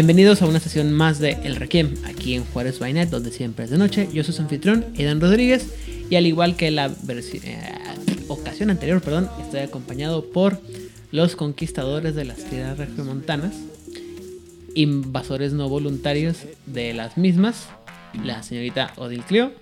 Bienvenidos 0.00 0.40
a 0.40 0.46
una 0.46 0.60
sesión 0.60 0.94
más 0.94 1.18
de 1.18 1.32
El 1.44 1.56
Requiem, 1.56 1.94
aquí 2.06 2.34
en 2.34 2.46
Juárez 2.46 2.78
by 2.78 3.04
donde 3.10 3.30
siempre 3.30 3.66
es 3.66 3.70
de 3.70 3.76
noche. 3.76 4.08
Yo 4.14 4.24
soy 4.24 4.32
su 4.32 4.40
anfitrión, 4.40 4.86
Edan 4.96 5.20
Rodríguez, 5.20 5.74
y 6.08 6.16
al 6.16 6.24
igual 6.24 6.56
que 6.56 6.70
la 6.70 6.86
eh, 6.86 7.68
ocasión 8.28 8.70
anterior, 8.70 9.02
perdón, 9.02 9.28
estoy 9.42 9.60
acompañado 9.60 10.24
por 10.24 10.58
los 11.12 11.36
conquistadores 11.36 12.14
de 12.14 12.24
las 12.24 12.38
tierras 12.38 12.78
regiomontanas, 12.78 13.54
invasores 14.74 15.52
no 15.52 15.68
voluntarios 15.68 16.46
de 16.64 16.94
las 16.94 17.18
mismas, 17.18 17.68
la 18.24 18.42
señorita 18.42 18.94
Odil 18.96 19.22
Clio. 19.24 19.52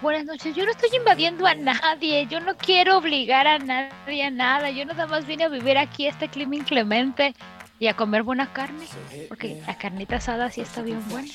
Buenas 0.00 0.24
noches. 0.24 0.54
Yo 0.54 0.64
no 0.64 0.70
estoy 0.70 0.90
invadiendo 0.96 1.44
a 1.44 1.54
nadie. 1.54 2.26
Yo 2.30 2.38
no 2.38 2.56
quiero 2.56 2.98
obligar 2.98 3.48
a 3.48 3.58
nadie 3.58 4.22
a 4.22 4.30
nada. 4.30 4.70
Yo 4.70 4.84
nada 4.84 5.08
más 5.08 5.26
vine 5.26 5.44
a 5.44 5.48
vivir 5.48 5.76
aquí 5.76 6.06
este 6.06 6.28
clima 6.28 6.54
inclemente 6.54 7.34
y 7.82 7.88
a 7.88 7.96
comer 7.96 8.22
buena 8.22 8.52
carne. 8.52 8.86
Porque 9.28 9.60
la 9.66 9.76
carnita 9.76 10.16
asada 10.16 10.52
sí 10.52 10.60
está 10.60 10.82
bien 10.82 11.00
buena. 11.08 11.28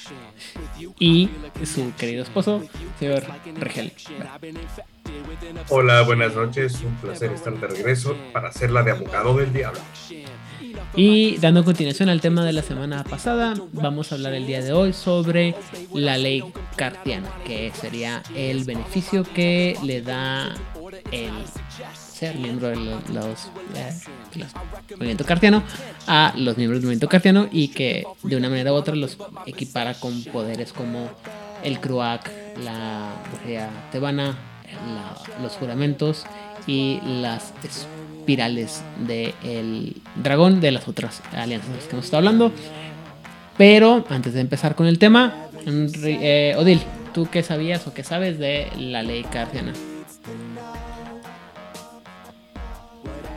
y 0.97 1.29
su 1.65 1.93
querido 1.95 2.23
esposo, 2.23 2.63
señor 2.97 3.25
Regel. 3.55 3.91
Hola, 5.67 6.03
buenas 6.03 6.35
noches. 6.35 6.81
Un 6.83 6.95
placer 6.95 7.33
estar 7.33 7.53
de 7.59 7.67
regreso 7.67 8.15
para 8.31 8.47
hacer 8.47 8.71
la 8.71 8.81
de 8.81 8.91
abogado 8.91 9.35
del 9.35 9.51
diablo. 9.51 9.81
Y 10.95 11.35
dando 11.39 11.65
continuación 11.65 12.07
al 12.07 12.21
tema 12.21 12.45
de 12.45 12.53
la 12.53 12.61
semana 12.61 13.03
pasada, 13.03 13.53
vamos 13.73 14.13
a 14.13 14.15
hablar 14.15 14.33
el 14.33 14.47
día 14.47 14.61
de 14.61 14.71
hoy 14.71 14.93
sobre 14.93 15.53
la 15.93 16.17
ley 16.17 16.45
cartiana, 16.77 17.29
que 17.45 17.73
sería 17.73 18.23
el 18.33 18.63
beneficio 18.63 19.23
que 19.23 19.75
le 19.83 20.01
da 20.01 20.55
el 21.11 21.33
ser 22.17 22.35
miembro 22.35 22.73
los, 22.73 23.51
eh, 23.75 23.93
los 24.35 24.47
movimiento 24.97 25.25
cartiano 25.25 25.63
a 26.07 26.33
los 26.35 26.57
miembros 26.57 26.79
del 26.79 26.87
movimiento 26.87 27.07
cartiano 27.07 27.47
y 27.51 27.67
que 27.69 28.05
de 28.23 28.35
una 28.35 28.49
manera 28.49 28.73
u 28.73 28.75
otra 28.75 28.95
los 28.95 29.17
equipara 29.45 29.93
con 29.93 30.23
poderes 30.25 30.73
como 30.73 31.09
el 31.63 31.79
Cruac, 31.79 32.31
la 32.63 33.13
brujería 33.29 33.69
tebana, 33.91 34.37
los 35.41 35.53
juramentos 35.53 36.25
y 36.65 36.99
las 37.03 37.53
espirales 37.63 38.81
del 39.07 39.95
dragón 40.15 40.59
de 40.59 40.71
las 40.71 40.87
otras 40.87 41.21
alianzas 41.33 41.69
de 41.69 41.75
las 41.75 41.85
que 41.85 41.91
hemos 41.91 42.05
estado 42.05 42.19
hablando. 42.19 42.51
Pero 43.57 44.05
antes 44.09 44.33
de 44.33 44.41
empezar 44.41 44.75
con 44.75 44.87
el 44.87 44.99
tema, 44.99 45.33
eh, 45.65 46.55
Odil, 46.57 46.81
¿tú 47.13 47.27
qué 47.31 47.43
sabías 47.43 47.87
o 47.87 47.93
qué 47.93 48.03
sabes 48.03 48.37
de 48.37 48.67
la 48.77 49.03
ley 49.03 49.23
cartiana? 49.23 49.73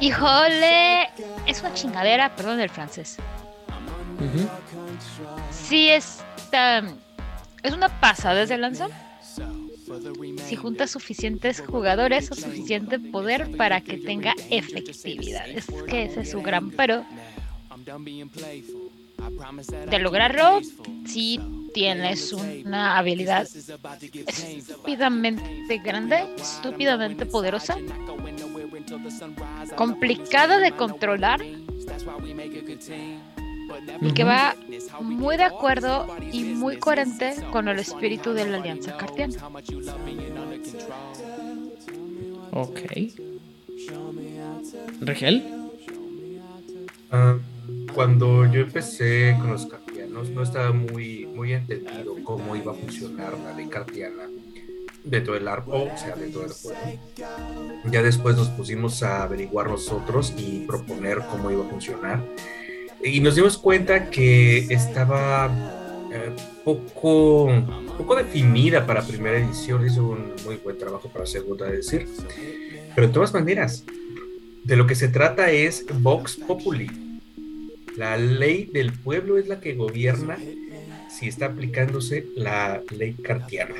Híjole, 0.00 1.08
es 1.46 1.60
una 1.60 1.74
chingadera, 1.74 2.34
perdón 2.34 2.60
el 2.60 2.70
francés. 2.70 3.16
Sí, 5.50 5.88
está. 5.90 6.82
Es 7.62 7.72
una 7.74 7.88
pasada 8.00 8.36
desde 8.36 8.56
lanza. 8.56 8.88
Si 10.46 10.56
junta 10.56 10.86
suficientes 10.86 11.62
jugadores 11.66 12.30
o 12.30 12.34
suficiente 12.34 12.98
poder 12.98 13.56
para 13.56 13.80
que 13.80 13.98
tenga 13.98 14.34
efectividad. 14.48 15.48
Es 15.48 15.66
que 15.88 16.04
ese 16.04 16.20
es 16.20 16.30
su 16.30 16.40
gran 16.42 16.70
pero. 16.70 17.04
De 19.90 19.98
lograrlo, 19.98 20.60
si 21.06 21.40
tienes 21.74 22.32
una 22.32 22.96
habilidad 22.98 23.48
estúpidamente 24.26 25.78
grande, 25.78 26.26
estúpidamente 26.36 27.26
poderosa, 27.26 27.76
complicada 29.76 30.58
de 30.58 30.72
controlar 30.72 31.40
y 34.00 34.12
que 34.12 34.24
va 34.24 34.56
muy 35.00 35.36
de 35.36 35.44
acuerdo 35.44 36.06
y 36.32 36.44
muy 36.44 36.76
coherente 36.76 37.34
con 37.52 37.68
el 37.68 37.78
espíritu 37.78 38.32
de 38.32 38.48
la 38.48 38.58
Alianza 38.58 38.96
Cartiana. 38.96 39.34
Ok. 42.52 42.80
Regel. 45.00 45.44
Ah, 47.12 47.38
cuando 47.94 48.46
yo 48.46 48.60
empecé 48.60 49.36
con 49.40 49.52
los 49.52 49.66
cartianos, 49.66 50.30
no 50.30 50.42
estaba 50.42 50.72
muy, 50.72 51.26
muy 51.26 51.52
entendido 51.52 52.16
cómo 52.24 52.54
iba 52.56 52.72
a 52.72 52.74
funcionar 52.74 53.36
la 53.38 53.52
ley 53.54 53.66
cartiana 53.66 54.28
dentro 55.04 55.34
del 55.34 55.48
árbol, 55.48 55.88
o 55.94 55.98
sea, 55.98 56.14
dentro 56.14 56.42
del 56.42 56.52
juego. 56.52 56.78
Ya 57.90 58.02
después 58.02 58.36
nos 58.36 58.48
pusimos 58.48 59.02
a 59.02 59.22
averiguar 59.22 59.68
nosotros 59.68 60.34
y 60.36 60.66
proponer 60.66 61.18
cómo 61.30 61.50
iba 61.50 61.64
a 61.64 61.68
funcionar. 61.68 62.24
Y 63.02 63.20
nos 63.20 63.34
dimos 63.34 63.56
cuenta 63.56 64.10
que 64.10 64.58
estaba 64.70 65.50
eh, 66.12 66.34
poco, 66.64 67.48
poco 67.96 68.16
definida 68.16 68.86
para 68.86 69.02
primera 69.02 69.38
edición. 69.38 69.86
Hizo 69.86 70.04
un 70.04 70.34
muy 70.44 70.56
buen 70.56 70.76
trabajo 70.76 71.08
para 71.08 71.26
segunda, 71.26 71.66
decir. 71.66 72.06
Pero 72.94 73.06
de 73.06 73.12
todas 73.12 73.32
maneras, 73.32 73.84
de 74.64 74.76
lo 74.76 74.86
que 74.86 74.94
se 74.94 75.08
trata 75.08 75.50
es 75.50 75.86
Vox 76.00 76.36
Populi. 76.36 76.90
La 77.96 78.16
ley 78.16 78.70
del 78.72 78.92
pueblo 78.92 79.38
es 79.38 79.48
la 79.48 79.60
que 79.60 79.74
gobierna 79.74 80.38
si 81.08 81.28
está 81.28 81.46
aplicándose 81.46 82.26
la 82.36 82.82
ley 82.90 83.14
cartiana. 83.14 83.74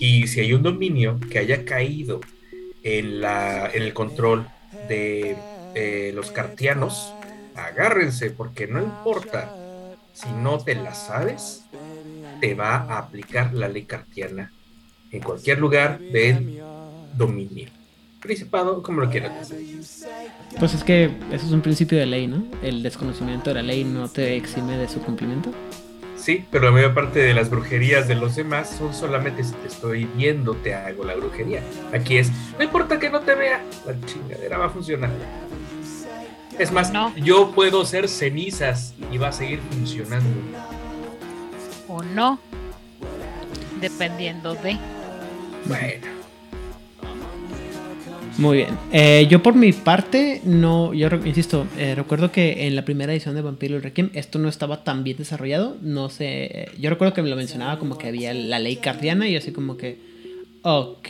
Y 0.00 0.26
si 0.26 0.40
hay 0.40 0.52
un 0.52 0.62
dominio 0.62 1.18
que 1.30 1.38
haya 1.38 1.64
caído 1.64 2.20
en, 2.82 3.20
la, 3.20 3.70
en 3.72 3.82
el 3.82 3.94
control 3.94 4.46
de 4.88 5.36
eh, 5.74 6.12
los 6.14 6.30
cartianos, 6.30 7.12
agárrense, 7.54 8.30
porque 8.30 8.66
no 8.66 8.82
importa 8.82 9.54
si 10.12 10.28
no 10.30 10.58
te 10.58 10.74
la 10.74 10.94
sabes, 10.94 11.64
te 12.40 12.54
va 12.54 12.76
a 12.76 12.98
aplicar 12.98 13.52
la 13.54 13.68
ley 13.68 13.84
cartiana 13.84 14.52
en 15.10 15.22
cualquier 15.22 15.58
lugar 15.58 15.98
del 15.98 16.60
dominio. 17.16 17.68
Principado, 18.20 18.82
como 18.82 19.02
lo 19.02 19.10
quieras. 19.10 19.52
Pues 20.58 20.74
es 20.74 20.82
que 20.82 21.04
eso 21.30 21.46
es 21.46 21.52
un 21.52 21.60
principio 21.60 21.98
de 21.98 22.06
ley, 22.06 22.26
¿no? 22.26 22.46
El 22.62 22.82
desconocimiento 22.82 23.50
de 23.50 23.54
la 23.54 23.62
ley 23.62 23.84
no 23.84 24.08
te 24.08 24.36
exime 24.36 24.78
de 24.78 24.88
su 24.88 25.00
cumplimiento. 25.00 25.52
Sí, 26.24 26.46
pero 26.50 26.64
la 26.64 26.70
mayor 26.70 26.94
parte 26.94 27.18
de 27.18 27.34
las 27.34 27.50
brujerías 27.50 28.08
de 28.08 28.14
los 28.14 28.34
demás 28.34 28.70
son 28.78 28.94
solamente 28.94 29.44
si 29.44 29.52
te 29.52 29.68
estoy 29.68 30.06
viendo, 30.16 30.54
te 30.54 30.74
hago 30.74 31.04
la 31.04 31.14
brujería. 31.16 31.62
Aquí 31.92 32.16
es, 32.16 32.30
no 32.56 32.64
importa 32.64 32.98
que 32.98 33.10
no 33.10 33.20
te 33.20 33.34
vea, 33.34 33.62
la 33.84 33.94
chingadera 34.06 34.56
va 34.56 34.64
a 34.66 34.70
funcionar. 34.70 35.10
Es 36.58 36.72
más, 36.72 36.90
No. 36.94 37.14
yo 37.16 37.50
puedo 37.50 37.84
ser 37.84 38.08
cenizas 38.08 38.94
y 39.12 39.18
va 39.18 39.28
a 39.28 39.32
seguir 39.32 39.60
funcionando. 39.70 40.30
O 41.88 42.02
no, 42.02 42.38
dependiendo 43.82 44.54
de. 44.54 44.78
Bueno, 45.66 46.06
Muy 48.36 48.58
bien. 48.58 48.70
Eh, 48.92 49.28
yo 49.30 49.42
por 49.42 49.54
mi 49.54 49.72
parte, 49.72 50.40
no, 50.44 50.92
yo 50.92 51.08
insisto, 51.24 51.66
eh, 51.78 51.94
recuerdo 51.94 52.32
que 52.32 52.66
en 52.66 52.74
la 52.74 52.84
primera 52.84 53.12
edición 53.12 53.36
de 53.36 53.42
Vampiro 53.42 53.76
el 53.76 53.82
Requiem 53.82 54.10
esto 54.12 54.40
no 54.40 54.48
estaba 54.48 54.82
tan 54.82 55.04
bien 55.04 55.16
desarrollado. 55.16 55.76
No 55.82 56.10
sé, 56.10 56.68
yo 56.80 56.90
recuerdo 56.90 57.14
que 57.14 57.22
me 57.22 57.30
lo 57.30 57.36
mencionaba 57.36 57.78
como 57.78 57.96
que 57.96 58.08
había 58.08 58.34
la 58.34 58.58
ley 58.58 58.76
cardiana 58.76 59.28
y 59.28 59.36
así 59.36 59.52
como 59.52 59.76
que, 59.76 59.98
ok, 60.62 61.08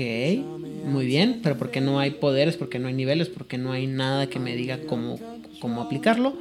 muy 0.84 1.06
bien, 1.06 1.40
pero 1.42 1.56
¿por 1.56 1.70
qué 1.70 1.80
no 1.80 1.98
hay 1.98 2.10
poderes? 2.10 2.58
¿Por 2.58 2.68
qué 2.68 2.78
no 2.78 2.88
hay 2.88 2.94
niveles? 2.94 3.30
¿Por 3.30 3.46
qué 3.46 3.56
no 3.56 3.72
hay 3.72 3.86
nada 3.86 4.26
que 4.28 4.38
me 4.38 4.54
diga 4.54 4.80
cómo, 4.86 5.18
cómo 5.60 5.80
aplicarlo? 5.80 6.34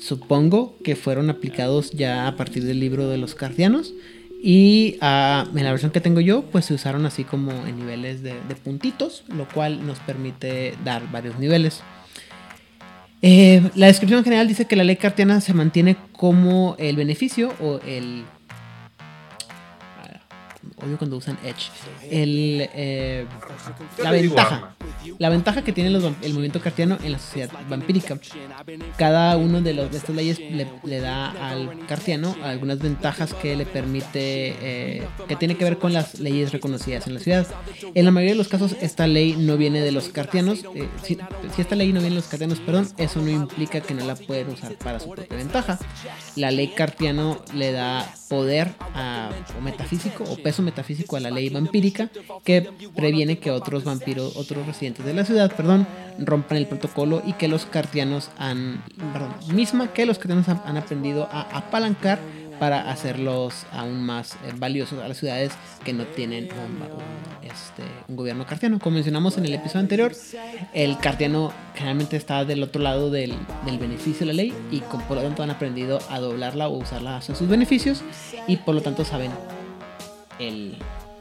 Supongo 0.00 0.74
que 0.82 0.96
fueron 0.96 1.28
aplicados 1.28 1.90
ya 1.90 2.26
a 2.26 2.36
partir 2.36 2.64
del 2.64 2.80
libro 2.80 3.10
de 3.10 3.18
los 3.18 3.34
cardianos. 3.34 3.92
Y 4.42 4.96
ah, 5.02 5.46
en 5.54 5.64
la 5.64 5.70
versión 5.70 5.90
que 5.90 6.00
tengo 6.00 6.20
yo, 6.20 6.42
pues 6.42 6.64
se 6.64 6.72
usaron 6.72 7.04
así 7.04 7.24
como 7.24 7.52
en 7.66 7.78
niveles 7.78 8.22
de, 8.22 8.34
puntitos, 8.64 9.24
lo 9.28 9.46
cual 9.46 9.86
nos 9.86 9.98
permite 9.98 10.74
dar 10.82 11.10
varios 11.10 11.38
niveles. 11.38 11.82
Eh, 13.20 13.62
la 13.74 13.86
descripción 13.86 14.24
general 14.24 14.48
dice 14.48 14.64
que 14.64 14.76
la 14.76 14.84
ley 14.84 14.96
cartiana 14.96 15.42
se 15.42 15.52
mantiene 15.52 15.96
como 16.12 16.74
el 16.78 16.96
beneficio 16.96 17.52
o 17.60 17.80
el 17.86 18.24
odio 20.82 20.98
cuando 20.98 21.16
usan 21.16 21.38
Edge. 21.44 21.70
El, 22.10 22.68
eh, 22.74 23.26
la 24.02 24.10
ventaja. 24.10 24.74
La 25.18 25.28
ventaja 25.28 25.62
que 25.62 25.72
tiene 25.72 25.90
los 25.90 26.04
el 26.04 26.32
movimiento 26.32 26.60
cartiano 26.60 26.98
en 27.02 27.12
la 27.12 27.18
sociedad 27.18 27.50
vampírica. 27.68 28.18
Cada 28.96 29.36
uno 29.36 29.60
de, 29.60 29.74
los, 29.74 29.90
de 29.90 29.98
estas 29.98 30.14
leyes 30.14 30.38
le, 30.38 30.66
le 30.84 31.00
da 31.00 31.30
al 31.50 31.86
cartiano 31.86 32.36
algunas 32.42 32.78
ventajas 32.78 33.34
que 33.34 33.56
le 33.56 33.66
permite, 33.66 34.56
eh, 34.60 35.02
que 35.28 35.36
tiene 35.36 35.56
que 35.56 35.64
ver 35.64 35.78
con 35.78 35.92
las 35.92 36.20
leyes 36.20 36.52
reconocidas 36.52 37.06
en 37.06 37.14
la 37.14 37.20
ciudad. 37.20 37.46
En 37.94 38.04
la 38.04 38.10
mayoría 38.10 38.34
de 38.34 38.38
los 38.38 38.48
casos 38.48 38.76
esta 38.80 39.06
ley 39.06 39.36
no 39.38 39.56
viene 39.56 39.80
de 39.80 39.92
los 39.92 40.08
cartianos. 40.08 40.64
eh, 40.74 40.88
si, 41.02 41.18
si 41.54 41.62
esta 41.62 41.76
ley 41.76 41.92
no 41.92 42.00
viene 42.00 42.14
de 42.14 42.20
los 42.20 42.28
cartianos, 42.28 42.60
perdón, 42.60 42.88
eso 42.96 43.20
no 43.20 43.30
implica 43.30 43.80
que 43.80 43.94
no 43.94 44.04
la 44.04 44.16
pueden 44.16 44.50
usar 44.50 44.74
para 44.74 45.00
su 45.00 45.10
propia 45.10 45.36
ventaja. 45.36 45.78
La 46.36 46.50
ley 46.50 46.68
cartiano 46.68 47.42
le 47.54 47.72
da 47.72 48.14
poder 48.30 48.72
o 49.58 49.60
metafísico 49.60 50.22
o 50.22 50.36
peso 50.38 50.62
metafísico 50.62 51.16
a 51.16 51.20
la 51.20 51.30
ley 51.30 51.50
vampírica 51.50 52.08
que 52.44 52.70
previene 52.94 53.38
que 53.40 53.50
otros 53.50 53.82
vampiros, 53.82 54.36
otros 54.36 54.64
residentes 54.66 55.04
de 55.04 55.12
la 55.12 55.24
ciudad, 55.24 55.50
perdón, 55.54 55.86
rompan 56.18 56.58
el 56.58 56.68
protocolo 56.68 57.22
y 57.26 57.32
que 57.32 57.48
los 57.48 57.66
cartianos 57.66 58.30
han, 58.38 58.84
perdón, 59.12 59.34
misma 59.52 59.92
que 59.92 60.06
los 60.06 60.18
cartianos 60.18 60.48
han 60.48 60.76
aprendido 60.76 61.28
a 61.32 61.40
apalancar 61.58 62.20
para 62.60 62.90
hacerlos 62.90 63.64
aún 63.72 64.04
más 64.04 64.34
eh, 64.34 64.52
valiosos 64.56 65.02
a 65.02 65.08
las 65.08 65.16
ciudades 65.16 65.50
que 65.82 65.92
no 65.92 66.04
tienen 66.04 66.44
este, 67.42 67.82
un 68.06 68.14
gobierno 68.16 68.46
cartiano. 68.46 68.78
Como 68.78 68.94
mencionamos 68.94 69.36
en 69.38 69.46
el 69.46 69.54
episodio 69.54 69.80
anterior, 69.80 70.12
el 70.74 70.98
cartiano 70.98 71.52
generalmente 71.74 72.16
está 72.16 72.44
del 72.44 72.62
otro 72.62 72.80
lado 72.82 73.10
del, 73.10 73.34
beneficio 73.80 74.20
de 74.20 74.26
la 74.26 74.32
ley 74.34 74.52
y 74.70 74.80
por 74.80 75.16
lo 75.16 75.22
tanto 75.22 75.42
han 75.42 75.50
aprendido 75.50 75.98
a 76.10 76.20
doblarla 76.20 76.68
o 76.68 76.76
usarla 76.76 77.16
hacia 77.16 77.34
sus 77.34 77.48
beneficios 77.48 78.02
y 78.46 78.56
por 78.58 78.74
lo 78.74 78.82
tanto 78.82 79.04
saben 79.04 79.30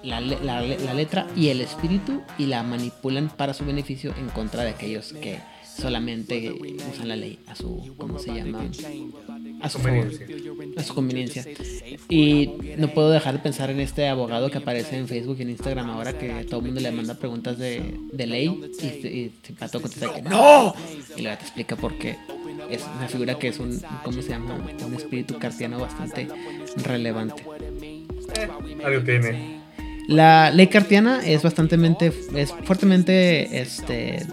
la, 0.03 0.21
le- 0.21 0.39
la 0.43 0.61
le- 0.61 0.79
la 0.79 0.93
letra 0.93 1.27
y 1.35 1.49
el 1.49 1.61
espíritu 1.61 2.21
y 2.37 2.45
la 2.45 2.63
manipulan 2.63 3.29
para 3.29 3.53
su 3.53 3.65
beneficio 3.65 4.13
en 4.17 4.27
contra 4.29 4.63
de 4.63 4.69
aquellos 4.71 5.13
que 5.13 5.39
solamente 5.65 6.51
usan 6.93 7.07
la 7.07 7.15
ley 7.15 7.39
a 7.47 7.55
su, 7.55 7.93
¿cómo 7.97 8.19
se 8.19 8.33
llama? 8.33 8.59
A 9.61 9.69
su 9.69 9.79
favor. 9.79 10.07
A 10.79 10.83
su 10.83 10.93
conveniencia. 10.93 11.45
Y 12.07 12.51
no 12.77 12.93
puedo 12.93 13.09
dejar 13.11 13.35
de 13.35 13.39
pensar 13.39 13.69
en 13.69 13.79
este 13.79 14.07
abogado 14.07 14.49
que 14.49 14.57
aparece 14.57 14.97
en 14.97 15.07
Facebook 15.07 15.37
y 15.39 15.43
en 15.43 15.51
Instagram 15.51 15.89
ahora 15.89 16.17
que 16.17 16.45
todo 16.45 16.59
el 16.59 16.67
mundo 16.67 16.81
le 16.81 16.91
manda 16.91 17.15
preguntas 17.15 17.57
de, 17.57 17.95
de 18.11 18.27
ley 18.27 18.61
y, 18.81 18.85
y 18.85 19.33
Pato 19.57 19.81
contesta 19.81 20.13
que 20.13 20.21
¡No! 20.21 20.73
Y 21.15 21.21
luego 21.21 21.37
te 21.37 21.43
explica 21.43 21.75
por 21.75 21.97
qué. 21.97 22.17
Es 22.69 22.83
una 22.97 23.07
figura 23.07 23.35
que 23.37 23.49
es 23.49 23.59
un, 23.59 23.79
¿cómo 24.03 24.21
se 24.21 24.29
llama? 24.29 24.55
Un 24.85 24.93
espíritu 24.93 25.37
cartiano 25.37 25.79
bastante 25.79 26.27
relevante. 26.77 27.43
Algo 28.83 29.03
tiene. 29.03 29.59
La 30.07 30.49
ley 30.49 30.67
cartiana 30.67 31.21
es 31.23 31.43
bastante, 31.43 31.77
es 32.35 32.51
fuertemente 32.63 33.61
este, 33.61 34.25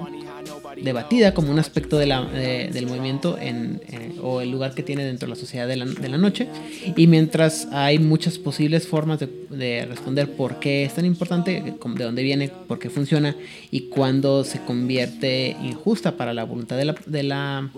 debatida 0.87 1.35
como 1.35 1.51
un 1.53 1.59
aspecto 1.59 1.99
de 1.99 2.07
la, 2.07 2.23
de- 2.25 2.71
del 2.73 2.87
movimiento 2.87 3.37
en, 3.39 3.83
eh, 3.89 4.17
o 4.23 4.41
el 4.41 4.51
lugar 4.51 4.73
que 4.75 4.83
tiene 4.83 5.05
dentro 5.05 5.27
de 5.27 5.35
la 5.35 5.37
sociedad 5.39 5.69
de 5.69 5.77
la, 5.77 5.85
de 5.85 6.09
la 6.09 6.17
noche. 6.17 6.49
Y 6.97 7.07
mientras 7.07 7.69
hay 7.73 7.99
muchas 7.99 8.39
posibles 8.39 8.87
formas 8.89 9.21
de, 9.21 9.29
de 9.51 9.85
responder 9.85 10.31
por 10.35 10.59
qué 10.59 10.85
es 10.87 10.95
tan 10.95 11.05
importante, 11.05 11.63
de 11.63 12.05
dónde 12.05 12.23
viene, 12.23 12.51
por 12.67 12.79
qué 12.79 12.89
funciona 12.89 13.37
y 13.71 13.83
cuándo 13.89 14.43
se 14.45 14.61
convierte 14.61 15.55
injusta 15.63 16.17
para 16.17 16.33
la 16.33 16.45
voluntad 16.45 16.77
de 16.79 16.87
la, 16.87 16.95
de 17.05 17.23
la, 17.23 17.69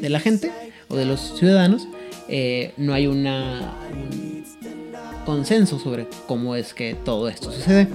de 0.00 0.08
la 0.08 0.20
gente 0.20 0.52
o 0.88 0.94
de 0.96 1.04
los 1.06 1.36
ciudadanos, 1.38 1.88
eh, 2.28 2.72
no 2.76 2.94
hay 2.94 3.06
una, 3.08 3.74
un 3.92 4.44
consenso 5.24 5.78
sobre 5.78 6.06
cómo 6.26 6.54
es 6.56 6.74
que 6.74 6.94
todo 7.04 7.28
esto 7.28 7.50
sucede. 7.52 7.88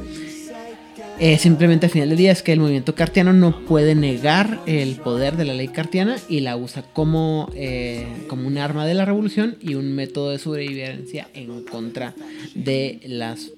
Eh, 1.19 1.39
simplemente 1.39 1.87
al 1.87 1.91
final 1.91 2.09
del 2.09 2.17
día 2.17 2.31
es 2.31 2.43
que 2.43 2.53
el 2.53 2.59
movimiento 2.59 2.93
cartiano 2.93 3.33
no 3.33 3.65
puede 3.65 3.95
negar 3.95 4.59
el 4.67 4.97
poder 4.97 5.35
de 5.35 5.45
la 5.45 5.55
ley 5.55 5.67
cartiana 5.67 6.17
y 6.29 6.41
la 6.41 6.55
usa 6.57 6.83
como, 6.93 7.49
eh, 7.55 8.05
como 8.27 8.45
un 8.45 8.59
arma 8.59 8.85
de 8.85 8.93
la 8.93 9.03
revolución 9.03 9.57
y 9.59 9.73
un 9.73 9.95
método 9.95 10.29
de 10.29 10.37
sobrevivencia 10.37 11.27
en 11.33 11.63
contra 11.63 12.13
de 12.53 12.99
las 13.07 13.51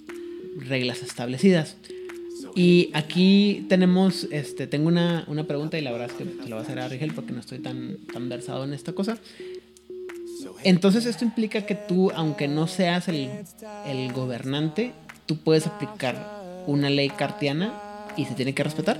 reglas 0.55 1.01
establecidas. 1.01 1.75
Y 2.55 2.91
aquí 2.93 3.65
tenemos, 3.67 4.27
este, 4.31 4.65
tengo 4.65 4.87
una, 4.87 5.25
una 5.27 5.43
pregunta 5.43 5.77
y 5.77 5.81
la 5.81 5.91
verdad 5.91 6.09
es 6.11 6.13
que 6.13 6.23
se 6.23 6.49
la 6.49 6.55
voy 6.55 6.59
a 6.59 6.61
hacer 6.61 6.79
a 6.79 6.87
Rigel 6.87 7.13
porque 7.13 7.33
no 7.33 7.41
estoy 7.41 7.59
tan, 7.59 7.97
tan 8.13 8.29
versado 8.29 8.63
en 8.63 8.73
esta 8.73 8.93
cosa. 8.93 9.17
Entonces 10.63 11.05
esto 11.05 11.25
implica 11.25 11.65
que 11.65 11.75
tú, 11.75 12.09
aunque 12.15 12.47
no 12.47 12.67
seas 12.67 13.09
el, 13.09 13.29
el 13.85 14.13
gobernante, 14.13 14.93
tú 15.25 15.37
puedes 15.37 15.67
aplicar 15.67 16.38
una 16.69 16.89
ley 16.89 17.09
cartiana 17.09 17.73
y 18.15 18.25
se 18.25 18.35
tiene 18.35 18.53
que 18.53 18.63
respetar. 18.63 18.99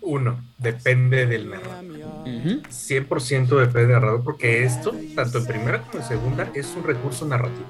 Uno, 0.00 0.38
depende 0.58 1.26
del 1.26 1.48
narrador. 1.48 1.84
Ujú. 2.26 2.60
100% 2.68 3.48
depende 3.58 3.80
del 3.80 3.92
narrador, 3.92 4.22
porque 4.22 4.64
esto, 4.64 4.94
tanto 5.14 5.38
en 5.38 5.46
primera 5.46 5.82
como 5.82 6.02
en 6.02 6.08
segunda, 6.08 6.50
es 6.54 6.74
un 6.76 6.84
recurso 6.84 7.24
narrativo. 7.26 7.66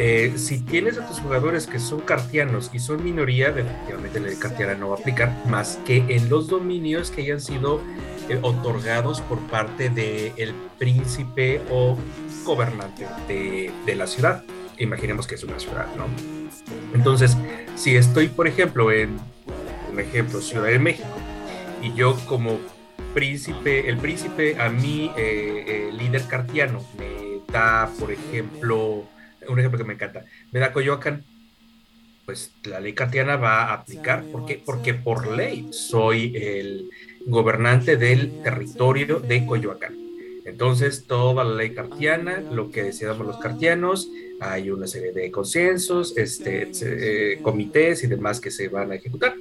Eh, 0.00 0.34
si 0.36 0.60
tienes 0.60 0.96
a 0.98 1.08
tus 1.08 1.18
jugadores 1.18 1.66
que 1.66 1.80
son 1.80 2.00
cartianos 2.00 2.70
y 2.72 2.78
son 2.78 3.02
minoría, 3.02 3.50
definitivamente 3.50 4.20
la 4.20 4.28
ley 4.28 4.36
cartiana 4.36 4.74
no 4.74 4.90
va 4.90 4.96
a 4.96 5.00
aplicar, 5.00 5.34
más 5.46 5.80
que 5.84 6.04
en 6.08 6.28
los 6.28 6.46
dominios 6.46 7.10
que 7.10 7.22
hayan 7.22 7.40
sido 7.40 7.80
eh, 8.28 8.38
otorgados 8.42 9.20
por 9.22 9.40
parte 9.48 9.88
del 9.90 10.54
príncipe 10.78 11.62
o 11.70 11.96
gobernante 12.44 13.08
de, 13.26 13.72
de 13.86 13.94
la 13.96 14.06
ciudad. 14.06 14.44
Imaginemos 14.78 15.26
que 15.26 15.34
es 15.34 15.44
una 15.44 15.58
ciudad, 15.58 15.86
¿no? 15.96 16.06
Entonces, 16.94 17.36
si 17.76 17.96
estoy, 17.96 18.28
por 18.28 18.46
ejemplo, 18.46 18.92
en 18.92 19.18
un 19.92 20.00
ejemplo, 20.00 20.40
Ciudad 20.40 20.66
de 20.66 20.78
México, 20.78 21.08
y 21.82 21.92
yo 21.94 22.16
como 22.26 22.58
príncipe, 23.14 23.88
el 23.88 23.98
príncipe 23.98 24.60
a 24.60 24.68
mí, 24.68 25.10
eh, 25.16 25.64
eh, 25.66 25.90
líder 25.92 26.22
cartiano, 26.26 26.84
me 26.98 27.40
da, 27.52 27.90
por 27.98 28.12
ejemplo, 28.12 29.04
un 29.48 29.58
ejemplo 29.58 29.78
que 29.78 29.84
me 29.84 29.94
encanta, 29.94 30.24
me 30.52 30.60
da 30.60 30.72
Coyoacán, 30.72 31.24
pues 32.28 32.52
la 32.64 32.78
ley 32.78 32.92
cartiana 32.92 33.36
va 33.36 33.64
a 33.64 33.72
aplicar. 33.72 34.22
¿Por 34.24 34.44
qué? 34.44 34.60
Porque 34.62 34.92
por 34.92 35.34
ley 35.34 35.68
soy 35.70 36.36
el 36.36 36.90
gobernante 37.24 37.96
del 37.96 38.42
territorio 38.42 39.18
de 39.20 39.46
Coyoacán. 39.46 39.96
Entonces, 40.44 41.06
toda 41.06 41.42
la 41.42 41.54
ley 41.54 41.74
cartiana, 41.74 42.40
lo 42.40 42.70
que 42.70 42.82
decidamos 42.82 43.26
los 43.26 43.38
cartianos, 43.38 44.10
hay 44.40 44.70
una 44.70 44.86
serie 44.86 45.12
de 45.12 45.30
consensos, 45.30 46.16
este, 46.16 46.70
eh, 46.82 47.40
comités 47.42 48.02
y 48.04 48.06
demás 48.06 48.40
que 48.40 48.50
se 48.50 48.68
van 48.68 48.92
a 48.92 48.96
ejecutar. 48.96 49.34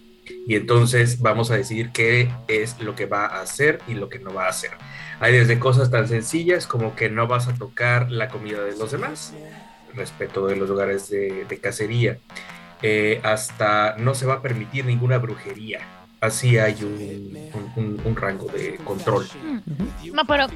Y 0.46 0.56
entonces 0.56 1.22
vamos 1.22 1.52
a 1.52 1.58
decidir 1.58 1.92
qué 1.94 2.30
es 2.48 2.80
lo 2.82 2.96
que 2.96 3.06
va 3.06 3.26
a 3.26 3.42
hacer 3.42 3.80
y 3.88 3.94
lo 3.94 4.10
que 4.10 4.20
no 4.20 4.34
va 4.34 4.46
a 4.46 4.50
hacer. 4.50 4.72
Hay 5.20 5.34
desde 5.34 5.60
cosas 5.60 5.90
tan 5.90 6.08
sencillas 6.08 6.68
como 6.68 6.96
que 6.96 7.10
no 7.10 7.28
vas 7.28 7.48
a 7.48 7.54
tocar 7.54 8.12
la 8.12 8.28
comida 8.28 8.64
de 8.64 8.78
los 8.78 8.92
demás, 8.92 9.34
respeto 9.94 10.46
de 10.48 10.56
los 10.56 10.70
lugares 10.70 11.10
de, 11.10 11.46
de 11.46 11.58
cacería, 11.60 12.20
eh, 12.82 13.20
hasta 13.24 13.96
no 13.98 14.14
se 14.14 14.26
va 14.26 14.36
a 14.36 14.42
permitir 14.42 14.86
ninguna 14.86 15.18
brujería. 15.18 15.80
Así 16.20 16.58
hay 16.58 16.84
un, 16.84 17.52
un, 17.54 17.72
un, 17.76 18.02
un 18.04 18.16
rango 18.16 18.48
de 18.48 18.78
control. 18.78 19.28
No, 20.14 20.26
pero 20.26 20.48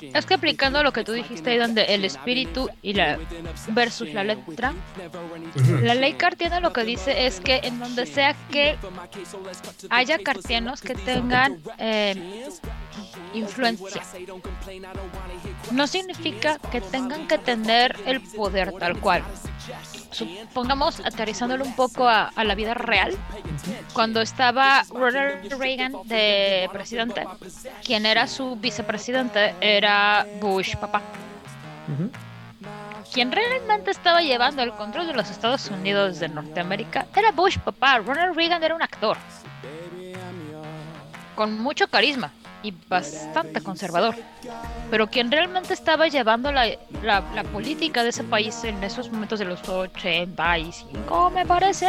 es 0.00 0.26
que 0.26 0.34
aplicando 0.34 0.82
lo 0.82 0.92
que 0.92 1.04
tú 1.04 1.12
dijiste 1.12 1.50
ahí 1.50 1.58
donde 1.58 1.82
el 1.84 2.04
espíritu 2.04 2.68
y 2.82 2.94
la 2.94 3.18
versus 3.68 4.12
la 4.12 4.24
letra, 4.24 4.74
la 5.82 5.94
ley 5.94 6.14
cartiana 6.14 6.58
lo 6.60 6.72
que 6.72 6.84
dice 6.84 7.26
es 7.26 7.40
que 7.40 7.60
en 7.62 7.78
donde 7.78 8.06
sea 8.06 8.34
que 8.50 8.76
haya 9.88 10.18
cartianos 10.18 10.80
que 10.80 10.94
tengan 10.94 11.60
eh, 11.78 12.48
influencia, 13.34 14.02
no 15.70 15.86
significa 15.86 16.58
que 16.70 16.80
tengan 16.80 17.28
que 17.28 17.38
tener 17.38 17.96
el 18.04 18.20
poder 18.20 18.72
tal 18.78 18.98
cual. 19.00 19.22
Supongamos, 20.12 21.00
aterrizándolo 21.00 21.64
un 21.64 21.74
poco 21.74 22.08
a, 22.08 22.28
a 22.34 22.44
la 22.44 22.54
vida 22.54 22.74
real, 22.74 23.16
cuando 23.92 24.20
estaba 24.20 24.84
Ronald 24.90 25.52
Reagan 25.58 25.92
de 26.04 26.68
presidente, 26.72 27.26
quien 27.84 28.06
era 28.06 28.26
su 28.26 28.56
vicepresidente 28.56 29.54
era 29.60 30.26
Bush 30.40 30.76
papá. 30.76 31.02
Quien 33.12 33.32
realmente 33.32 33.90
estaba 33.90 34.22
llevando 34.22 34.62
el 34.62 34.72
control 34.72 35.06
de 35.06 35.14
los 35.14 35.30
Estados 35.30 35.68
Unidos 35.68 36.18
de 36.18 36.28
Norteamérica 36.28 37.06
era 37.14 37.30
Bush 37.30 37.58
papá. 37.58 37.98
Ronald 37.98 38.34
Reagan 38.36 38.62
era 38.62 38.74
un 38.74 38.82
actor. 38.82 39.18
Con 41.34 41.58
mucho 41.58 41.88
carisma 41.88 42.32
y 42.62 42.72
bastante 42.88 43.60
conservador. 43.60 44.14
Pero 44.90 45.08
quien 45.08 45.30
realmente 45.30 45.74
estaba 45.74 46.08
llevando 46.08 46.52
la, 46.52 46.66
la, 47.02 47.24
la 47.34 47.44
política 47.44 48.02
de 48.02 48.10
ese 48.10 48.24
país 48.24 48.62
en 48.64 48.82
esos 48.84 49.10
momentos 49.10 49.38
de 49.38 49.44
los 49.46 49.66
85, 49.68 51.30
me 51.30 51.46
parece, 51.46 51.88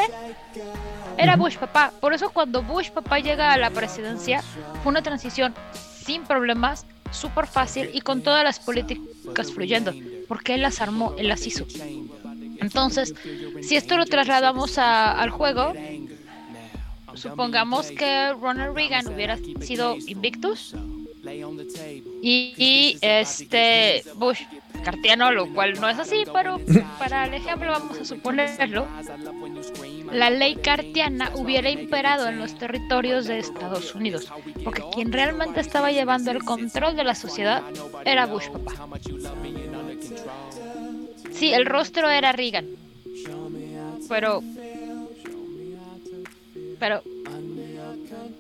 era 1.17 1.35
Bush 1.35 1.57
papá. 1.57 1.91
Por 1.99 2.13
eso 2.13 2.29
cuando 2.31 2.63
Bush 2.63 2.89
papá 2.91 3.19
llega 3.19 3.53
a 3.53 3.57
la 3.57 3.69
presidencia, 3.69 4.41
fue 4.81 4.91
una 4.91 5.01
transición 5.01 5.53
sin 5.73 6.23
problemas, 6.23 6.85
súper 7.11 7.47
fácil 7.47 7.89
y 7.93 8.01
con 8.01 8.21
todas 8.21 8.43
las 8.43 8.59
políticas 8.59 9.51
fluyendo. 9.51 9.93
Porque 10.27 10.55
él 10.55 10.61
las 10.61 10.81
armó, 10.81 11.13
él 11.17 11.27
las 11.27 11.45
hizo. 11.45 11.65
Entonces, 12.59 13.13
si 13.61 13.75
esto 13.75 13.97
lo 13.97 14.05
trasladamos 14.05 14.77
al 14.77 15.29
juego, 15.29 15.73
supongamos 17.15 17.91
que 17.91 18.33
Ronald 18.33 18.75
Reagan 18.75 19.07
hubiera 19.07 19.37
sido 19.37 19.95
Invictus 20.07 20.75
y, 22.21 22.97
este 23.01 24.03
Bush 24.15 24.41
cartiano, 24.83 25.31
lo 25.31 25.53
cual 25.53 25.79
no 25.79 25.87
es 25.87 25.97
así, 25.97 26.23
pero 26.33 26.59
para 26.99 27.25
el 27.25 27.33
ejemplo 27.35 27.71
vamos 27.71 27.97
a 27.99 28.05
suponerlo. 28.05 28.87
La 30.11 30.29
ley 30.29 30.55
cartiana 30.55 31.31
hubiera 31.35 31.69
imperado 31.69 32.27
en 32.27 32.39
los 32.39 32.55
territorios 32.55 33.25
de 33.25 33.39
Estados 33.39 33.95
Unidos, 33.95 34.31
porque 34.63 34.83
quien 34.93 35.13
realmente 35.13 35.61
estaba 35.61 35.91
llevando 35.91 36.31
el 36.31 36.43
control 36.43 36.95
de 36.95 37.03
la 37.05 37.15
sociedad 37.15 37.63
era 38.03 38.25
Bush 38.25 38.49
papá. 38.49 38.73
Sí, 41.31 41.53
el 41.53 41.65
rostro 41.65 42.09
era 42.09 42.33
Reagan, 42.33 42.67
pero 44.09 44.43
pero 46.83 47.01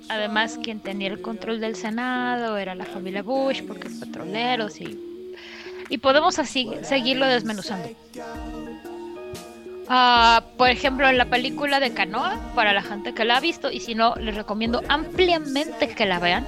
además 0.09 0.59
quien 0.61 0.81
tenía 0.81 1.07
el 1.07 1.21
control 1.21 1.61
del 1.61 1.77
Senado 1.77 2.57
era 2.57 2.75
la 2.75 2.83
familia 2.83 3.23
Bush, 3.23 3.63
porque 3.65 3.87
petroleros 3.89 4.81
y 4.81 4.99
y 5.89 5.97
podemos 5.99 6.39
así 6.39 6.69
seguirlo 6.81 7.25
desmenuzando. 7.25 7.87
Ah, 9.87 10.43
por 10.57 10.69
ejemplo, 10.69 11.07
en 11.07 11.17
la 11.17 11.29
película 11.29 11.79
de 11.79 11.93
Canoa, 11.93 12.37
para 12.53 12.73
la 12.73 12.81
gente 12.81 13.13
que 13.13 13.23
la 13.23 13.37
ha 13.37 13.39
visto, 13.39 13.71
y 13.71 13.79
si 13.79 13.95
no, 13.95 14.13
les 14.15 14.35
recomiendo 14.35 14.81
ampliamente 14.89 15.87
que 15.87 16.05
la 16.05 16.19
vean. 16.19 16.45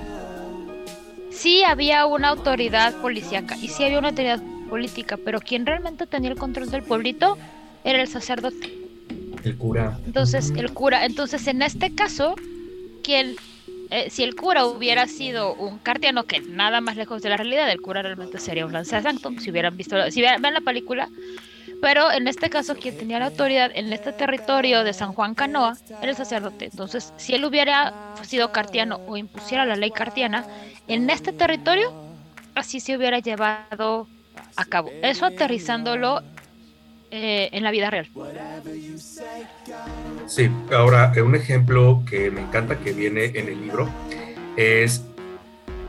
Sí 1.32 1.64
había 1.64 2.06
una 2.08 2.28
autoridad 2.28 2.94
policíaca 2.96 3.56
y 3.56 3.70
sí 3.70 3.86
había 3.86 4.00
una 4.00 4.10
autoridad 4.10 4.42
política, 4.70 5.18
pero 5.24 5.40
quien 5.40 5.66
realmente 5.66 6.08
tenía 6.08 6.32
el 6.32 6.38
control 6.38 6.70
del 6.72 6.84
pueblito 6.84 7.38
era 7.86 8.02
el 8.02 8.10
sacerdote. 8.10 8.85
El 9.46 9.58
cura. 9.58 10.00
Entonces, 10.06 10.52
el 10.56 10.74
cura. 10.74 11.06
Entonces, 11.06 11.48
en 11.48 11.62
este 11.62 11.94
caso, 11.94 12.36
quien 13.04 13.36
eh, 13.92 14.10
si 14.10 14.24
el 14.24 14.36
cura 14.36 14.66
hubiera 14.66 15.08
sido 15.08 15.54
un 15.54 15.78
cartiano, 15.78 16.24
que 16.24 16.42
nada 16.42 16.82
más 16.82 16.96
lejos 16.96 17.22
de 17.22 17.30
la 17.30 17.38
realidad, 17.38 17.70
el 17.70 17.82
cura 17.82 18.02
realmente 18.02 18.40
sería 18.40 18.66
un 18.66 18.74
Lancia 18.74 19.02
Sanctum, 19.02 19.40
si 19.40 19.52
hubieran 19.52 19.78
visto, 19.78 20.10
si 20.12 20.22
ven 20.22 20.42
la 20.42 20.62
película. 20.62 21.10
Pero 21.82 22.12
en 22.12 22.28
este 22.28 22.50
caso, 22.50 22.76
quien 22.76 22.98
tenía 22.98 23.20
la 23.20 23.28
autoridad 23.28 23.72
en 23.76 23.94
este 23.94 24.12
territorio 24.12 24.84
de 24.84 24.94
San 24.94 25.14
Juan 25.14 25.36
Canoa 25.36 25.78
era 26.02 26.10
el 26.10 26.16
sacerdote. 26.16 26.66
Entonces, 26.66 27.14
si 27.18 27.36
él 27.36 27.46
hubiera 27.46 27.94
sido 28.24 28.52
cartiano 28.52 29.02
o 29.08 29.18
impusiera 29.18 29.66
la 29.66 29.76
ley 29.76 29.92
cartiana, 29.92 30.46
en 30.88 31.10
este 31.10 31.32
territorio, 31.32 31.94
así 32.56 32.80
se 32.80 32.98
hubiera 32.98 33.20
llevado 33.20 34.08
a 34.56 34.66
cabo. 34.66 34.90
Eso 35.04 35.26
aterrizándolo 35.26 36.22
eh, 37.18 37.50
en 37.54 37.64
la 37.64 37.72
vida 37.72 37.90
real. 37.90 38.10
Sí, 40.28 40.50
ahora 40.74 41.14
un 41.24 41.34
ejemplo 41.34 42.04
que 42.10 42.30
me 42.30 42.42
encanta 42.42 42.78
que 42.80 42.92
viene 42.92 43.32
en 43.36 43.48
el 43.48 43.62
libro 43.62 43.90
es, 44.58 45.02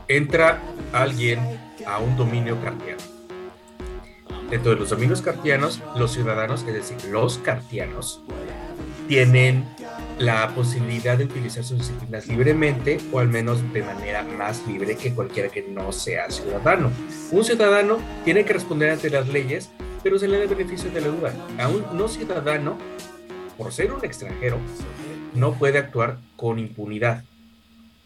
entra 0.07 0.61
alguien 0.93 1.39
a 1.85 1.99
un 1.99 2.15
dominio 2.15 2.57
cartiano. 2.61 3.01
Dentro 4.49 4.71
de 4.71 4.77
los 4.77 4.89
dominios 4.89 5.21
cartianos, 5.21 5.81
los 5.97 6.13
ciudadanos, 6.13 6.63
es 6.63 6.73
decir, 6.73 6.97
los 7.11 7.39
cartianos, 7.39 8.23
tienen 9.09 9.65
la 10.19 10.53
posibilidad 10.55 11.17
de 11.17 11.25
utilizar 11.25 11.63
sus 11.63 11.79
disciplinas 11.79 12.27
libremente 12.27 12.97
o 13.11 13.19
al 13.19 13.27
menos 13.27 13.61
de 13.73 13.83
manera 13.83 14.23
más 14.23 14.65
libre 14.67 14.95
que 14.95 15.13
cualquiera 15.13 15.49
que 15.49 15.61
no 15.61 15.91
sea 15.91 16.29
ciudadano. 16.29 16.91
Un 17.31 17.43
ciudadano 17.43 17.99
tiene 18.25 18.43
que 18.45 18.53
responder 18.53 18.89
ante 18.89 19.09
las 19.09 19.27
leyes 19.27 19.69
pero 20.03 20.19
se 20.19 20.27
le 20.29 20.39
da 20.39 20.45
beneficio 20.45 20.89
de 20.89 21.01
la 21.01 21.07
duda. 21.07 21.33
A 21.57 21.67
un 21.67 21.83
no 21.97 22.07
ciudadano, 22.07 22.77
por 23.57 23.73
ser 23.73 23.91
un 23.91 24.05
extranjero, 24.05 24.57
no 25.33 25.53
puede 25.53 25.79
actuar 25.79 26.19
con 26.37 26.59
impunidad. 26.59 27.25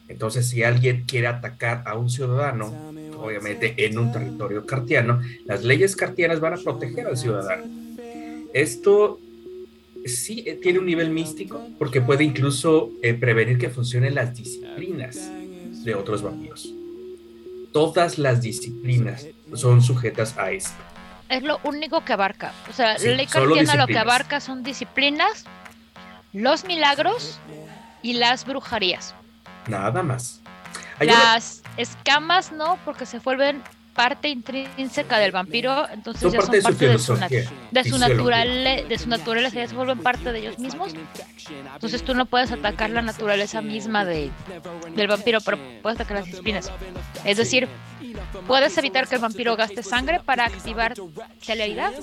Entonces, 0.07 0.49
si 0.49 0.63
alguien 0.63 1.03
quiere 1.05 1.27
atacar 1.27 1.83
a 1.85 1.95
un 1.95 2.09
ciudadano, 2.09 2.73
obviamente 3.17 3.85
en 3.85 3.99
un 3.99 4.11
territorio 4.11 4.65
cartiano, 4.65 5.21
las 5.45 5.63
leyes 5.63 5.95
cartianas 5.95 6.39
van 6.39 6.55
a 6.55 6.57
proteger 6.57 7.05
al 7.05 7.17
ciudadano. 7.17 7.65
Esto 8.51 9.19
sí 10.05 10.43
eh, 10.47 10.59
tiene 10.61 10.79
un 10.79 10.85
nivel 10.85 11.09
místico 11.09 11.67
porque 11.77 12.01
puede 12.01 12.23
incluso 12.23 12.91
eh, 13.01 13.13
prevenir 13.13 13.57
que 13.57 13.69
funcionen 13.69 14.15
las 14.15 14.35
disciplinas 14.35 15.31
de 15.83 15.95
otros 15.95 16.21
vampiros. 16.21 16.73
Todas 17.71 18.17
las 18.17 18.41
disciplinas 18.41 19.27
son 19.53 19.81
sujetas 19.81 20.37
a 20.37 20.51
esto 20.51 20.91
es 21.31 21.43
lo 21.43 21.59
único 21.63 22.03
que 22.03 22.13
abarca. 22.13 22.51
O 22.69 22.73
sea, 22.73 22.97
ley 22.97 23.25
cartiana 23.25 23.75
lo 23.75 23.87
que 23.87 23.97
abarca 23.97 24.41
son 24.41 24.63
disciplinas, 24.63 25.45
los 26.33 26.65
milagros 26.65 27.39
y 28.01 28.13
las 28.13 28.45
brujerías. 28.45 29.15
Nada 29.67 30.03
más. 30.03 30.41
las 30.99 31.63
escamas 31.77 32.51
no, 32.51 32.77
porque 32.83 33.05
se 33.05 33.19
vuelven 33.19 33.63
parte 34.01 34.29
intrínseca 34.29 35.19
del 35.19 35.31
vampiro, 35.31 35.87
entonces 35.87 36.33
ya 36.33 36.41
son 36.41 36.59
parte 36.63 36.87
de 36.87 36.97
su, 36.97 37.13
de 37.71 37.83
su, 37.83 37.99
natural, 37.99 38.87
de 38.89 38.97
su 38.97 39.07
naturaleza, 39.07 39.57
ya 39.57 39.67
se 39.67 39.75
vuelven 39.75 39.99
parte 39.99 40.31
de 40.31 40.39
ellos 40.39 40.57
mismos. 40.57 40.95
Entonces 41.75 42.01
tú 42.01 42.15
no 42.15 42.25
puedes 42.25 42.51
atacar 42.51 42.89
la 42.89 43.03
naturaleza 43.03 43.61
misma 43.61 44.03
de, 44.03 44.31
del 44.95 45.07
vampiro, 45.07 45.37
pero 45.45 45.59
puedes 45.83 45.99
atacar 45.99 46.17
las 46.17 46.25
disciplinas. 46.25 46.71
Es 47.25 47.37
decir, 47.37 47.69
puedes 48.47 48.75
evitar 48.79 49.07
que 49.07 49.13
el 49.13 49.21
vampiro 49.21 49.55
gaste 49.55 49.83
sangre 49.83 50.19
para 50.25 50.45
activar 50.45 50.95
celeridad, 51.39 51.93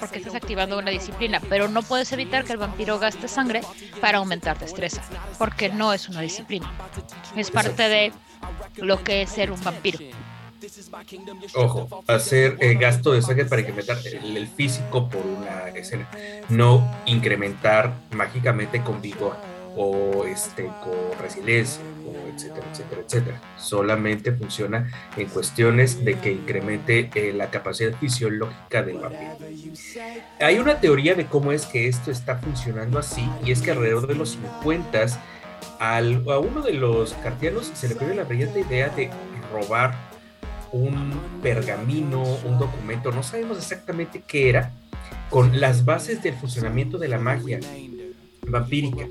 porque 0.00 0.16
estás 0.16 0.34
activando 0.34 0.78
una 0.78 0.90
disciplina, 0.90 1.42
pero 1.46 1.68
no 1.68 1.82
puedes 1.82 2.10
evitar 2.12 2.44
que 2.44 2.52
el 2.52 2.58
vampiro 2.58 2.98
gaste 2.98 3.28
sangre 3.28 3.60
para 4.00 4.16
aumentar 4.16 4.58
destreza, 4.58 5.02
porque 5.36 5.68
no 5.68 5.92
es 5.92 6.08
una 6.08 6.22
disciplina. 6.22 6.72
Es 7.36 7.50
parte 7.50 7.90
de 7.90 8.12
lo 8.78 9.04
que 9.04 9.20
es 9.22 9.30
ser 9.30 9.52
un 9.52 9.62
vampiro. 9.62 9.98
Ojo, 11.54 12.04
hacer 12.06 12.56
eh, 12.60 12.74
gasto 12.74 13.12
de 13.12 13.22
sangre 13.22 13.44
para 13.44 13.60
incrementar 13.60 13.98
el, 14.04 14.48
físico 14.48 15.08
por 15.08 15.24
una 15.24 15.68
escena, 15.68 16.08
no 16.48 16.90
incrementar 17.06 17.94
mágicamente 18.10 18.82
con 18.82 19.00
vigor 19.00 19.36
o 19.76 20.24
este, 20.24 20.64
con 20.82 21.18
resiliencia, 21.20 21.80
o 22.04 22.34
etcétera, 22.34 22.66
etcétera, 22.72 23.02
etcétera. 23.06 23.40
Solamente 23.56 24.32
funciona 24.32 24.90
en 25.16 25.28
cuestiones 25.28 26.04
de 26.04 26.18
que 26.18 26.32
incremente 26.32 27.10
eh, 27.14 27.32
la 27.32 27.50
capacidad 27.50 27.96
fisiológica 27.96 28.82
del 28.82 28.98
vampiro. 28.98 29.36
Hay 30.40 30.58
una 30.58 30.80
teoría 30.80 31.14
de 31.14 31.26
cómo 31.26 31.52
es 31.52 31.66
que 31.66 31.86
esto 31.86 32.10
está 32.10 32.38
funcionando 32.38 32.98
así, 32.98 33.28
y 33.44 33.52
es 33.52 33.62
que 33.62 33.70
alrededor 33.70 34.08
de 34.08 34.16
los 34.16 34.30
50 34.30 35.06
al, 35.78 36.24
a 36.28 36.38
uno 36.38 36.62
de 36.62 36.72
los 36.72 37.12
cartianos 37.14 37.70
se 37.74 37.88
le 37.88 37.94
ocurrió 37.94 38.14
la 38.14 38.24
brillante 38.24 38.60
idea 38.60 38.88
de 38.88 39.10
robar 39.52 40.07
un 40.72 41.12
pergamino, 41.42 42.22
un 42.44 42.58
documento, 42.58 43.10
no 43.12 43.22
sabemos 43.22 43.58
exactamente 43.58 44.22
qué 44.26 44.48
era, 44.48 44.72
con 45.30 45.60
las 45.60 45.84
bases 45.84 46.22
del 46.22 46.34
funcionamiento 46.34 46.98
de 46.98 47.08
la 47.08 47.18
magia 47.18 47.60
vampírica 48.46 49.06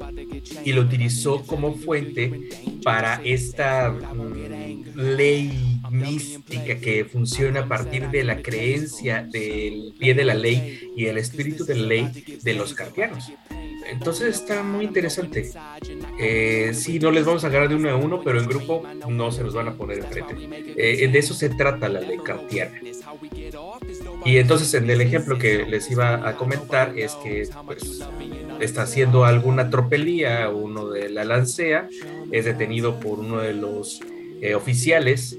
y 0.63 0.73
lo 0.73 0.81
utilizó 0.81 1.43
como 1.43 1.75
fuente 1.75 2.49
para 2.83 3.21
esta 3.23 3.91
mm, 3.91 4.95
ley 4.95 5.81
mística 5.91 6.79
que 6.79 7.05
funciona 7.05 7.61
a 7.61 7.67
partir 7.67 8.09
de 8.09 8.23
la 8.23 8.41
creencia 8.41 9.23
del 9.23 9.93
pie 9.99 10.13
de 10.13 10.25
la 10.25 10.33
ley 10.33 10.91
y 10.95 11.05
el 11.05 11.17
espíritu 11.17 11.65
de 11.65 11.75
la 11.75 11.87
ley 11.87 12.39
de 12.41 12.53
los 12.53 12.73
cartianos. 12.73 13.31
Entonces 13.85 14.35
está 14.35 14.63
muy 14.63 14.85
interesante. 14.85 15.51
Eh, 16.19 16.71
sí, 16.73 16.99
no 16.99 17.11
les 17.11 17.25
vamos 17.25 17.43
a 17.43 17.47
agarrar 17.47 17.69
de 17.69 17.75
uno 17.75 17.89
a 17.89 17.95
uno, 17.95 18.21
pero 18.23 18.39
en 18.39 18.47
grupo 18.47 18.83
no 19.07 19.31
se 19.31 19.43
nos 19.43 19.53
van 19.53 19.69
a 19.69 19.75
poner 19.75 19.99
enfrente. 19.99 20.35
Eh, 20.75 21.07
de 21.07 21.19
eso 21.19 21.33
se 21.33 21.49
trata 21.49 21.87
la 21.87 22.01
ley 22.01 22.17
cartiana. 22.17 22.79
Y 24.25 24.37
entonces 24.37 24.73
en 24.73 24.89
el 24.89 25.01
ejemplo 25.01 25.37
que 25.37 25.65
les 25.65 25.89
iba 25.89 26.27
a 26.27 26.35
comentar 26.35 26.97
es 26.97 27.13
que 27.15 27.47
pues, 27.65 28.03
está 28.59 28.83
haciendo 28.83 29.25
alguna 29.25 29.69
tropelía, 29.69 30.49
uno 30.49 30.89
de 30.89 31.09
la 31.09 31.23
lancea, 31.23 31.87
es 32.31 32.45
detenido 32.45 32.99
por 32.99 33.19
uno 33.19 33.39
de 33.39 33.53
los 33.53 34.01
eh, 34.41 34.55
oficiales 34.55 35.37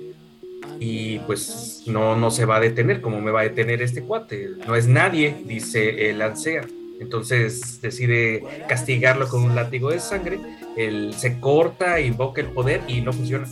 y 0.81 1.19
pues 1.21 1.83
no, 1.87 2.17
no 2.17 2.31
se 2.31 2.45
va 2.45 2.57
a 2.57 2.61
detener, 2.61 3.01
como 3.01 3.21
me 3.21 3.31
va 3.31 3.41
a 3.41 3.45
detener 3.45 3.83
este 3.83 4.03
cuate. 4.03 4.51
No 4.67 4.77
es 4.77 4.87
nadie, 4.87 5.37
dice 5.45 6.11
el 6.11 6.19
lancea. 6.19 6.63
Entonces 7.01 7.81
decide 7.81 8.45
castigarlo 8.69 9.29
con 9.29 9.43
un 9.43 9.55
látigo 9.55 9.91
de 9.91 10.01
sangre. 10.01 10.39
Él 10.77 11.15
se 11.17 11.41
corta, 11.41 12.01
invoca 12.01 12.41
el 12.41 12.49
poder 12.49 12.83
y 12.89 13.01
no 13.01 13.13
funciona. 13.13 13.47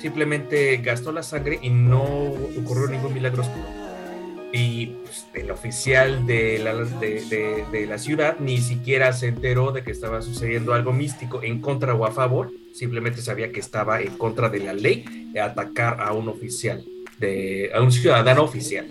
Simplemente 0.00 0.78
gastó 0.78 1.12
la 1.12 1.22
sangre 1.22 1.60
y 1.62 1.70
no 1.70 2.02
ocurrió 2.02 2.88
ningún 2.88 3.14
milagro. 3.14 3.44
Y 4.52 4.86
pues, 5.04 5.26
el 5.32 5.50
oficial 5.50 6.26
de 6.26 6.58
la, 6.58 6.74
de, 6.74 7.64
de, 7.70 7.86
la 7.86 7.96
ciudad 7.98 8.36
ni 8.38 8.58
siquiera 8.58 9.12
se 9.12 9.28
enteró 9.28 9.72
de 9.72 9.82
que 9.82 9.92
estaba 9.92 10.20
sucediendo 10.20 10.74
algo 10.74 10.92
místico 10.92 11.42
en 11.42 11.60
contra 11.60 11.94
o 11.94 12.04
a 12.04 12.10
favor. 12.10 12.50
Simplemente 12.74 13.22
sabía 13.22 13.50
que 13.52 13.60
estaba 13.60 14.02
en 14.02 14.16
contra 14.18 14.50
de 14.50 14.58
la 14.58 14.74
ley 14.74 15.30
de 15.32 15.40
atacar 15.40 16.00
a 16.00 16.12
un 16.12 16.28
oficial, 16.28 16.84
de, 17.18 17.70
a 17.72 17.80
un 17.80 17.92
ciudadano 17.92 18.42
oficial. 18.42 18.86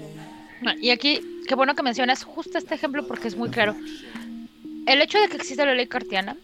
Y 0.79 0.89
aquí 0.91 1.21
qué 1.51 1.55
bueno 1.55 1.75
que 1.75 1.83
mencionas 1.83 2.23
justo 2.23 2.57
este 2.57 2.75
ejemplo 2.75 3.05
porque 3.05 3.27
es 3.27 3.35
muy 3.35 3.49
claro. 3.49 3.75
El 4.85 5.01
hecho 5.01 5.19
de 5.19 5.27
que 5.27 5.35
exista 5.35 5.65
la 5.65 5.75
ley 5.75 5.85
cartiana 5.85 6.37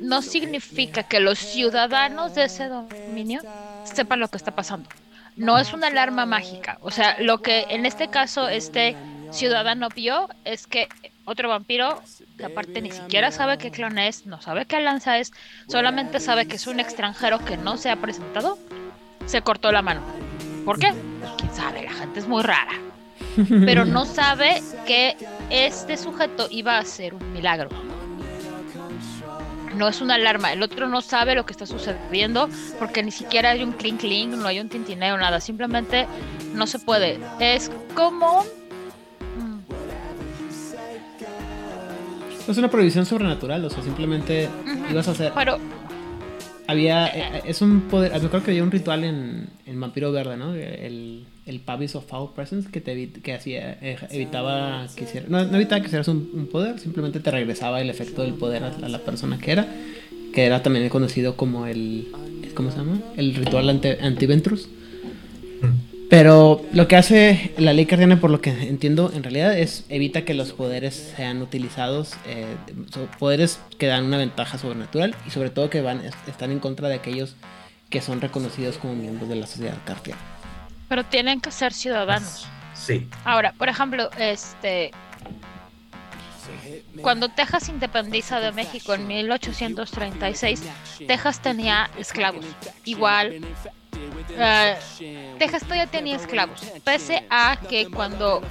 no 0.00 0.20
significa 0.20 1.04
que 1.04 1.20
los 1.20 1.38
ciudadanos 1.38 2.34
de 2.34 2.46
ese 2.46 2.66
dominio 2.66 3.40
sepan 3.84 4.18
lo 4.18 4.26
que 4.26 4.36
está 4.36 4.52
pasando. 4.52 4.88
No 5.36 5.60
es 5.60 5.72
una 5.72 5.86
alarma 5.86 6.26
mágica. 6.26 6.78
O 6.80 6.90
sea, 6.90 7.16
lo 7.20 7.40
que 7.40 7.66
en 7.70 7.86
este 7.86 8.08
caso 8.08 8.48
este 8.48 8.96
ciudadano 9.30 9.90
vio 9.94 10.28
es 10.44 10.66
que 10.66 10.88
otro 11.24 11.48
vampiro, 11.48 12.02
que 12.36 12.46
aparte 12.46 12.82
ni 12.82 12.90
siquiera 12.90 13.30
sabe 13.30 13.58
qué 13.58 13.70
clon 13.70 13.96
es, 13.96 14.26
no 14.26 14.42
sabe 14.42 14.66
qué 14.66 14.80
lanza 14.80 15.18
es, 15.18 15.30
solamente 15.68 16.18
sabe 16.18 16.48
que 16.48 16.56
es 16.56 16.66
un 16.66 16.80
extranjero 16.80 17.44
que 17.44 17.56
no 17.56 17.76
se 17.76 17.90
ha 17.90 17.96
presentado, 17.96 18.58
se 19.26 19.40
cortó 19.42 19.70
la 19.70 19.82
mano. 19.82 20.02
¿Por 20.64 20.80
qué? 20.80 20.92
Pues 21.20 21.30
quién 21.38 21.54
sabe, 21.54 21.84
la 21.84 21.92
gente 21.92 22.18
es 22.18 22.26
muy 22.26 22.42
rara. 22.42 22.72
Pero 23.64 23.84
no 23.86 24.04
sabe 24.04 24.62
que 24.86 25.16
este 25.50 25.96
sujeto 25.96 26.48
iba 26.50 26.76
a 26.76 26.80
hacer 26.80 27.14
un 27.14 27.32
milagro. 27.32 27.68
No 29.76 29.88
es 29.88 30.00
una 30.00 30.14
alarma, 30.14 30.52
el 30.52 30.62
otro 30.62 30.88
no 30.88 31.02
sabe 31.02 31.34
lo 31.34 31.44
que 31.44 31.52
está 31.52 31.66
sucediendo 31.66 32.48
porque 32.78 33.02
ni 33.02 33.10
siquiera 33.10 33.50
hay 33.50 33.62
un 33.62 33.72
clink 33.72 34.00
clink, 34.00 34.32
no 34.32 34.48
hay 34.48 34.58
un 34.58 34.70
tintineo, 34.70 35.18
nada, 35.18 35.38
simplemente 35.38 36.06
no 36.54 36.66
se 36.66 36.78
puede. 36.78 37.18
Es 37.40 37.70
como 37.94 38.46
Es 42.48 42.58
una 42.58 42.70
prohibición 42.70 43.04
sobrenatural, 43.06 43.64
o 43.64 43.70
sea, 43.70 43.82
simplemente 43.82 44.48
ibas 44.90 45.08
a 45.08 45.10
hacer. 45.10 45.32
Pero. 45.34 45.58
Había. 46.68 47.08
Eh, 47.08 47.42
es 47.44 47.60
un 47.60 47.82
poder. 47.82 48.20
Yo 48.20 48.30
creo 48.30 48.42
que 48.42 48.52
había 48.52 48.62
un 48.62 48.70
ritual 48.70 49.02
en, 49.02 49.48
en 49.66 49.80
Vampiro 49.80 50.12
Verde, 50.12 50.36
¿no? 50.36 50.54
El, 50.54 51.26
el 51.46 51.60
Pavis 51.60 51.94
of 51.94 52.06
Foul 52.06 52.32
Presence 52.34 52.68
que 52.70 52.80
te 52.80 53.10
que 53.10 53.32
hacía. 53.32 53.78
Eh, 53.80 53.96
evitaba 54.10 54.86
que 54.94 55.04
hicieras. 55.04 55.30
No, 55.30 55.44
no, 55.44 55.56
evitaba 55.56 55.80
que 55.80 55.86
hicieras 55.86 56.08
un, 56.08 56.48
poder, 56.50 56.78
simplemente 56.80 57.20
te 57.20 57.30
regresaba 57.30 57.80
el 57.80 57.88
efecto 57.88 58.22
del 58.22 58.34
poder 58.34 58.64
a, 58.64 58.88
la 58.88 58.98
persona 58.98 59.38
que 59.38 59.52
era. 59.52 59.66
Que 60.32 60.44
era 60.44 60.62
también 60.62 60.88
conocido 60.88 61.36
como 61.36 61.66
el. 61.66 62.08
¿Cómo 62.54 62.70
se 62.70 62.78
llama? 62.78 63.00
El 63.16 63.34
ritual 63.34 63.68
anti-ventrus. 63.70 64.68
Pero 66.08 66.64
lo 66.72 66.86
que 66.86 66.94
hace 66.94 67.52
la 67.58 67.72
ley 67.72 67.84
cardiana, 67.86 68.20
por 68.20 68.30
lo 68.30 68.40
que 68.40 68.50
entiendo, 68.50 69.10
en 69.12 69.24
realidad 69.24 69.58
es 69.58 69.84
evita 69.88 70.24
que 70.24 70.34
los 70.34 70.52
poderes 70.52 70.94
sean 71.16 71.42
utilizados, 71.42 72.14
eh, 72.28 72.46
poderes 73.18 73.58
que 73.76 73.86
dan 73.86 74.04
una 74.04 74.16
ventaja 74.16 74.56
sobrenatural 74.56 75.16
y 75.26 75.30
sobre 75.30 75.50
todo 75.50 75.68
que 75.68 75.80
van 75.80 76.02
están 76.28 76.52
en 76.52 76.60
contra 76.60 76.88
de 76.88 76.94
aquellos 76.94 77.34
que 77.90 78.00
son 78.00 78.20
reconocidos 78.20 78.78
como 78.78 78.94
miembros 78.94 79.28
de 79.28 79.36
la 79.36 79.46
sociedad 79.48 79.78
cardiana. 79.84 80.35
Pero 80.88 81.04
tienen 81.04 81.40
que 81.40 81.50
ser 81.50 81.72
ciudadanos. 81.72 82.46
Sí. 82.74 83.08
Ahora, 83.24 83.52
por 83.52 83.68
ejemplo, 83.68 84.10
este 84.18 84.92
cuando 87.02 87.28
Texas 87.28 87.68
independiza 87.68 88.40
de 88.40 88.52
México 88.52 88.94
en 88.94 89.06
1836, 89.06 90.62
Texas 91.06 91.40
tenía 91.40 91.90
esclavos. 91.98 92.44
Igual 92.84 93.40
Uh, 94.36 95.38
Texas 95.38 95.62
todavía 95.62 95.86
tenía 95.86 96.16
esclavos, 96.16 96.60
pese 96.84 97.24
a 97.30 97.56
que 97.68 97.88
cuando 97.88 98.42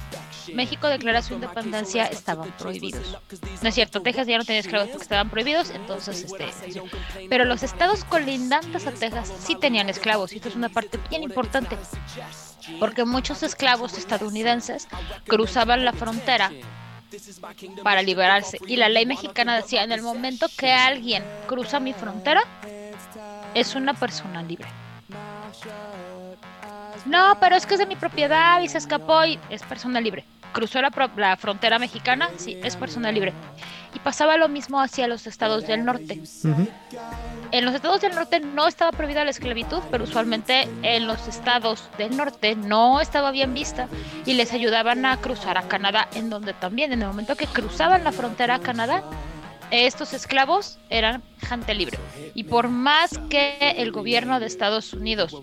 México 0.54 0.88
declara 0.88 1.22
su 1.22 1.34
independencia 1.34 2.06
estaban 2.06 2.50
prohibidos. 2.52 3.18
No 3.62 3.68
es 3.68 3.74
cierto, 3.74 4.00
Texas 4.02 4.26
ya 4.26 4.38
no 4.38 4.44
tenía 4.44 4.60
esclavos 4.60 4.88
porque 4.88 5.02
estaban 5.02 5.30
prohibidos, 5.30 5.70
entonces 5.70 6.24
este, 6.24 6.48
pero 7.28 7.44
los 7.44 7.62
estados 7.62 8.04
colindantes 8.04 8.86
a 8.86 8.92
Texas 8.92 9.32
sí 9.40 9.56
tenían 9.56 9.88
esclavos 9.88 10.32
y 10.32 10.36
esto 10.36 10.48
es 10.48 10.56
una 10.56 10.68
parte 10.68 10.98
bien 11.08 11.22
importante, 11.22 11.76
porque 12.78 13.04
muchos 13.04 13.42
esclavos 13.42 13.98
estadounidenses 13.98 14.88
cruzaban 15.26 15.84
la 15.84 15.92
frontera 15.92 16.52
para 17.82 18.02
liberarse 18.02 18.58
y 18.66 18.76
la 18.76 18.88
ley 18.88 19.06
mexicana 19.06 19.56
decía 19.56 19.84
en 19.84 19.92
el 19.92 20.02
momento 20.02 20.46
que 20.56 20.72
alguien 20.72 21.24
cruza 21.46 21.80
mi 21.80 21.92
frontera 21.92 22.42
es 23.54 23.74
una 23.74 23.94
persona 23.94 24.42
libre. 24.42 24.68
No, 27.06 27.38
pero 27.40 27.56
es 27.56 27.66
que 27.66 27.74
es 27.74 27.80
de 27.80 27.86
mi 27.86 27.96
propiedad 27.96 28.60
y 28.60 28.68
se 28.68 28.78
escapó 28.78 29.24
y 29.24 29.38
es 29.50 29.62
persona 29.62 30.00
libre. 30.00 30.24
Cruzó 30.52 30.80
la, 30.80 30.90
la 31.16 31.36
frontera 31.36 31.78
mexicana, 31.78 32.30
sí, 32.36 32.58
es 32.62 32.76
persona 32.76 33.12
libre. 33.12 33.32
Y 33.94 33.98
pasaba 33.98 34.36
lo 34.36 34.48
mismo 34.48 34.80
hacia 34.80 35.06
los 35.06 35.26
estados 35.26 35.66
del 35.66 35.84
norte. 35.84 36.20
En 37.52 37.64
los 37.64 37.74
estados 37.74 38.00
del 38.00 38.14
norte 38.14 38.40
no 38.40 38.66
estaba 38.66 38.90
prohibida 38.90 39.24
la 39.24 39.30
esclavitud, 39.30 39.80
pero 39.90 40.04
usualmente 40.04 40.68
en 40.82 41.06
los 41.06 41.28
estados 41.28 41.88
del 41.96 42.16
norte 42.16 42.56
no 42.56 43.00
estaba 43.00 43.30
bien 43.30 43.54
vista 43.54 43.88
y 44.26 44.34
les 44.34 44.52
ayudaban 44.52 45.06
a 45.06 45.16
cruzar 45.18 45.56
a 45.56 45.68
Canadá, 45.68 46.08
en 46.14 46.28
donde 46.28 46.52
también 46.54 46.92
en 46.92 47.02
el 47.02 47.08
momento 47.08 47.36
que 47.36 47.46
cruzaban 47.46 48.04
la 48.04 48.12
frontera 48.12 48.56
a 48.56 48.60
Canadá, 48.60 49.02
estos 49.70 50.12
esclavos 50.12 50.78
eran 50.90 51.22
gente 51.38 51.74
libre. 51.74 51.98
Y 52.34 52.44
por 52.44 52.68
más 52.68 53.18
que 53.30 53.74
el 53.76 53.92
gobierno 53.92 54.40
de 54.40 54.46
Estados 54.46 54.92
Unidos 54.92 55.36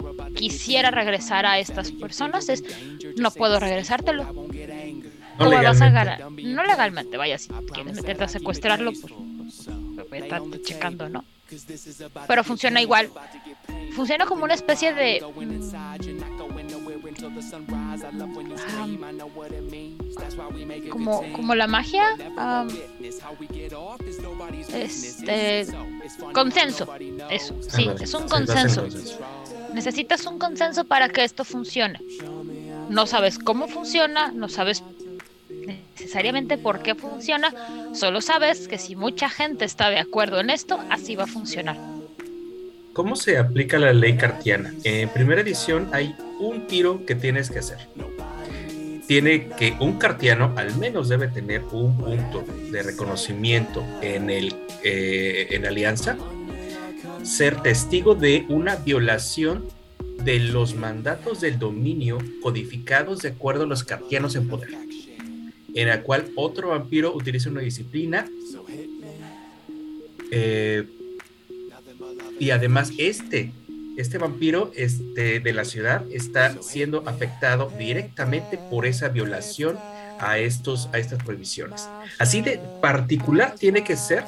quisiera 0.49 0.91
regresar 0.91 1.45
a 1.45 1.59
estas 1.59 1.91
personas, 1.91 2.49
es 2.49 2.63
no 3.17 3.31
puedo 3.31 3.59
regresártelo. 3.59 4.25
No 5.39 5.49
legalmente. 5.49 6.43
no 6.43 6.63
legalmente, 6.63 7.17
vaya, 7.17 7.37
si 7.39 7.49
quieres 7.73 7.95
meterte 7.95 8.23
a 8.25 8.27
secuestrarlo, 8.27 8.91
pues, 8.91 9.13
pues 9.13 10.09
voy 10.09 10.19
a 10.19 10.23
estar 10.23 10.41
checando, 10.63 11.09
¿no? 11.09 11.23
Pero 12.27 12.43
funciona 12.43 12.81
igual. 12.81 13.09
Funciona 13.95 14.25
como 14.25 14.43
una 14.43 14.53
especie 14.53 14.93
de 14.93 15.23
como, 20.89 21.23
como 21.33 21.55
la 21.55 21.67
magia, 21.67 22.05
este 24.73 25.67
consenso, 26.33 26.87
eso, 27.29 27.55
sí, 27.61 27.89
es 27.99 28.13
un 28.13 28.27
consenso. 28.27 28.87
Necesitas 29.73 30.25
un 30.25 30.39
consenso 30.39 30.85
para 30.85 31.09
que 31.09 31.23
esto 31.23 31.43
funcione. 31.43 31.99
No 32.89 33.07
sabes 33.07 33.39
cómo 33.39 33.67
funciona, 33.67 34.31
no 34.31 34.49
sabes 34.49 34.83
necesariamente 35.49 36.57
por 36.57 36.81
qué 36.81 36.95
funciona, 36.95 37.53
solo 37.93 38.21
sabes 38.21 38.67
que 38.67 38.77
si 38.77 38.95
mucha 38.95 39.29
gente 39.29 39.65
está 39.65 39.89
de 39.89 39.99
acuerdo 39.99 40.39
en 40.39 40.49
esto, 40.49 40.79
así 40.89 41.15
va 41.15 41.23
a 41.23 41.27
funcionar. 41.27 41.77
¿Cómo 42.93 43.15
se 43.15 43.37
aplica 43.37 43.79
la 43.79 43.93
ley 43.93 44.17
cartiana? 44.17 44.73
En 44.83 45.09
primera 45.09 45.41
edición 45.41 45.89
hay 45.93 46.15
un 46.39 46.67
tiro 46.67 47.05
que 47.05 47.15
tienes 47.15 47.49
que 47.49 47.59
hacer. 47.59 47.79
Tiene 49.07 49.49
que 49.49 49.75
un 49.79 49.97
cartiano 49.97 50.53
al 50.55 50.75
menos 50.77 51.09
debe 51.09 51.27
tener 51.27 51.63
un 51.71 51.97
punto 51.97 52.45
de 52.71 52.83
reconocimiento 52.83 53.83
en, 54.01 54.29
el, 54.29 54.55
eh, 54.83 55.47
en 55.51 55.65
alianza, 55.65 56.17
ser 57.23 57.61
testigo 57.61 58.15
de 58.15 58.45
una 58.49 58.75
violación 58.75 59.65
de 60.23 60.39
los 60.39 60.75
mandatos 60.75 61.41
del 61.41 61.59
dominio 61.59 62.17
codificados 62.41 63.21
de 63.21 63.29
acuerdo 63.29 63.63
a 63.63 63.67
los 63.67 63.83
cartianos 63.83 64.35
en 64.35 64.47
poder, 64.47 64.69
en 65.73 65.87
la 65.87 66.01
cual 66.01 66.29
otro 66.35 66.69
vampiro 66.69 67.13
utiliza 67.13 67.49
una 67.49 67.61
disciplina 67.61 68.27
eh, 70.31 70.85
y 72.39 72.49
además 72.51 72.91
este, 72.97 73.51
este 73.97 74.17
vampiro 74.17 74.71
este, 74.75 75.39
de 75.39 75.53
la 75.53 75.65
ciudad 75.65 76.03
está 76.11 76.61
siendo 76.61 77.03
afectado 77.07 77.71
directamente 77.77 78.57
por 78.57 78.85
esa 78.85 79.09
violación 79.09 79.77
a, 80.19 80.37
estos, 80.39 80.89
a 80.93 80.99
estas 80.99 81.23
prohibiciones. 81.23 81.87
Así 82.17 82.41
de 82.41 82.59
particular 82.81 83.55
tiene 83.55 83.83
que 83.83 83.95
ser 83.95 84.23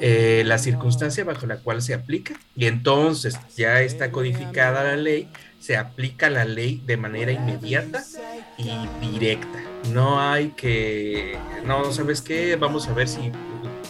eh, 0.00 0.42
la 0.46 0.58
circunstancia 0.58 1.24
bajo 1.24 1.46
la 1.46 1.58
cual 1.58 1.82
se 1.82 1.94
aplica 1.94 2.34
y 2.54 2.66
entonces 2.66 3.38
ya 3.56 3.80
está 3.80 4.10
codificada 4.10 4.84
la 4.84 4.96
ley, 4.96 5.28
se 5.60 5.76
aplica 5.76 6.30
la 6.30 6.44
ley 6.44 6.82
de 6.86 6.96
manera 6.96 7.32
inmediata 7.32 8.04
y 8.56 8.70
directa. 9.00 9.58
No 9.92 10.20
hay 10.20 10.50
que, 10.50 11.36
no, 11.64 11.92
¿sabes 11.92 12.20
qué? 12.20 12.56
Vamos 12.56 12.88
a 12.88 12.92
ver 12.92 13.08
si 13.08 13.32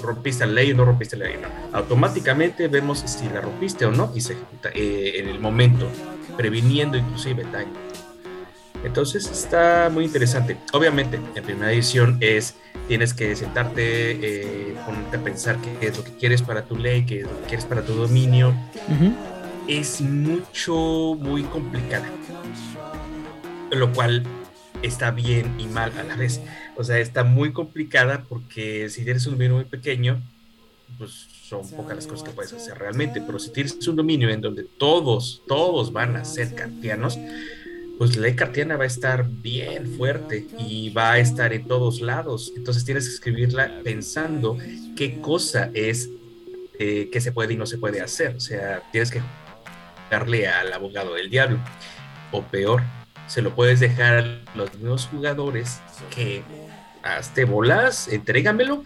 rompiste 0.03 0.47
la 0.47 0.53
ley 0.53 0.73
o 0.73 0.75
no 0.77 0.85
rompiste 0.85 1.17
la 1.17 1.27
ley. 1.27 1.37
Automáticamente 1.73 2.69
vemos 2.69 3.01
si 3.01 3.29
la 3.29 3.41
rompiste 3.41 3.85
o 3.85 3.91
no 3.91 4.13
y 4.15 4.21
se 4.21 4.35
ejecuta 4.35 4.71
eh, 4.75 5.15
en 5.17 5.29
el 5.29 5.41
momento, 5.41 5.89
previniendo 6.37 6.97
inclusive 6.97 7.45
daño. 7.45 7.88
Entonces 8.85 9.29
está 9.31 9.91
muy 9.93 10.05
interesante. 10.05 10.57
Obviamente, 10.73 11.19
en 11.35 11.45
primera 11.45 11.73
edición 11.73 12.19
es, 12.21 12.55
tienes 12.87 13.13
que 13.13 13.35
sentarte, 13.35 14.13
eh, 14.13 14.75
ponerte 14.87 15.17
a 15.17 15.25
pensar 15.25 15.59
qué 15.61 15.89
es 15.89 15.97
lo 15.97 16.05
que 16.05 16.13
quieres 16.13 16.43
para 16.43 16.65
tu 16.65 16.77
ley, 16.77 17.05
qué 17.05 17.21
es 17.21 17.25
lo 17.25 17.41
que 17.41 17.47
quieres 17.47 17.65
para 17.65 17.83
tu 17.83 17.95
dominio. 17.95 18.55
Es 19.67 20.01
mucho, 20.01 21.17
muy 21.19 21.43
complicada. 21.43 22.07
Lo 23.71 23.93
cual 23.93 24.25
está 24.83 25.11
bien 25.11 25.55
y 25.59 25.67
mal 25.67 25.93
a 25.99 26.03
la 26.05 26.17
vez. 26.17 26.41
O 26.77 26.85
sea, 26.85 26.99
está 26.99 27.25
muy 27.25 27.53
complicada 27.53 28.25
porque 28.29 28.89
si 28.89 29.05
tienes 29.05 29.27
un 29.27 29.35
dominio 29.35 29.57
muy 29.57 29.65
pequeño, 29.65 30.23
pues 30.97 31.27
son 31.49 31.69
pocas 31.71 31.97
las 31.97 32.07
cosas 32.07 32.29
que 32.29 32.35
puedes 32.35 32.53
hacer 32.53 32.79
realmente. 32.79 33.21
Pero 33.21 33.39
si 33.39 33.51
tienes 33.51 33.87
un 33.89 33.97
dominio 33.97 34.31
en 34.31 34.41
donde 34.41 34.65
todos, 34.65 35.43
todos 35.47 35.93
van 35.93 36.17
a 36.17 36.25
ser 36.25 36.55
kantianos, 36.55 37.19
pues 37.99 38.17
la 38.17 38.23
ley 38.23 38.37
cartiana 38.37 38.77
va 38.77 38.85
a 38.85 38.87
estar 38.87 39.27
bien 39.29 39.89
fuerte 39.97 40.47
y 40.57 40.91
va 40.91 41.13
a 41.13 41.19
estar 41.19 41.53
en 41.53 41.67
todos 41.67 42.01
lados. 42.01 42.53
Entonces 42.57 42.85
tienes 42.85 43.09
que 43.09 43.15
escribirla 43.15 43.81
pensando 43.83 44.57
qué 44.97 45.21
cosa 45.21 45.71
es 45.75 46.09
eh, 46.79 47.11
que 47.11 47.21
se 47.21 47.33
puede 47.33 47.55
y 47.55 47.57
no 47.57 47.67
se 47.67 47.77
puede 47.77 48.01
hacer. 48.01 48.37
O 48.37 48.41
sea, 48.41 48.83
tienes 48.93 49.11
que 49.11 49.21
darle 50.11 50.47
al 50.47 50.73
abogado 50.73 51.15
del 51.15 51.29
diablo. 51.29 51.59
O 52.31 52.43
peor, 52.43 52.83
se 53.27 53.43
lo 53.43 53.55
puedes 53.55 53.81
dejar 53.81 54.19
a 54.19 54.57
los 54.57 54.73
mismos 54.75 55.07
jugadores 55.07 55.81
que 56.15 56.43
hazte 57.03 57.45
bolas, 57.45 58.07
entrégamelo 58.09 58.85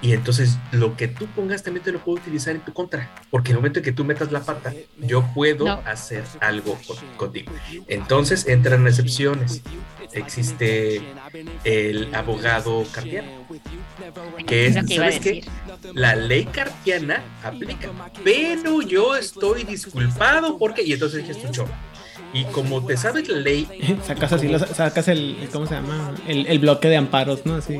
y 0.00 0.12
entonces 0.12 0.58
lo 0.70 0.96
que 0.96 1.08
tú 1.08 1.26
pongas 1.26 1.62
también 1.62 1.84
te 1.84 1.92
lo 1.92 1.98
puedo 1.98 2.18
utilizar 2.18 2.54
en 2.54 2.60
tu 2.60 2.72
contra, 2.72 3.10
porque 3.30 3.50
en 3.50 3.56
el 3.56 3.60
momento 3.60 3.80
en 3.80 3.84
que 3.84 3.92
tú 3.92 4.04
metas 4.04 4.30
la 4.30 4.40
pata, 4.40 4.72
yo 4.98 5.28
puedo 5.34 5.68
hacer 5.84 6.24
algo 6.40 6.78
contigo. 7.16 7.52
Entonces 7.88 8.46
entran 8.46 8.86
excepciones. 8.86 9.62
Existe 10.12 11.02
el 11.64 12.14
abogado 12.14 12.84
cartiano, 12.92 13.28
que 14.46 14.66
es, 14.66 14.74
¿sabes 14.94 15.20
qué? 15.20 15.44
La 15.92 16.16
ley 16.16 16.46
cartiana 16.46 17.22
aplica, 17.42 17.90
pero 18.24 18.80
yo 18.80 19.16
estoy 19.16 19.64
disculpado 19.64 20.56
porque, 20.58 20.82
y 20.82 20.94
entonces 20.94 21.20
dije, 21.20 21.32
escuchó, 21.32 21.66
y 22.32 22.44
como 22.44 22.84
te 22.84 22.96
sabes 22.96 23.28
la 23.28 23.38
ley. 23.38 23.66
sacas 24.06 24.32
así, 24.32 24.50
sacas 24.74 25.08
el. 25.08 25.48
¿Cómo 25.52 25.66
se 25.66 25.74
llama? 25.74 26.14
El, 26.26 26.58
bloque 26.58 26.88
de 26.88 26.96
amparos, 26.96 27.46
¿no? 27.46 27.56
Así, 27.56 27.78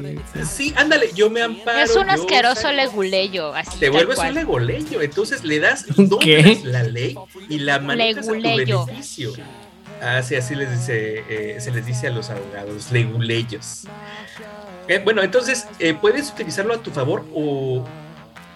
sí. 0.48 0.72
ándale, 0.76 1.11
yo 1.14 1.30
me 1.30 1.42
amparo. 1.42 1.78
Es 1.80 1.96
un 1.96 2.08
asqueroso 2.08 2.72
leguleyo. 2.72 3.54
Así 3.54 3.78
te 3.78 3.90
vuelves 3.90 4.18
un 4.18 4.34
leguleyo. 4.34 5.00
Entonces 5.00 5.44
le 5.44 5.61
das 5.61 5.87
¿Qué? 6.20 6.61
la 6.64 6.82
ley 6.82 7.16
y 7.48 7.58
la 7.58 7.78
manejas 7.78 8.28
a 8.28 8.32
tu 8.32 8.40
beneficio. 8.40 9.32
Así, 10.00 10.37
así 10.37 10.54
les 10.54 10.70
dice, 10.70 11.24
eh, 11.28 11.61
se 11.61 11.72
les 11.72 11.84
dice 11.84 12.06
a 12.06 12.11
los 12.11 12.30
abogados, 12.30 12.92
leguleyos. 12.92 13.84
Eh, 14.87 15.00
bueno, 15.02 15.22
entonces 15.22 15.66
eh, 15.80 15.92
puedes 15.92 16.30
utilizarlo 16.30 16.74
a 16.74 16.78
tu 16.78 16.92
favor 16.92 17.26
o, 17.34 17.84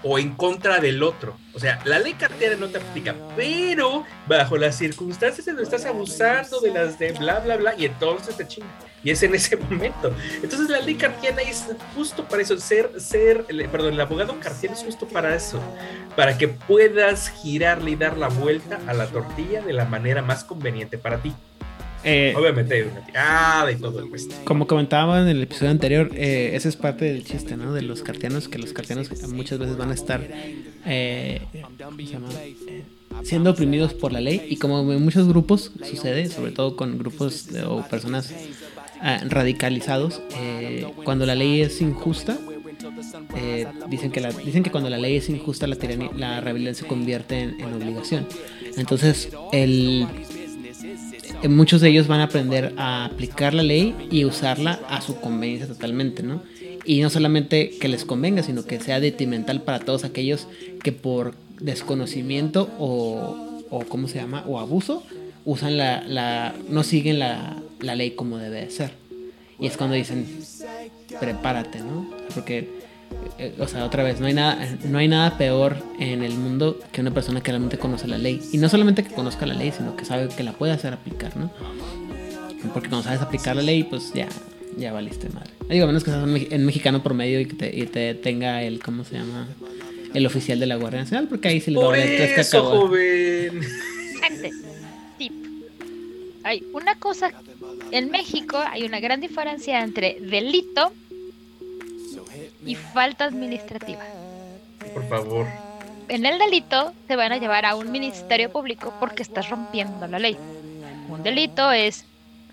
o 0.03 0.19
en 0.19 0.35
contra 0.35 0.81
del 0.81 1.03
otro. 1.03 1.37
O 1.55 1.59
sea, 1.59 1.81
la 1.85 1.99
ley 1.99 2.15
cartera 2.15 2.57
no 2.57 2.69
te 2.69 2.79
aplica, 2.79 3.15
pero 3.37 4.05
bajo 4.27 4.57
las 4.57 4.77
circunstancias 4.77 5.47
en 5.47 5.57
donde 5.57 5.65
estás 5.65 5.85
abusando 5.85 6.61
de 6.61 6.71
las 6.71 6.99
de 6.99 7.12
bla, 7.12 7.41
bla, 7.41 7.57
bla, 7.57 7.75
y 7.77 7.85
entonces 7.85 8.37
te 8.37 8.47
chinga. 8.47 8.69
Y 9.05 9.11
es 9.11 9.23
en 9.23 9.35
ese 9.35 9.57
momento. 9.71 10.15
Entonces 10.43 10.69
la 10.69 10.81
ley 10.81 10.95
cartiana 10.95 11.43
es 11.43 11.67
justo 11.95 12.25
para 12.25 12.43
eso, 12.43 12.59
ser, 12.59 13.01
ser, 13.01 13.45
perdón, 13.71 13.95
el 13.95 14.01
abogado 14.01 14.38
cartiano 14.41 14.77
es 14.77 14.83
justo 14.83 15.07
para 15.07 15.35
eso, 15.35 15.61
para 16.17 16.38
que 16.38 16.49
puedas 16.49 17.29
girarle 17.43 17.93
y 17.93 17.97
dar 17.97 18.17
la 18.17 18.29
vuelta 18.29 18.81
a 18.87 18.95
la 18.95 19.07
tortilla 19.07 19.62
de 19.62 19.73
la 19.73 19.85
manera 19.85 20.23
más 20.23 20.45
conveniente 20.45 20.99
para 20.99 21.19
ti. 21.19 21.35
Eh, 22.05 22.35
Obviamente 22.37 22.75
hay 22.75 22.83
una 22.83 23.05
tirada 23.07 23.73
y 23.73 23.77
todo 23.77 24.01
el 24.01 24.11
resto. 24.11 24.35
Como 24.45 24.67
comentaba 24.67 25.21
en 25.21 25.29
el 25.29 25.43
episodio 25.43 25.71
anterior, 25.71 26.11
eh, 26.15 26.53
ese 26.55 26.69
es 26.69 26.77
parte 26.77 27.05
del 27.05 27.25
chiste, 27.25 27.57
¿no? 27.57 27.73
De 27.73 27.83
los 27.83 28.03
cartianos, 28.03 28.49
que 28.49 28.59
los 28.59 28.73
cartianos 28.73 29.11
muchas 29.29 29.59
veces 29.59 29.77
van 29.77 29.91
a 29.91 29.95
estar 29.95 30.21
eh, 30.85 31.43
siendo 33.23 33.51
oprimidos 33.51 33.95
por 33.95 34.12
la 34.12 34.21
ley. 34.21 34.47
Y 34.49 34.57
como 34.57 34.93
en 34.93 35.03
muchos 35.03 35.29
grupos 35.29 35.73
sucede, 35.85 36.29
sobre 36.29 36.53
todo 36.53 36.77
con 36.77 36.99
grupos 36.99 37.49
o 37.67 37.83
personas 37.88 38.33
radicalizados, 39.29 40.23
cuando 41.05 41.27
la 41.27 41.35
ley 41.35 41.61
es 41.61 41.81
injusta, 41.81 42.38
dicen, 43.88 44.11
que 44.11 44.21
la, 44.21 44.33
dicen 44.33 44.62
que 44.62 44.71
cuando 44.71 44.91
la 44.91 44.99
ley 44.99 45.17
es 45.17 45.29
injusta, 45.29 45.67
la, 45.67 45.77
la 46.17 46.41
rebelión 46.41 46.75
se 46.75 46.87
convierte 46.87 47.43
en 47.43 47.73
obligación. 47.75 48.27
Entonces, 48.77 49.29
el 49.53 50.03
eh, 50.03 50.07
muchos 51.48 51.81
de 51.81 51.88
ellos 51.88 52.07
van 52.09 52.20
a 52.20 52.24
aprender 52.24 52.72
a 52.76 53.05
aplicar 53.05 53.55
la 53.55 53.62
ley 53.62 53.94
y 54.11 54.24
usarla 54.24 54.81
a 54.88 55.00
su 55.00 55.20
conveniencia 55.20 55.66
totalmente, 55.66 56.22
¿no? 56.22 56.42
Y 56.85 57.00
no 57.00 57.11
solamente 57.11 57.70
que 57.81 57.88
les 57.88 58.05
convenga, 58.05 58.42
sino 58.42 58.64
que 58.64 58.81
sea 58.81 59.00
detrimental 59.00 59.62
para 59.62 59.81
todos 59.81 60.05
aquellos 60.05 60.48
que 60.83 60.92
por 60.92 61.35
desconocimiento 61.61 62.70
o, 62.78 63.62
o 63.70 63.81
¿cómo 63.85 64.09
se 64.09 64.18
llama? 64.18 64.44
O 64.46 64.59
abuso, 64.59 65.05
usan 65.44 65.76
la, 65.76 66.02
la 66.02 66.55
no 66.68 66.83
siguen 66.83 67.18
la, 67.18 67.62
la 67.81 67.94
ley 67.94 68.12
como 68.12 68.38
debe 68.38 68.64
de 68.64 68.70
ser. 68.70 68.92
Y 69.61 69.66
es 69.66 69.76
cuando 69.76 69.94
dicen, 69.94 70.26
prepárate, 71.20 71.81
¿no? 71.81 72.11
Porque 72.35 72.82
o 73.59 73.66
sea, 73.68 73.85
otra 73.85 74.03
vez, 74.03 74.20
no 74.20 74.27
hay, 74.27 74.35
nada, 74.35 74.77
no 74.85 74.98
hay 74.98 75.09
nada 75.09 75.37
peor 75.37 75.77
en 75.98 76.22
el 76.22 76.35
mundo 76.35 76.79
que 76.92 77.01
una 77.01 77.12
persona 77.12 77.42
que 77.42 77.51
realmente 77.51 77.79
conoce 77.79 78.07
la 78.07 78.18
ley. 78.18 78.40
Y 78.53 78.59
no 78.59 78.68
solamente 78.68 79.03
que 79.03 79.14
conozca 79.14 79.46
la 79.46 79.55
ley, 79.55 79.72
sino 79.77 79.96
que 79.96 80.05
sabe 80.05 80.29
que 80.29 80.42
la 80.42 80.53
puede 80.53 80.72
hacer 80.72 80.92
aplicar, 80.92 81.37
¿no? 81.37 81.51
Porque 82.72 82.88
cuando 82.88 83.03
sabes 83.03 83.20
aplicar 83.20 83.57
la 83.57 83.62
ley, 83.62 83.83
pues 83.83 84.12
ya, 84.14 84.29
ya 84.77 84.92
valiste 84.92 85.29
madre. 85.31 85.51
Digo, 85.68 85.85
a 85.85 85.87
menos 85.87 86.05
que 86.05 86.11
seas 86.11 86.25
en 86.25 86.66
mexicano 86.66 87.03
promedio 87.03 87.40
y 87.40 87.46
que 87.46 87.55
te, 87.55 87.77
y 87.77 87.87
te 87.87 88.14
tenga 88.14 88.62
el, 88.62 88.81
¿cómo 88.83 89.05
se 89.05 89.16
llama? 89.16 89.48
El 90.14 90.27
oficial 90.27 90.61
de 90.61 90.66
la 90.66 90.77
Guardia 90.77 91.01
Nacional, 91.01 91.27
porque 91.29 91.48
ahí 91.48 91.61
sí 91.61 91.70
le 91.70 91.81
Por 91.81 91.96
eso, 91.96 92.62
joven. 92.62 93.61
tip. 95.18 95.33
Hay 96.44 96.64
una 96.72 96.96
cosa, 96.96 97.33
en 97.90 98.11
México 98.11 98.59
hay 98.59 98.85
una 98.85 99.01
gran 99.01 99.20
diferencia 99.20 99.83
entre 99.83 100.18
delito 100.20 100.92
y 102.64 102.75
falta 102.75 103.25
administrativa. 103.25 104.03
Por 104.92 105.09
favor. 105.09 105.46
En 106.09 106.27
el 106.27 106.38
delito 106.38 106.92
te 107.07 107.16
van 107.16 107.33
a 107.33 107.38
llevar 107.38 107.64
a 107.64 107.75
un 107.75 107.90
ministerio 107.90 108.51
público 108.51 108.92
porque 109.01 109.22
estás 109.22 109.48
rompiendo 109.48 110.07
la 110.07 110.18
ley. 110.18 110.37
Un 111.09 111.22
delito 111.22 111.70
es 111.70 112.05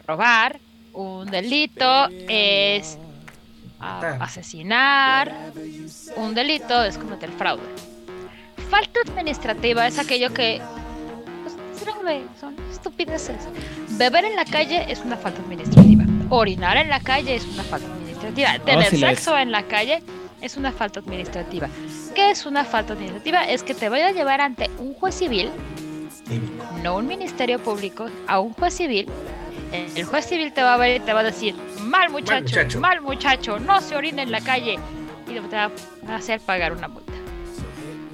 robar, 0.06 0.60
un 0.94 1.30
delito 1.30 2.08
es 2.28 2.98
ah, 3.80 4.18
asesinar, 4.20 5.34
un 6.16 6.34
delito 6.34 6.84
es 6.84 6.98
cometer 6.98 7.32
fraude. 7.32 7.64
Falta 8.70 9.00
administrativa 9.08 9.88
es 9.88 9.98
aquello 9.98 10.34
que 10.34 10.62
pues, 11.44 12.22
son 12.40 12.56
estupideces. 12.72 13.38
Beber 13.98 14.26
en 14.26 14.36
la 14.36 14.46
calle 14.46 14.86
es 14.92 15.00
una 15.00 15.18
falta 15.18 15.42
administrativa. 15.42 16.06
Orinar 16.30 16.78
en 16.78 16.90
la 16.90 17.00
calle 17.00 17.36
es 17.36 17.46
una 17.46 17.64
falta 17.64 17.88
administrativa 18.30 18.66
Tener 18.66 19.16
sexo 19.16 19.38
en 19.38 19.52
la 19.52 19.64
calle 19.64 20.02
es 20.42 20.58
una 20.58 20.72
falta 20.72 21.00
administrativa. 21.00 21.70
¿Qué 22.16 22.32
es 22.32 22.46
una 22.46 22.64
falta 22.66 22.94
administrativa? 22.94 23.44
Es 23.44 23.64
que 23.64 23.74
te 23.74 23.90
voy 23.90 24.02
a 24.02 24.12
llevar 24.12 24.42
ante 24.42 24.70
un 24.78 24.94
juez 24.94 25.16
civil, 25.16 25.50
no 26.84 26.98
un 26.98 27.08
ministerio 27.08 27.60
público, 27.60 28.10
a 28.28 28.40
un 28.40 28.54
juez 28.54 28.74
civil. 28.74 29.08
El 29.72 30.04
juez 30.06 30.26
civil 30.26 30.52
te 30.54 30.64
va 30.64 30.74
a 30.74 30.78
ver 30.78 31.02
y 31.02 31.06
te 31.06 31.14
va 31.14 31.20
a 31.20 31.24
decir, 31.24 31.56
mal 31.82 32.10
muchacho, 32.10 32.80
mal 32.80 33.02
muchacho, 33.02 33.60
no 33.60 33.82
se 33.82 33.96
orine 33.96 34.24
en 34.24 34.32
la 34.32 34.42
calle. 34.42 34.80
Y 35.28 35.34
te 35.34 35.56
va 35.56 35.72
a 36.08 36.16
hacer 36.16 36.40
pagar 36.40 36.74
una 36.74 36.88
multa. 36.88 37.14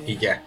Y 0.06 0.18
ya. 0.18 0.42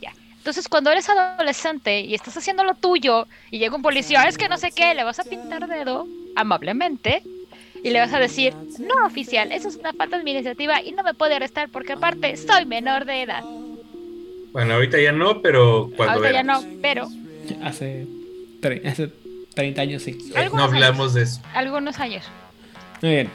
Ya. 0.00 0.12
Entonces, 0.36 0.68
cuando 0.68 0.90
eres 0.90 1.08
adolescente 1.08 2.00
y 2.00 2.14
estás 2.14 2.36
haciendo 2.36 2.62
lo 2.62 2.74
tuyo 2.74 3.26
y 3.50 3.58
llega 3.58 3.74
un 3.74 3.82
policía, 3.82 4.22
es 4.24 4.38
que 4.38 4.48
no 4.48 4.56
sé 4.56 4.70
qué, 4.70 4.94
le 4.94 5.02
vas 5.02 5.18
a 5.18 5.24
pintar 5.24 5.66
dedo 5.66 6.06
amablemente 6.36 7.22
y 7.84 7.90
le 7.90 8.00
vas 8.00 8.14
a 8.14 8.18
decir, 8.18 8.54
no 8.78 9.06
oficial, 9.06 9.52
eso 9.52 9.68
es 9.68 9.76
una 9.76 9.92
falta 9.92 10.16
administrativa 10.16 10.80
y 10.80 10.92
no 10.92 11.02
me 11.02 11.12
puede 11.12 11.34
arrestar 11.34 11.68
porque 11.68 11.92
aparte 11.92 12.34
soy 12.38 12.64
menor 12.64 13.04
de 13.04 13.22
edad. 13.22 13.44
Bueno, 14.52 14.74
ahorita 14.74 14.98
ya 14.98 15.12
no, 15.12 15.42
pero 15.42 15.90
cuando... 15.94 16.14
Ahorita 16.14 16.32
ya 16.32 16.42
no, 16.42 16.64
pero... 16.80 17.06
Hace, 17.62 18.06
hace 18.86 19.10
30 19.54 19.82
años 19.82 20.02
sí. 20.02 20.18
no 20.54 20.62
hablamos 20.62 21.12
de 21.12 21.24
eso. 21.24 21.42
Algunos 21.52 22.00
años. 22.00 22.24
Muy 23.02 23.10
bien. 23.10 23.30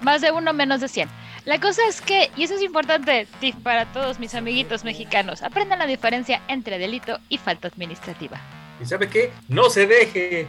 Más 0.00 0.22
de 0.22 0.30
uno, 0.30 0.54
menos 0.54 0.80
de 0.80 0.88
100. 0.88 1.10
La 1.44 1.60
cosa 1.60 1.82
es 1.86 2.00
que, 2.00 2.30
y 2.34 2.44
eso 2.44 2.54
es 2.54 2.62
importante 2.62 3.26
para 3.62 3.84
todos 3.92 4.18
mis 4.18 4.34
amiguitos 4.34 4.84
mexicanos, 4.84 5.42
aprendan 5.42 5.80
la 5.80 5.86
diferencia 5.86 6.40
entre 6.48 6.78
delito 6.78 7.18
y 7.28 7.36
falta 7.36 7.68
administrativa. 7.68 8.40
¿Y 8.80 8.86
sabe 8.86 9.08
qué? 9.08 9.32
No 9.48 9.68
se 9.68 9.86
deje. 9.86 10.46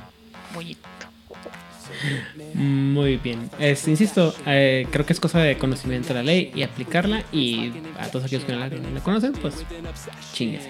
Muy 0.53 0.77
muy 2.53 3.17
bien. 3.17 3.49
insisto, 3.59 4.33
eh, 4.45 4.87
creo 4.91 5.05
que 5.05 5.13
es 5.13 5.19
cosa 5.19 5.39
de 5.39 5.57
conocimiento 5.57 6.09
de 6.09 6.13
la 6.15 6.23
ley 6.23 6.51
y 6.55 6.63
aplicarla. 6.63 7.23
Y 7.31 7.71
a 7.99 8.07
todos 8.07 8.25
aquellos 8.25 8.45
que 8.45 8.53
no 8.53 8.59
la, 8.59 8.69
conocen, 9.01 9.33
pues 9.33 9.65
chingues. 10.33 10.67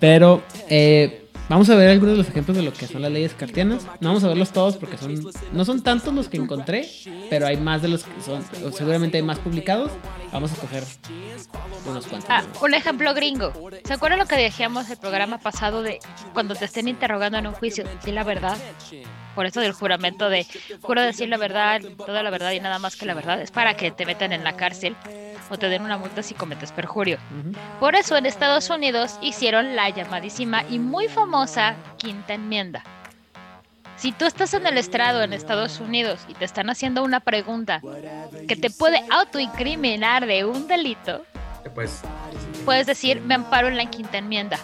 Pero 0.00 0.42
eh, 0.68 1.23
vamos 1.48 1.68
a 1.70 1.74
ver 1.74 1.90
algunos 1.90 2.12
de 2.12 2.18
los 2.18 2.28
ejemplos 2.28 2.56
de 2.56 2.62
lo 2.62 2.72
que 2.72 2.86
son 2.86 3.02
las 3.02 3.12
leyes 3.12 3.34
cartianas. 3.34 3.86
No 4.00 4.08
vamos 4.08 4.24
a 4.24 4.28
verlos 4.28 4.52
todos 4.52 4.76
porque 4.76 4.96
son 4.96 5.14
no 5.52 5.64
son 5.64 5.82
tantos 5.82 6.14
los 6.14 6.28
que 6.28 6.36
encontré, 6.36 6.88
pero 7.30 7.46
hay 7.46 7.56
más 7.56 7.82
de 7.82 7.88
los 7.88 8.04
que 8.04 8.20
son. 8.20 8.44
Seguramente 8.72 9.18
hay 9.18 9.22
más 9.22 9.38
publicados. 9.38 9.90
Vamos 10.32 10.52
a 10.52 10.56
coger 10.56 10.84
unos 11.86 12.06
cuantos. 12.06 12.30
Ah, 12.30 12.42
un 12.60 12.74
ejemplo 12.74 13.14
gringo. 13.14 13.52
¿Se 13.84 13.92
acuerdan 13.92 14.18
lo 14.18 14.26
que 14.26 14.36
decíamos 14.36 14.90
el 14.90 14.96
programa 14.96 15.38
pasado 15.38 15.82
de 15.82 16.00
cuando 16.32 16.54
te 16.54 16.64
estén 16.64 16.88
interrogando 16.88 17.38
en 17.38 17.46
un 17.46 17.54
juicio? 17.54 17.84
¿Sí 18.04 18.12
la 18.12 18.24
verdad? 18.24 18.56
por 19.34 19.46
eso 19.46 19.60
del 19.60 19.72
juramento 19.72 20.28
de 20.28 20.46
juro 20.80 21.02
decir 21.02 21.28
la 21.28 21.36
verdad, 21.36 21.80
toda 21.96 22.22
la 22.22 22.30
verdad 22.30 22.52
y 22.52 22.60
nada 22.60 22.78
más 22.78 22.96
que 22.96 23.06
la 23.06 23.14
verdad, 23.14 23.40
es 23.40 23.50
para 23.50 23.74
que 23.74 23.90
te 23.90 24.06
metan 24.06 24.32
en 24.32 24.44
la 24.44 24.56
cárcel 24.56 24.96
o 25.50 25.58
te 25.58 25.68
den 25.68 25.82
una 25.82 25.98
multa 25.98 26.22
si 26.22 26.34
cometes 26.34 26.72
perjurio. 26.72 27.18
Por 27.80 27.94
eso 27.94 28.16
en 28.16 28.26
Estados 28.26 28.70
Unidos 28.70 29.18
hicieron 29.22 29.76
la 29.76 29.90
llamadísima 29.90 30.64
y 30.70 30.78
muy 30.78 31.08
famosa 31.08 31.74
quinta 31.96 32.34
enmienda. 32.34 32.82
Si 33.96 34.12
tú 34.12 34.24
estás 34.26 34.52
en 34.54 34.66
el 34.66 34.76
estrado 34.76 35.22
en 35.22 35.32
Estados 35.32 35.80
Unidos 35.80 36.20
y 36.28 36.34
te 36.34 36.44
están 36.44 36.68
haciendo 36.68 37.04
una 37.04 37.20
pregunta 37.20 37.80
que 38.48 38.56
te 38.56 38.70
puede 38.70 39.04
autoincriminar 39.10 40.26
de 40.26 40.44
un 40.44 40.66
delito, 40.66 41.24
Pues, 41.74 42.02
puedes 42.64 42.86
decir, 42.86 43.20
me 43.22 43.34
amparo 43.34 43.68
en 43.68 43.76
la 43.76 43.86
quinta 43.86 44.18
enmienda. 44.18 44.58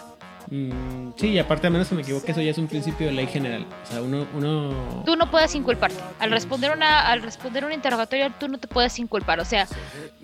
Mm, 0.51 1.11
sí, 1.17 1.29
y 1.29 1.39
aparte, 1.39 1.69
a 1.69 1.71
menos 1.71 1.89
que 1.89 1.95
me 1.95 2.03
equivoque, 2.03 2.33
eso 2.33 2.41
ya 2.41 2.51
es 2.51 2.59
un 2.59 2.67
principio 2.67 3.07
de 3.07 3.13
ley 3.13 3.27
general. 3.29 3.65
O 3.85 3.87
sea, 3.87 4.03
uno. 4.03 4.27
uno... 4.37 5.03
Tú 5.07 5.15
no 5.15 5.31
puedes 5.31 5.55
inculparte. 5.55 5.97
Al 6.19 6.31
responder 6.33 6.73
una, 6.77 7.07
al 7.09 7.23
responder 7.23 7.65
un 7.65 7.73
interrogatorio, 7.73 8.33
tú 8.39 8.49
no 8.49 8.59
te 8.59 8.67
puedes 8.67 8.99
inculpar. 8.99 9.39
O 9.41 9.45
sea, 9.45 9.69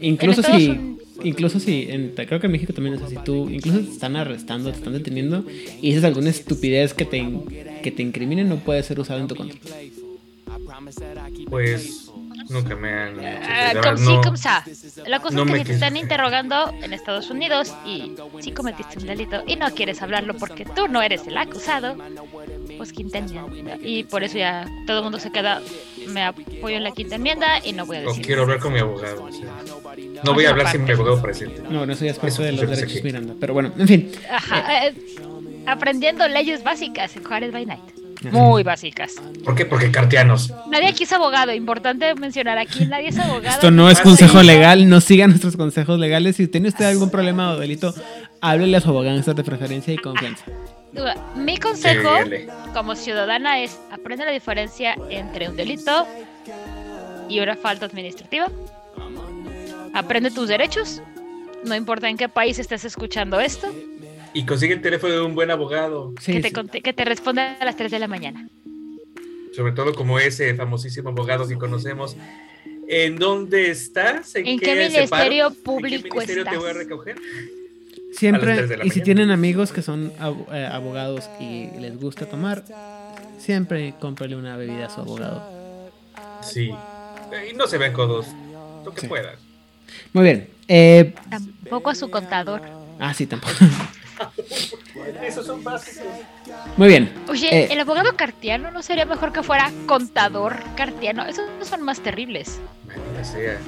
Incluso 0.01 0.43
si, 0.43 0.97
incluso 1.23 1.61
si, 1.61 1.87
en- 1.89 2.13
creo 2.15 2.41
que 2.41 2.47
en 2.47 2.53
México 2.53 2.73
también 2.73 2.97
es 2.97 3.03
así, 3.03 3.17
tú, 3.25 3.49
incluso 3.49 3.79
te 3.79 3.91
están 3.91 4.17
arrestando, 4.17 4.71
te 4.73 4.79
están 4.79 4.93
deteniendo 4.95 5.45
y 5.81 5.89
dices 5.91 6.03
alguna 6.05 6.31
estupidez 6.31 6.93
que 6.93 7.05
te, 7.05 7.19
in- 7.19 7.47
que 7.83 7.91
te 7.93 8.03
incrimine, 8.03 8.43
no 8.45 8.57
puede 8.57 8.83
ser 8.83 8.99
usado 8.99 9.21
en 9.21 9.29
tu 9.29 9.37
contra. 9.37 9.59
pues 11.49 12.06
nunca 12.49 12.77
me 12.77 12.93
han. 12.93 13.17
de 13.17 13.23
verdad, 13.23 13.83
como 13.83 13.97
sí, 13.97 14.05
no- 14.15 14.21
como 14.23 14.37
sa. 14.37 14.65
La 15.07 15.21
cosa 15.21 15.37
no 15.37 15.45
es 15.45 15.51
que 15.53 15.59
si 15.59 15.65
te 15.65 15.73
están 15.75 15.97
interrogando 15.97 16.73
en 16.83 16.93
Estados 16.93 17.31
Unidos 17.31 17.75
y 17.85 18.15
si 18.41 18.53
cometiste 18.53 18.99
un 18.99 19.07
delito 19.07 19.43
y 19.47 19.57
no 19.57 19.71
quieres 19.73 20.03
hablarlo 20.03 20.35
porque 20.35 20.65
tú 20.65 20.89
no 20.89 21.03
eres 21.03 21.27
el 21.27 21.37
acusado, 21.37 21.97
pues 22.77 22.93
quinta 22.93 23.19
enmienda. 23.19 23.77
Y 23.83 24.05
por 24.05 24.25
eso 24.25 24.39
ya 24.39 24.67
todo 24.87 24.99
el 24.99 25.03
mundo 25.05 25.19
se 25.19 25.31
queda, 25.31 25.61
me 26.09 26.23
apoyo 26.25 26.77
en 26.77 26.85
la 26.85 26.93
quinta 26.93 27.17
enmienda 27.17 27.59
y 27.65 27.73
no 27.73 27.87
voy 27.87 27.99
a 27.99 28.01
o 28.01 28.03
decir. 28.09 28.25
quiero 28.27 28.43
hablar 28.43 28.59
con 28.59 28.73
mi 28.73 28.79
abogado. 28.81 29.25
o 29.25 29.33
sea, 29.33 29.51
no 30.25 30.35
voy 30.35 30.45
a 30.47 30.51
hablar 30.51 30.69
sin 30.71 30.85
mi 30.85 30.93
abogado 30.93 31.21
presente. 31.23 31.63
No, 31.69 31.79
bueno, 31.79 31.93
eso 31.93 32.05
ya 32.05 32.11
es 32.13 32.17
parte 32.19 32.29
Eso 32.35 32.43
de 32.43 32.53
los 32.53 32.69
derechos 32.69 33.03
Miranda. 33.05 33.35
Pero 33.41 33.55
bueno, 33.55 33.73
en 33.79 33.89
fin. 33.89 34.13
Ajá, 34.31 34.87
eh, 34.87 34.95
aprendiendo 35.67 36.27
leyes 36.29 36.63
básicas 36.63 37.17
en 37.17 37.25
Juárez 37.25 37.53
by 37.53 37.67
Night. 37.67 37.83
Muy 38.31 38.63
básicas. 38.63 39.13
¿Por 39.45 39.55
qué? 39.55 39.67
Porque 39.67 39.91
cartianos. 39.91 40.53
Nadie 40.71 40.89
aquí 40.89 41.05
es 41.05 41.13
abogado, 41.13 41.53
importante 41.53 42.15
mencionar 42.15 42.59
aquí, 42.59 42.87
nadie 42.87 43.09
es 43.09 43.19
abogado. 43.19 43.55
Esto 43.55 43.71
no 43.71 43.91
es 43.91 44.01
Ah, 44.01 44.03
consejo 44.03 44.43
legal, 44.43 44.89
no 44.89 45.01
siga 45.01 45.27
nuestros 45.27 45.57
consejos 45.57 45.99
legales. 45.99 46.37
Si 46.37 46.49
tiene 46.49 46.69
usted 46.69 46.87
algún 46.87 47.11
problema 47.11 47.53
o 47.53 47.59
delito, 47.59 47.95
háblele 48.41 48.77
a 48.77 48.81
su 48.81 48.89
abogado 48.89 49.17
de 49.35 49.45
preferencia 49.45 49.93
y 49.93 49.99
confianza. 49.99 50.45
Mi 51.37 51.59
consejo 51.59 52.11
como 52.73 52.95
ciudadana 52.97 53.61
es 53.61 53.79
aprende 53.93 54.25
la 54.25 54.31
diferencia 54.33 54.97
entre 55.11 55.49
un 55.49 55.57
delito 55.57 56.07
y 57.29 57.41
una 57.41 57.55
falta 57.57 57.87
administrativa. 57.87 58.49
Aprende 59.95 60.31
tus 60.31 60.49
derechos, 60.49 61.03
no 61.65 61.75
importa 61.75 62.09
en 62.09 62.17
qué 62.17 62.29
país 62.29 62.59
estés 62.59 62.85
escuchando 62.85 63.41
esto, 63.41 63.69
Y 64.37 64.45
consigue 64.45 64.75
el 64.75 64.83
teléfono 64.83 65.15
de 65.15 65.21
un 65.23 65.35
buen 65.35 65.51
abogado. 65.51 66.13
Sí, 66.21 66.33
que, 66.35 66.41
te, 66.41 66.49
sí. 66.49 66.55
conte- 66.55 66.83
que 66.83 66.93
te 66.93 67.05
responda 67.07 67.57
a 67.59 67.65
las 67.65 67.77
3 67.77 67.91
de 67.91 67.99
la 67.99 68.07
mañana. 68.07 68.49
Sobre 69.55 69.73
todo 69.73 69.95
como 69.95 70.19
ese 70.19 70.55
famosísimo 70.55 71.09
abogado 71.09 71.49
que 71.49 71.57
conocemos. 71.57 72.17
¿En 72.89 73.17
dónde 73.17 73.71
estás? 73.71 74.35
¿En 74.37 74.45
qué 74.61 74.75
ministerio 74.75 75.03
separo? 75.05 75.49
¿En 75.49 75.55
qué 75.55 75.61
público 75.63 76.03
ministerio 76.19 76.45
te 76.45 76.51
estás? 76.51 76.59
voy 76.59 76.71
a 76.71 76.73
recoger? 76.75 77.17
Siempre, 78.13 78.69
y 78.85 78.91
si 78.91 79.01
tienen 79.01 79.31
amigos 79.31 79.73
que 79.73 79.81
son 79.83 80.13
eh, 80.53 80.69
abogados 80.71 81.29
y 81.41 81.69
les 81.81 81.99
gusta 81.99 82.27
tomar, 82.27 82.63
siempre 83.39 83.95
cómprale 84.01 84.37
una 84.37 84.57
bebida 84.59 84.87
a 84.87 84.91
su 84.91 85.01
abogado. 85.01 85.91
Sí. 86.43 86.71
Y 87.51 87.55
no 87.57 87.67
se 87.67 87.79
ven 87.79 87.93
codos. 87.95 88.27
Lo 88.85 88.93
que 88.95 89.01
Sí. 89.01 89.07
puedan. 89.09 89.35
Muy 90.13 90.25
bien. 90.25 90.49
eh, 90.69 91.15
Tampoco 91.31 91.91
a 91.91 91.95
su 91.95 92.11
contador. 92.11 92.61
ah, 93.01 93.15
sí, 93.15 93.27
tampoco. 93.27 93.53
Esos 95.27 95.47
son 95.47 95.63
básicos. 95.65 96.05
Muy 96.77 96.89
bien. 96.89 97.13
Oye, 97.29 97.49
Eh. 97.65 97.69
el 97.71 97.81
abogado 97.81 98.17
cartiano 98.17 98.71
no 98.71 98.83
sería 98.83 99.05
mejor 99.05 99.33
que 99.33 99.43
fuera 99.43 99.71
contador 99.87 100.57
cartiano. 100.77 101.25
Esos 101.27 101.45
son 101.63 101.83
más 101.83 102.01
terribles. 102.01 102.59
Sea. 103.23 103.59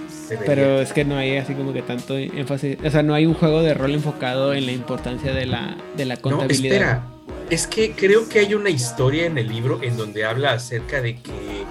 Pero 0.46 0.80
es 0.80 0.92
que 0.92 1.04
no 1.04 1.16
hay 1.16 1.36
así 1.38 1.54
como 1.54 1.72
que 1.72 1.82
tanto 1.82 2.16
énfasis. 2.16 2.76
O 2.84 2.90
sea, 2.90 3.02
no 3.02 3.14
hay 3.14 3.26
un 3.26 3.34
juego 3.34 3.62
de 3.62 3.74
rol 3.74 3.92
enfocado 3.92 4.52
en 4.54 4.66
la 4.66 4.72
importancia 4.72 5.32
de 5.32 5.46
la, 5.46 5.76
de 5.96 6.04
la 6.04 6.14
No, 6.16 6.20
contabilidad. 6.22 6.74
espera. 6.76 7.02
Es 7.50 7.66
que 7.66 7.92
creo 7.92 8.28
que 8.28 8.40
hay 8.40 8.54
una 8.54 8.70
historia 8.70 9.26
en 9.26 9.38
el 9.38 9.48
libro 9.48 9.80
en 9.82 9.96
donde 9.96 10.24
habla 10.24 10.52
acerca 10.52 11.00
de 11.00 11.16
que 11.16 11.64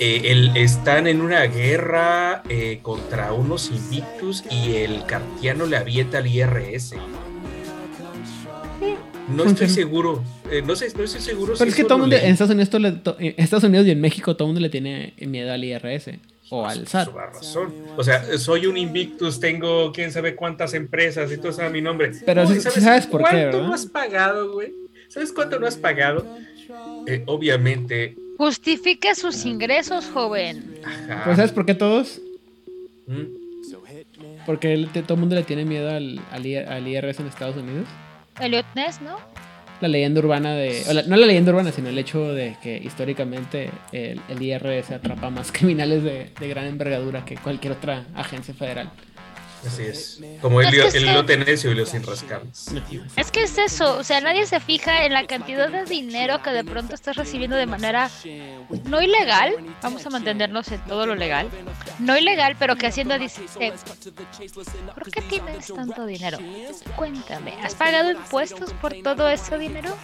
eh, 0.00 0.32
el- 0.32 0.56
están 0.56 1.06
en 1.06 1.20
una 1.20 1.42
guerra 1.44 2.42
eh, 2.48 2.80
contra 2.82 3.32
unos 3.32 3.70
invictus 3.70 4.42
y 4.50 4.74
el 4.76 5.06
cartiano 5.06 5.66
le 5.66 5.76
avienta 5.76 6.18
al 6.18 6.26
IRS. 6.26 6.94
No 9.28 9.44
estoy 9.44 9.68
seguro. 9.68 10.22
eh, 10.50 10.62
no, 10.64 10.76
sé, 10.76 10.92
no 10.96 11.04
estoy 11.04 11.20
seguro 11.20 11.54
Pero 11.58 11.70
es 11.70 11.76
que 11.76 11.84
todo 11.84 11.98
mundo, 11.98 12.16
en 12.16 12.24
Estados, 12.32 12.50
Unidos, 12.52 12.70
todo 12.70 12.80
le- 12.80 12.92
to- 12.92 13.16
en 13.18 13.34
Estados 13.38 13.64
Unidos 13.64 13.86
y 13.86 13.90
en 13.90 14.00
México 14.00 14.36
todo 14.36 14.46
el 14.46 14.48
mundo 14.48 14.60
le 14.60 14.68
tiene 14.68 15.14
miedo 15.20 15.52
al 15.52 15.64
IRS 15.64 16.18
o 16.50 16.66
al 16.66 16.86
SAT. 16.86 17.08
Razón. 17.14 17.72
O 17.96 18.04
sea, 18.04 18.22
soy 18.38 18.66
un 18.66 18.76
Invictus, 18.76 19.40
tengo 19.40 19.92
quién 19.92 20.12
sabe 20.12 20.34
cuántas 20.34 20.74
empresas 20.74 21.32
y 21.32 21.38
todo 21.38 21.52
sabe 21.52 21.70
mi 21.70 21.80
nombre. 21.80 22.12
Pero 22.26 22.46
Uy, 22.46 22.60
sabes 22.60 23.06
por 23.06 23.22
qué, 23.24 23.30
¿Cuánto 23.30 23.62
no 23.62 23.72
has 23.74 23.86
pagado, 23.86 24.52
güey? 24.52 24.72
¿Sabes 25.08 25.32
cuánto 25.32 25.58
no 25.58 25.66
has 25.66 25.76
pagado? 25.76 26.26
Eh, 27.06 27.22
obviamente. 27.26 28.16
Justifique 28.36 29.14
sus 29.14 29.44
ingresos, 29.46 30.06
joven. 30.12 30.74
Ajá. 30.84 31.22
Pues 31.24 31.36
¿sabes 31.36 31.52
por 31.52 31.64
qué 31.64 31.74
todos? 31.74 32.20
Mm, 33.06 33.22
Porque 34.44 34.74
el- 34.74 34.88
todo 34.88 35.14
el 35.14 35.20
mundo 35.20 35.34
le 35.36 35.42
tiene 35.44 35.64
miedo 35.64 35.88
al, 35.88 36.20
al 36.30 36.46
IRS 36.86 37.20
en 37.22 37.28
Estados 37.28 37.56
Unidos. 37.56 37.86
Elliot 38.40 38.66
Ness, 38.74 39.00
¿no? 39.00 39.16
La 39.80 39.88
leyenda 39.88 40.20
urbana 40.20 40.54
de... 40.54 40.82
la- 40.92 41.02
no 41.02 41.16
la 41.16 41.26
leyenda 41.26 41.50
urbana, 41.52 41.72
sino 41.72 41.88
el 41.88 41.98
hecho 41.98 42.32
de 42.32 42.56
que 42.62 42.76
históricamente 42.78 43.70
el, 43.92 44.20
el 44.28 44.40
IRS 44.42 44.92
atrapa 44.92 45.30
más 45.30 45.50
criminales 45.52 46.02
de, 46.02 46.30
de 46.38 46.48
gran 46.48 46.66
envergadura 46.66 47.24
que 47.24 47.36
cualquier 47.36 47.74
otra 47.74 48.04
agencia 48.14 48.54
federal. 48.54 48.90
Así 49.66 49.82
es. 49.82 50.20
Como 50.40 50.60
el, 50.60 50.74
Es 50.74 50.94
el 50.94 51.04
necio 51.44 51.72
y 51.72 51.74
los 51.74 51.88
sin 51.88 52.02
rascar. 52.02 52.42
Es 53.16 53.30
que 53.30 53.42
es 53.42 53.58
eso, 53.58 53.98
o 53.98 54.04
sea, 54.04 54.20
nadie 54.20 54.46
se 54.46 54.60
fija 54.60 55.04
en 55.04 55.12
la 55.12 55.26
cantidad 55.26 55.70
de 55.70 55.84
dinero 55.84 56.42
que 56.42 56.50
de 56.50 56.64
pronto 56.64 56.94
estás 56.94 57.16
recibiendo 57.16 57.56
de 57.56 57.66
manera 57.66 58.10
no 58.84 59.00
ilegal, 59.00 59.54
vamos 59.82 60.04
a 60.06 60.10
mantenernos 60.10 60.70
en 60.72 60.80
todo 60.84 61.06
lo 61.06 61.14
legal, 61.14 61.48
no 61.98 62.16
ilegal, 62.16 62.56
pero 62.58 62.76
que 62.76 62.86
haciendo 62.86 63.18
dice, 63.18 63.42
¿por 64.94 65.10
qué 65.10 65.22
tienes 65.22 65.72
tanto 65.72 66.06
dinero? 66.06 66.38
Cuéntame, 66.96 67.54
¿has 67.62 67.74
pagado 67.74 68.10
impuestos 68.10 68.72
por 68.74 68.94
todo 69.02 69.28
ese 69.28 69.58
dinero? 69.58 69.96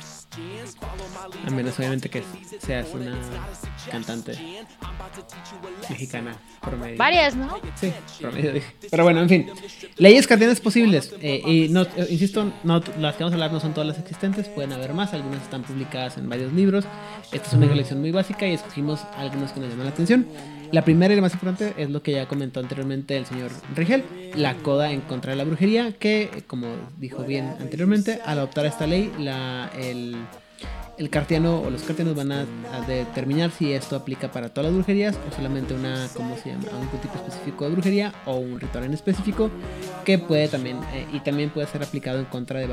A 1.47 1.51
menos 1.51 1.77
obviamente 1.79 2.09
que 2.09 2.23
seas 2.61 2.87
una 2.95 3.19
cantante 3.90 4.38
mexicana 5.88 6.37
promedio. 6.61 6.97
Varias, 6.97 7.35
¿no? 7.35 7.59
Sí, 7.75 7.93
promedio 8.21 8.53
dije. 8.53 8.75
Pero 8.90 9.03
bueno, 9.05 9.21
en 9.23 9.29
fin. 9.29 9.51
Leyes 9.97 10.27
cartianas 10.27 10.61
posibles. 10.61 11.12
eh, 11.21 11.43
y 11.45 11.69
no, 11.69 11.83
eh, 11.83 12.07
insisto, 12.11 12.53
no, 12.62 12.81
las 12.99 13.16
que 13.16 13.25
vamos 13.25 13.33
a 13.33 13.35
hablar 13.35 13.53
no 13.53 13.61
son 13.61 13.75
todas 13.75 13.88
las 13.88 13.99
existentes, 13.99 14.49
pueden 14.49 14.73
haber 14.73 14.95
más, 14.95 15.12
algunas 15.14 15.43
están 15.43 15.62
publicadas 15.62 16.16
en 16.16 16.29
varios 16.29 16.53
libros. 16.53 16.85
Esta 17.33 17.49
es 17.49 17.53
una 17.55 17.69
colección 17.69 18.01
muy 18.01 18.12
básica 18.12 18.47
y 18.47 18.55
escogimos 18.55 19.01
algunas 19.16 19.53
que 19.53 19.61
nos 19.61 19.71
llaman 19.71 19.87
la 19.87 19.93
atención. 19.93 20.27
La 20.72 20.85
primera 20.85 21.12
y 21.12 21.16
la 21.16 21.22
más 21.22 21.33
importante 21.33 21.74
es 21.78 21.90
lo 21.90 22.02
que 22.02 22.12
ya 22.12 22.28
comentó 22.28 22.61
anteriormente 22.61 23.16
el 23.16 23.26
señor 23.26 23.50
Rigel, 23.74 24.04
la 24.37 24.54
coda 24.59 24.92
en 24.92 25.00
contra 25.00 25.33
de 25.33 25.37
la 25.37 25.44
brujería, 25.44 25.92
que 25.98 26.44
como 26.46 26.68
dijo 26.98 27.24
bien 27.24 27.46
anteriormente, 27.59 28.20
al 28.24 28.38
adoptar 28.38 28.66
esta 28.66 28.87
ley, 28.87 29.12
la, 29.18 29.68
el, 29.76 30.14
el 30.96 31.11
cartiano 31.11 31.61
o 31.61 31.70
los 31.70 31.83
cartianos 31.83 32.14
van 32.14 32.30
a, 32.30 32.46
determinar 32.87 33.50
si 33.50 33.72
esto 33.72 33.96
aplica 33.96 34.30
para 34.30 34.50
todas 34.50 34.66
las 34.66 34.74
brujerías 34.74 35.18
o 35.28 35.35
solamente 35.35 35.74
una, 35.74 36.09
¿cómo 36.14 36.37
se 36.37 36.50
llama? 36.50 36.66
Un 36.80 37.00
tipo 37.00 37.14
específico 37.16 37.64
de 37.64 37.70
brujería 37.72 38.14
o 38.26 38.37
un 38.37 38.61
ritual 38.61 38.85
en 38.85 38.94
específico 38.94 39.50
que 40.04 40.18
puede 40.18 40.46
también, 40.46 40.76
eh, 40.94 41.04
y 41.12 41.18
también 41.18 41.50
puede 41.50 41.66
ser 41.66 41.83
aplicado 41.83 42.20
en 42.20 42.26
contra 42.26 42.61
de, 42.61 42.68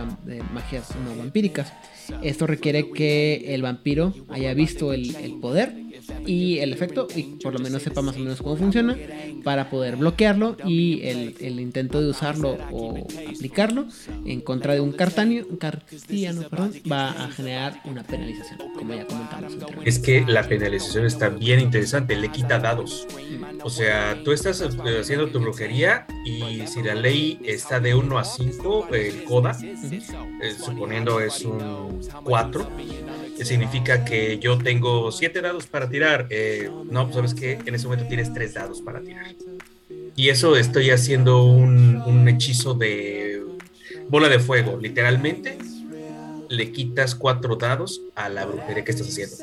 magias 0.53 0.89
no 1.03 1.17
vampíricas. 1.17 1.73
Esto 2.21 2.45
requiere 2.45 2.91
que 2.91 3.55
el 3.55 3.63
vampiro 3.63 4.13
haya 4.29 4.53
visto 4.53 4.93
el 4.93 5.39
poder 5.41 5.86
y 6.25 6.59
el 6.59 6.73
efecto 6.73 7.07
y 7.15 7.23
por 7.23 7.53
lo 7.53 7.59
menos 7.59 7.83
sepa 7.83 8.01
más 8.01 8.15
o 8.15 8.19
menos 8.19 8.41
cómo 8.41 8.57
funciona 8.57 8.97
para 9.43 9.69
poder 9.69 9.95
bloquearlo 9.95 10.57
y 10.65 11.01
el, 11.03 11.35
el 11.39 11.59
intento 11.59 12.01
de 12.01 12.09
usarlo 12.09 12.57
o 12.71 13.07
aplicarlo 13.29 13.87
en 14.25 14.41
contra 14.41 14.73
de 14.73 14.81
un 14.81 14.91
cartanio, 14.91 15.45
cartiano 15.57 16.43
perdón, 16.49 16.73
va 16.91 17.11
a 17.11 17.29
generar 17.31 17.81
una 17.85 18.03
penalización, 18.03 18.59
como 18.75 18.93
ya 18.93 19.05
comentamos. 19.05 19.53
Es 19.85 19.99
que 19.99 20.25
la 20.25 20.43
penalización 20.43 21.05
está 21.05 21.29
bien 21.29 21.59
interesante, 21.59 22.15
le 22.15 22.29
quita 22.29 22.59
dados. 22.59 23.07
O 23.63 23.69
sea, 23.69 24.21
tú 24.23 24.31
estás 24.31 24.61
eh, 24.61 24.99
haciendo 24.99 25.27
tu 25.29 25.39
brujería 25.39 26.05
y 26.25 26.65
si 26.67 26.81
la 26.81 26.95
ley 26.95 27.39
está 27.43 27.79
de 27.79 27.95
1 27.95 28.17
a 28.17 28.23
5, 28.23 28.87
el 28.93 29.23
CODA, 29.23 29.57
eh, 29.61 30.55
suponiendo 30.57 31.19
es 31.19 31.43
un 31.43 31.99
4, 32.23 32.69
significa 33.45 34.03
que 34.05 34.39
yo 34.39 34.57
tengo 34.57 35.11
7 35.11 35.41
dados 35.41 35.67
para 35.67 35.89
tirar. 35.89 36.27
eh, 36.29 36.69
no, 36.89 37.03
pues, 37.05 37.15
sabes 37.15 37.33
que 37.33 37.53
en 37.65 37.75
ese 37.75 37.85
momento 37.85 38.07
tienes 38.07 38.33
3 38.33 38.53
dados 38.53 38.81
para 38.81 39.01
tirar. 39.01 39.35
Y 40.15 40.29
eso 40.29 40.55
estoy 40.55 40.89
haciendo 40.89 41.43
un, 41.43 42.01
un 42.05 42.27
hechizo 42.27 42.73
de 42.73 43.43
bola 44.09 44.29
de 44.29 44.39
fuego, 44.39 44.77
literalmente. 44.77 45.57
le 46.49 46.71
quitas 46.71 47.13
cuatro 47.13 47.57
dados 47.57 48.01
a 48.15 48.29
la 48.29 48.45
brujería 48.45 48.83
que 48.85 48.91
estás 48.91 49.09
haciendo. 49.09 49.35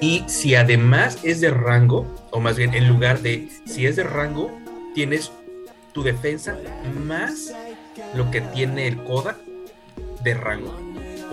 Y 0.00 0.22
si 0.28 0.54
además 0.54 1.18
es 1.24 1.40
de 1.40 1.50
rango, 1.50 2.06
o 2.30 2.38
más 2.38 2.56
bien 2.56 2.74
en 2.74 2.88
lugar 2.88 3.22
de, 3.22 3.48
si 3.66 3.86
es 3.86 3.96
de 3.96 4.04
rango, 4.04 4.56
tienes 4.94 5.32
tu 5.92 6.04
defensa 6.04 6.56
más 7.04 7.52
lo 8.14 8.30
que 8.30 8.40
tiene 8.40 8.86
el 8.86 9.02
CODA 9.02 9.36
de 10.22 10.34
rango, 10.34 10.72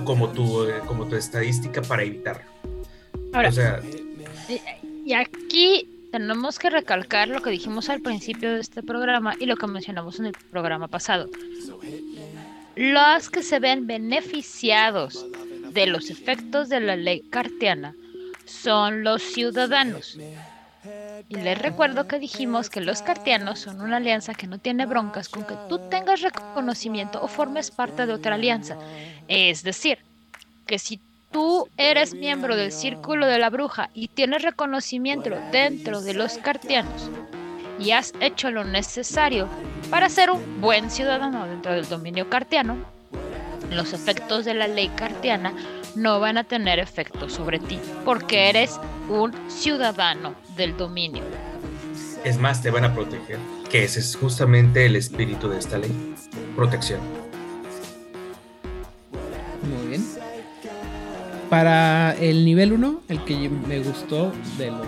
como 0.03 0.29
tu, 0.29 0.65
eh, 0.65 0.81
como 0.85 1.07
tu 1.07 1.15
estadística 1.15 1.81
para 1.81 2.03
evitarlo. 2.03 2.43
Ahora, 3.33 3.49
O 3.49 3.51
sea, 3.51 3.79
y 5.05 5.13
aquí 5.13 5.87
tenemos 6.11 6.59
que 6.59 6.69
recalcar 6.69 7.29
lo 7.29 7.41
que 7.41 7.49
dijimos 7.49 7.89
al 7.89 8.01
principio 8.01 8.53
de 8.53 8.59
este 8.59 8.83
programa 8.83 9.35
y 9.39 9.45
lo 9.45 9.55
que 9.55 9.67
mencionamos 9.67 10.19
en 10.19 10.27
el 10.27 10.33
programa 10.51 10.87
pasado. 10.87 11.29
Los 12.75 13.29
que 13.29 13.43
se 13.43 13.59
ven 13.59 13.87
beneficiados 13.87 15.25
de 15.71 15.87
los 15.87 16.09
efectos 16.09 16.69
de 16.69 16.81
la 16.81 16.95
ley 16.95 17.21
cartiana 17.29 17.95
son 18.45 19.03
los 19.03 19.21
ciudadanos. 19.21 20.17
Y 21.31 21.35
les 21.35 21.57
recuerdo 21.57 22.09
que 22.09 22.19
dijimos 22.19 22.69
que 22.69 22.81
los 22.81 23.01
cartianos 23.01 23.59
son 23.59 23.79
una 23.79 23.97
alianza 23.97 24.33
que 24.33 24.47
no 24.47 24.57
tiene 24.57 24.85
broncas 24.85 25.29
con 25.29 25.45
que 25.45 25.55
tú 25.69 25.79
tengas 25.89 26.19
reconocimiento 26.19 27.23
o 27.23 27.29
formes 27.29 27.71
parte 27.71 28.05
de 28.05 28.11
otra 28.11 28.35
alianza. 28.35 28.75
Es 29.29 29.63
decir, 29.63 29.99
que 30.67 30.77
si 30.77 30.99
tú 31.31 31.69
eres 31.77 32.13
miembro 32.13 32.57
del 32.57 32.73
círculo 32.73 33.27
de 33.27 33.39
la 33.39 33.49
bruja 33.49 33.89
y 33.93 34.09
tienes 34.09 34.41
reconocimiento 34.41 35.29
dentro 35.53 36.01
de 36.01 36.15
los 36.15 36.37
cartianos 36.37 37.09
y 37.79 37.91
has 37.91 38.13
hecho 38.19 38.51
lo 38.51 38.65
necesario 38.65 39.47
para 39.89 40.09
ser 40.09 40.31
un 40.31 40.59
buen 40.59 40.91
ciudadano 40.91 41.47
dentro 41.47 41.71
del 41.71 41.87
dominio 41.87 42.29
cartiano, 42.29 42.75
los 43.71 43.93
efectos 43.93 44.43
de 44.43 44.53
la 44.53 44.67
ley 44.67 44.89
cartiana 44.89 45.53
no 45.95 46.19
van 46.19 46.37
a 46.37 46.43
tener 46.43 46.79
efecto 46.79 47.29
sobre 47.29 47.59
ti 47.59 47.79
porque 48.05 48.49
eres 48.49 48.79
un 49.09 49.33
ciudadano 49.49 50.35
del 50.55 50.75
dominio. 50.77 51.23
es 52.23 52.37
más, 52.37 52.61
te 52.61 52.69
van 52.69 52.85
a 52.85 52.93
proteger, 52.93 53.39
que 53.69 53.83
ese 53.83 53.99
es 53.99 54.15
justamente 54.15 54.85
el 54.85 54.95
espíritu 54.95 55.49
de 55.49 55.57
esta 55.57 55.77
ley, 55.77 55.91
protección. 56.55 56.99
Muy 59.63 59.87
bien. 59.89 60.05
Para 61.49 62.15
el 62.19 62.45
nivel 62.45 62.73
1, 62.73 63.01
el 63.09 63.25
que 63.25 63.49
me 63.49 63.79
gustó 63.79 64.31
de 64.57 64.71
los 64.71 64.87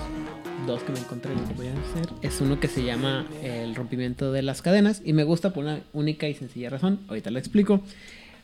dos 0.65 0.81
que 0.83 0.91
me 0.93 0.99
encontré, 0.99 1.33
lo 1.35 1.45
que 1.47 1.53
voy 1.55 1.67
a 1.67 1.71
hacer, 1.71 2.13
es 2.21 2.39
uno 2.39 2.59
que 2.59 2.67
se 2.67 2.83
llama 2.83 3.25
el 3.41 3.75
rompimiento 3.75 4.31
de 4.31 4.41
las 4.41 4.61
cadenas. 4.61 5.01
Y 5.03 5.13
me 5.13 5.23
gusta 5.23 5.51
por 5.53 5.65
una 5.65 5.81
única 5.91 6.27
y 6.27 6.33
sencilla 6.33 6.69
razón. 6.69 7.01
Ahorita 7.07 7.31
lo 7.31 7.39
explico. 7.39 7.81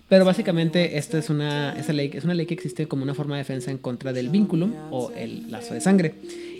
Pero 0.10 0.26
básicamente 0.26 0.98
esta 0.98 1.19
es 1.19 1.30
una, 1.30 1.74
esta 1.74 1.93
ley, 1.93 2.10
es 2.13 2.24
una 2.24 2.34
ley 2.34 2.48
que 2.48 2.56
existe 2.56 2.88
como 2.88 3.04
una 3.04 3.13
forma 3.13 3.36
de 3.36 3.39
defensa 3.43 3.69
en 3.69 3.78
contra 3.78 4.12
del 4.12 4.30
vínculo 4.30 4.69
o 4.89 5.12
el 5.15 5.52
lazo 5.52 5.76
de 5.76 5.82
sangre. 5.82 6.15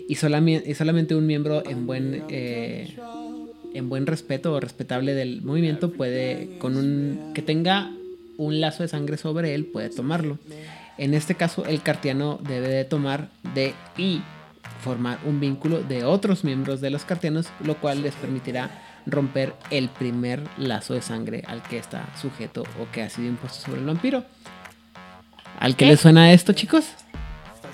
Y, 0.08 0.14
solami- 0.14 0.62
y 0.64 0.74
solamente 0.74 1.14
un 1.16 1.26
miembro 1.26 1.62
en 1.68 1.86
buen, 1.86 2.22
eh, 2.28 2.96
en 3.74 3.88
buen 3.88 4.06
respeto 4.06 4.52
o 4.52 4.60
respetable 4.60 5.14
del 5.14 5.42
movimiento 5.42 5.90
puede, 5.90 6.58
con 6.58 6.76
un, 6.76 7.32
que 7.34 7.42
tenga 7.42 7.92
un 8.36 8.60
lazo 8.60 8.84
de 8.84 8.88
sangre 8.88 9.16
sobre 9.16 9.54
él, 9.54 9.66
puede 9.66 9.90
tomarlo. 9.90 10.38
En 10.96 11.14
este 11.14 11.34
caso, 11.34 11.64
el 11.66 11.82
cartiano 11.82 12.38
debe 12.46 12.68
de 12.68 12.84
tomar 12.84 13.30
de 13.54 13.74
y 13.98 14.20
formar 14.80 15.18
un 15.26 15.40
vínculo 15.40 15.82
de 15.82 16.04
otros 16.04 16.44
miembros 16.44 16.80
de 16.80 16.90
los 16.90 17.04
cartianos, 17.04 17.46
lo 17.64 17.76
cual 17.80 18.02
les 18.02 18.14
permitirá 18.14 18.70
romper 19.06 19.54
el 19.70 19.88
primer 19.88 20.42
lazo 20.58 20.94
de 20.94 21.02
sangre 21.02 21.42
al 21.46 21.62
que 21.62 21.78
está 21.78 22.06
sujeto 22.20 22.62
o 22.80 22.90
que 22.92 23.02
ha 23.02 23.10
sido 23.10 23.28
impuesto 23.28 23.60
sobre 23.66 23.80
el 23.80 23.86
vampiro. 23.86 24.24
¿Al 25.58 25.76
que 25.76 25.84
¿Qué? 25.84 25.90
le 25.92 25.96
suena 25.96 26.32
esto, 26.32 26.52
chicos? 26.52 26.86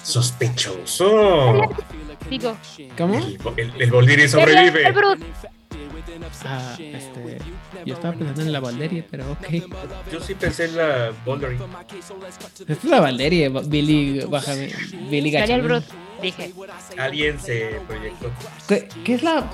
Sospechoso. 0.03 1.61
Digo, 2.31 2.57
¿Cómo? 2.97 3.19
El, 3.57 3.73
el, 3.79 4.21
el 4.21 4.29
sobrevive. 4.29 4.87
el 4.87 4.93
Brut, 4.93 5.21
Ah, 6.45 6.77
este, 6.79 7.39
yo 7.85 7.95
estaba 7.95 8.15
pensando 8.15 8.43
en 8.43 8.53
la 8.53 8.61
Valderie, 8.61 9.05
pero 9.11 9.31
ok. 9.33 9.49
Yo 10.13 10.21
sí 10.21 10.35
pensé 10.35 10.65
en 10.67 10.77
la 10.77 11.13
Boundary. 11.25 11.57
Esta 12.61 12.73
es 12.73 12.85
la 12.85 13.01
Valderie, 13.01 13.49
Billy, 13.49 14.21
bájame. 14.29 14.73
Billy. 15.11 15.31
Brut, 15.63 15.85
dije. 16.23 16.53
Alguien 16.99 17.39
se 17.41 17.81
proyectó. 17.87 18.31
¿Qué, 18.69 18.89
qué 19.05 19.15
es 19.15 19.23
la.? 19.23 19.45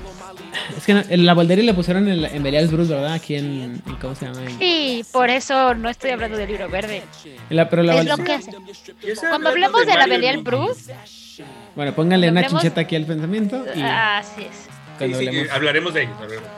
Es 0.77 0.85
que 0.85 0.93
no- 0.93 1.03
en 1.07 1.25
la 1.25 1.33
Valderie 1.33 1.63
le 1.63 1.73
pusieron 1.73 2.07
en, 2.07 2.21
la- 2.21 2.29
en 2.29 2.41
Belial 2.43 2.67
Bruce, 2.67 2.93
¿verdad? 2.93 3.13
Aquí 3.13 3.35
en, 3.35 3.81
en- 3.85 3.95
¿Cómo 4.01 4.15
se 4.15 4.25
llama? 4.25 4.41
En- 4.43 4.57
Sí, 4.59 5.05
por 5.11 5.29
eso 5.29 5.75
no 5.75 5.89
estoy 5.89 6.11
hablando 6.11 6.37
del 6.37 6.49
libro 6.49 6.69
verde. 6.69 7.03
la- 7.49 7.69
pero 7.69 7.83
la 7.83 7.99
Es 7.99 8.05
lo 8.05 8.17
que 8.17 8.33
hace. 8.33 8.51
Cuando 9.29 9.49
hablemos 9.49 9.85
de 9.85 9.95
la 9.95 10.07
Belial. 10.07 10.37
Bruce, 10.43 10.93
Bueno, 11.75 11.93
pónganle 11.93 12.29
una 12.29 12.41
Hablemos- 12.41 12.61
chincheta 12.61 12.81
aquí 12.81 12.95
al 12.95 13.05
pensamiento. 13.05 13.65
Y 13.75 13.81
así 13.81 14.41
es. 14.43 14.67
cuando 14.97 15.17
Sí, 15.17 15.23
sí, 15.23 15.27
hablemos. 15.29 15.51
hablaremos 15.51 15.93
de 15.93 16.01
ellos. 16.03 16.15
hablaremos. 16.21 16.49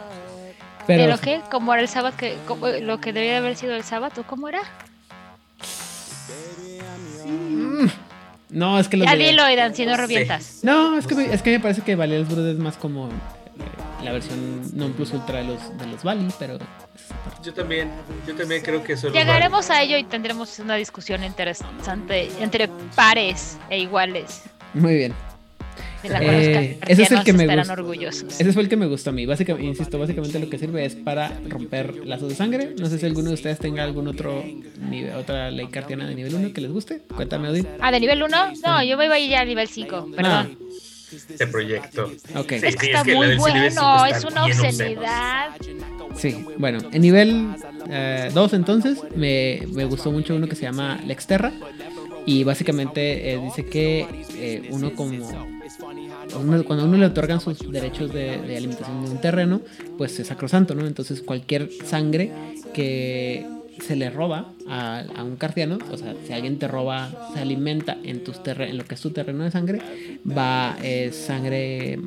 Pero, 0.88 1.04
¿Pero 1.06 1.18
qué? 1.20 1.42
¿Cómo 1.50 1.74
era 1.74 1.82
el 1.82 1.88
sábado? 1.88 2.16
Que, 2.18 2.36
cómo- 2.48 2.68
lo 2.68 3.00
que 3.00 3.12
debía 3.14 3.38
haber 3.38 3.56
sido 3.56 3.74
el 3.76 3.84
sábado, 3.84 4.24
¿cómo 4.28 4.50
era? 4.50 4.60
No, 8.50 8.80
es 8.80 8.88
que 8.88 8.98
los 8.98 9.08
Ya 9.08 9.16
de- 9.16 9.24
dilo, 9.24 9.44
Aidan, 9.44 9.76
si 9.76 9.86
no 9.86 9.98
revientas. 9.98 10.60
No, 10.64 10.98
es 10.98 11.08
que, 11.08 11.16
me, 11.16 11.34
es 11.34 11.42
que 11.42 11.52
me 11.52 11.60
parece 11.60 11.82
que 11.82 11.96
Bruce 11.96 12.52
es 12.52 12.58
más 12.58 12.78
como 12.78 13.10
eh, 13.10 13.12
la 14.04 14.12
versión 14.12 14.62
non 14.78 14.94
plus 14.94 15.12
ultra 15.14 15.40
de 15.40 15.46
los, 15.46 15.78
de 15.78 15.88
los 15.88 16.04
Bali, 16.04 16.28
pero. 16.38 16.58
Yo 17.44 17.54
también, 17.54 17.92
yo 18.28 18.36
también 18.36 18.62
creo 18.64 18.84
que 18.84 18.94
eso 18.94 19.12
Llegaremos 19.12 19.70
a 19.70 19.82
ello 19.82 19.98
y 19.98 20.04
tendremos 20.04 20.58
una 20.60 20.76
discusión 20.76 21.24
interesante 21.24 22.30
entre 22.40 22.68
pares 22.96 23.58
e 23.70 23.80
iguales. 23.80 24.44
Muy 24.74 24.96
bien. 24.96 25.14
De 26.04 26.10
la 26.10 26.24
Eh, 26.24 26.80
ese 26.88 27.04
es 27.04 27.12
el 27.12 27.24
que 27.24 27.34
me 27.34 27.48
gusta. 27.48 27.74
orgullosos. 27.74 28.40
Ese 28.40 28.54
fue 28.54 28.64
el 28.64 28.70
que 28.70 28.78
me 28.78 28.86
gustó 28.88 29.10
a 29.10 29.14
mí. 29.14 29.26
Básicamente, 29.26 29.68
insisto, 29.68 29.98
básicamente 30.00 30.40
lo 30.40 30.50
que 30.50 30.58
sirve 30.58 30.86
es 30.86 30.96
para 30.96 31.32
romper 31.50 32.06
lazos 32.06 32.30
de 32.30 32.36
sangre. 32.36 32.74
No 32.80 32.88
sé 32.88 32.98
si 33.00 33.06
alguno 33.06 33.30
de 33.30 33.36
ustedes 33.36 33.60
tenga 33.60 33.84
algún 33.84 34.08
otro 34.08 34.44
nivel, 34.90 35.16
otra 35.16 35.50
ley 35.52 35.68
cartiana 35.68 36.08
de 36.08 36.16
nivel 36.16 36.36
1 36.36 36.54
que 36.54 36.62
les 36.62 36.72
guste. 36.72 37.02
Cuéntame, 37.16 37.50
Odin. 37.50 37.68
Ah, 37.80 37.92
¿de 37.92 38.00
nivel 38.00 38.22
1? 38.22 38.38
No, 38.64 38.84
yo 38.84 38.98
me 38.98 39.06
iba 39.06 39.16
a 39.16 39.20
ir 39.20 39.30
ya 39.32 39.42
al 39.42 39.48
nivel 39.48 39.68
5, 39.68 40.12
perdón. 40.16 40.58
se 41.38 41.48
proyectó. 41.48 42.12
Ok. 42.36 42.52
Es 42.54 42.62
Sí, 42.62 42.78
que 42.78 42.86
está 42.88 43.00
es 43.00 43.04
que 43.04 43.14
la 43.14 43.20
muy 43.20 43.36
bueno, 43.38 43.64
está 43.64 44.10
es 44.10 44.24
una 44.26 44.46
obscenidad. 44.46 45.50
Sí, 46.16 46.46
bueno, 46.58 46.80
en 46.92 47.02
nivel 47.02 47.48
2 48.34 48.54
entonces 48.54 49.00
me, 49.16 49.62
me 49.74 49.86
gustó 49.86 50.12
mucho 50.12 50.36
uno 50.36 50.48
que 50.48 50.56
se 50.56 50.64
llama 50.64 51.00
Lexterra 51.06 51.52
y 52.26 52.44
básicamente 52.44 53.34
eh, 53.34 53.40
dice 53.40 53.66
que 53.66 54.08
eh, 54.36 54.68
uno 54.72 54.94
como 54.94 55.55
uno- 56.38 56.64
cuando 56.64 56.86
uno 56.86 56.98
le 56.98 57.06
otorgan 57.06 57.40
sus 57.40 57.72
derechos 57.72 58.14
de, 58.14 58.36
alimentación 58.56 59.04
de 59.04 59.12
un 59.12 59.18
terreno, 59.18 59.62
pues 59.98 60.20
es 60.20 60.28
sacrosanto, 60.28 60.76
¿no? 60.76 60.86
Entonces 60.86 61.22
cualquier 61.22 61.70
sangre 61.86 62.32
que 62.74 63.48
se 63.82 63.96
le 63.96 64.10
roba 64.10 64.54
a, 64.68 65.04
un 65.24 65.36
cartiano, 65.36 65.80
o 65.92 65.98
sea, 65.98 66.16
si 66.26 66.34
alguien 66.34 66.60
te 66.60 66.68
roba, 66.68 67.10
se 67.34 67.40
alimenta 67.40 67.98
en, 68.04 68.24
tus 68.24 68.40
en 68.46 68.78
lo 68.78 68.86
que 68.86 68.96
es 68.96 69.02
tu 69.02 69.12
terreno 69.12 69.44
de 69.44 69.52
sangre, 69.52 69.82
va 70.26 70.78
eh, 70.82 71.12
sangre 71.12 72.00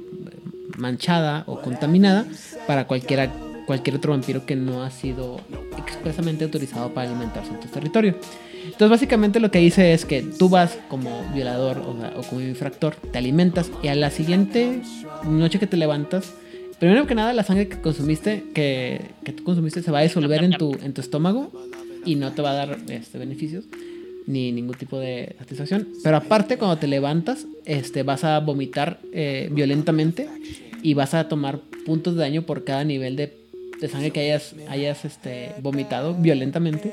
manchada 0.77 1.45
o 1.47 1.61
contaminada 1.61 2.27
para 2.67 2.87
cualquiera, 2.87 3.33
cualquier 3.67 3.97
otro 3.97 4.13
vampiro 4.13 4.47
que 4.47 4.57
no 4.57 4.83
ha 4.83 4.91
sido 4.91 5.41
expresamente 5.77 6.45
autorizado 6.45 6.95
para 6.95 7.09
alimentarse 7.09 7.51
en 7.51 7.61
tu 7.61 7.69
territorio. 7.69 8.17
Entonces 8.65 8.91
básicamente 8.91 9.41
lo 9.41 9.51
que 9.51 9.59
dice 9.59 9.93
es 9.93 10.05
que 10.05 10.23
tú 10.23 10.49
vas 10.49 10.79
como 10.89 11.25
violador 11.35 11.79
o, 11.79 12.19
o 12.19 12.23
como 12.23 12.41
infractor, 12.41 12.97
te 12.97 13.19
alimentas 13.19 13.71
y 13.83 13.89
a 13.89 13.95
la 13.95 14.11
siguiente 14.11 14.81
noche 15.25 15.59
que 15.59 15.67
te 15.67 15.77
levantas, 15.77 16.35
primero 16.79 17.07
que 17.07 17.15
nada 17.15 17.33
la 17.33 17.43
sangre 17.43 17.69
que 17.69 17.81
consumiste, 17.81 18.45
que, 18.55 19.01
que 19.25 19.33
tú 19.33 19.45
consumiste 19.45 19.83
se 19.83 19.91
va 19.91 20.01
a 20.01 20.03
disolver 20.03 20.45
en 20.45 20.53
tu, 20.53 20.73
en 20.83 20.93
tu 20.93 21.01
estómago 21.01 21.51
y 22.05 22.15
no 22.15 22.33
te 22.33 22.43
va 22.43 22.51
a 22.51 22.55
dar 22.55 22.79
este, 22.89 23.19
beneficios 23.19 23.65
ni 24.27 24.53
ningún 24.53 24.77
tipo 24.77 24.99
de 24.99 25.35
satisfacción. 25.39 25.89
Pero 26.05 26.19
aparte, 26.19 26.59
cuando 26.59 26.77
te 26.77 26.87
levantas, 26.87 27.47
este, 27.65 28.03
vas 28.03 28.25
a 28.25 28.39
vomitar 28.41 29.01
eh, 29.13 29.49
violentamente 29.51 30.29
y 30.83 30.93
vas 30.95 31.15
a 31.15 31.29
tomar 31.29 31.61
puntos 31.87 32.15
de 32.15 32.21
daño 32.21 32.43
por 32.43 32.63
cada 32.65 32.85
nivel 32.85 33.17
de, 33.17 33.35
de 33.81 33.89
sangre 33.89 34.11
que 34.11 34.21
hayas, 34.21 34.55
hayas 34.69 35.07
este, 35.07 35.55
vomitado 35.63 36.15
violentamente. 36.15 36.93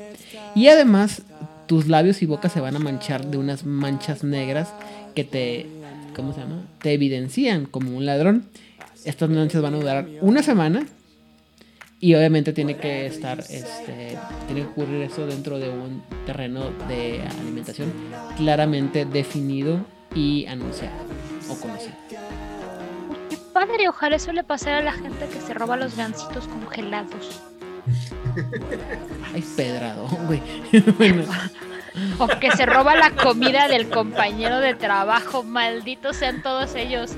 Y 0.54 0.68
además, 0.68 1.22
tus 1.66 1.88
labios 1.88 2.22
y 2.22 2.26
boca 2.26 2.48
se 2.48 2.60
van 2.60 2.76
a 2.76 2.78
manchar 2.78 3.26
de 3.26 3.38
unas 3.38 3.64
manchas 3.64 4.24
negras 4.24 4.72
que 5.14 5.24
te, 5.24 5.66
¿cómo 6.14 6.32
se 6.32 6.40
llama? 6.40 6.62
Te 6.80 6.92
evidencian 6.92 7.66
como 7.66 7.96
un 7.96 8.06
ladrón. 8.06 8.44
Estas 9.04 9.28
manchas 9.30 9.62
van 9.62 9.74
a 9.74 9.78
durar 9.78 10.08
una 10.20 10.42
semana 10.42 10.86
y 12.00 12.14
obviamente 12.14 12.52
tiene 12.52 12.76
que 12.76 13.06
estar, 13.06 13.38
este, 13.40 14.18
tiene 14.46 14.62
que 14.62 14.66
ocurrir 14.66 15.02
eso 15.02 15.26
dentro 15.26 15.58
de 15.58 15.70
un 15.70 16.02
terreno 16.26 16.70
de 16.88 17.22
alimentación 17.22 17.92
claramente 18.36 19.06
definido 19.06 19.84
y 20.14 20.46
anunciado 20.46 20.96
o 21.48 21.56
conocido. 21.58 21.94
Qué 23.30 23.38
padre, 23.52 23.88
ojalá 23.88 24.16
eso 24.16 24.32
le 24.32 24.44
pasara 24.44 24.78
a 24.78 24.82
la 24.82 24.92
gente 24.92 25.26
que 25.32 25.40
se 25.40 25.54
roba 25.54 25.76
los 25.76 25.96
gancitos 25.96 26.46
congelados. 26.48 27.40
Ay, 29.34 29.44
pedrado, 29.56 30.08
güey. 30.26 30.42
bueno, 30.98 31.24
O 32.18 32.28
que 32.28 32.50
se 32.52 32.66
roba 32.66 32.94
la 32.94 33.10
comida 33.10 33.68
del 33.68 33.88
compañero 33.88 34.60
de 34.60 34.74
trabajo. 34.74 35.42
Malditos 35.42 36.16
sean 36.16 36.42
todos 36.42 36.74
ellos. 36.74 37.12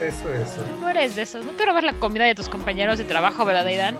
Eso, 0.00 0.32
eso. 0.32 0.64
No 0.80 0.88
eres 0.88 1.14
de 1.16 1.22
esos. 1.22 1.44
No 1.44 1.52
te 1.52 1.64
robas 1.64 1.84
la 1.84 1.92
comida 1.94 2.24
de 2.24 2.34
tus 2.34 2.48
compañeros 2.48 2.98
de 2.98 3.04
trabajo, 3.04 3.44
¿verdad, 3.44 3.66
Aidan? 3.66 3.96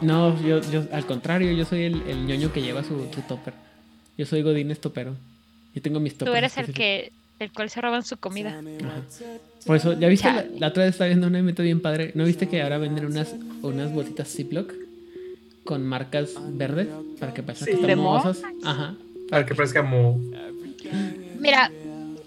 No, 0.00 0.40
yo, 0.42 0.60
yo, 0.70 0.84
al 0.92 1.04
contrario, 1.06 1.52
yo 1.52 1.64
soy 1.64 1.84
el, 1.84 2.02
el 2.08 2.26
ñoño 2.26 2.52
que 2.52 2.62
lleva 2.62 2.82
su, 2.82 3.08
su 3.14 3.20
topper. 3.22 3.54
Yo 4.16 4.26
soy 4.26 4.42
Godín 4.42 4.70
Estopero. 4.70 5.14
Yo 5.74 5.82
tengo 5.82 6.00
mis 6.00 6.14
toppers. 6.14 6.32
Tú 6.32 6.36
eres 6.36 6.56
el 6.56 6.72
que 6.74 7.12
el 7.38 7.52
cual 7.52 7.70
se 7.70 7.80
roban 7.80 8.04
su 8.04 8.16
comida. 8.16 8.50
Ajá. 8.50 9.02
Por 9.66 9.76
eso, 9.76 9.92
¿ya 9.98 10.08
viste? 10.08 10.28
La, 10.58 10.68
otra 10.68 10.84
vez 10.84 10.94
estaba 10.94 11.08
viendo 11.08 11.26
un 11.26 11.36
evento 11.36 11.62
bien 11.62 11.80
padre. 11.80 12.12
¿No 12.14 12.24
viste 12.24 12.48
que 12.48 12.62
ahora 12.62 12.78
venden 12.78 13.06
unas, 13.06 13.34
unas 13.62 13.92
bolsitas 13.92 14.28
Ziploc 14.28 14.72
con 15.68 15.86
marcas 15.86 16.30
verdes 16.52 16.88
para 17.20 17.34
que 17.34 17.42
parezcan 17.42 17.66
Sí. 17.74 17.78
que 17.78 17.86
¿De 17.86 17.92
están? 17.92 18.54
Ajá. 18.64 18.94
Para 19.28 19.44
que 19.44 19.54
parezca 19.54 19.82
como. 19.82 20.18
Mira, 21.38 21.70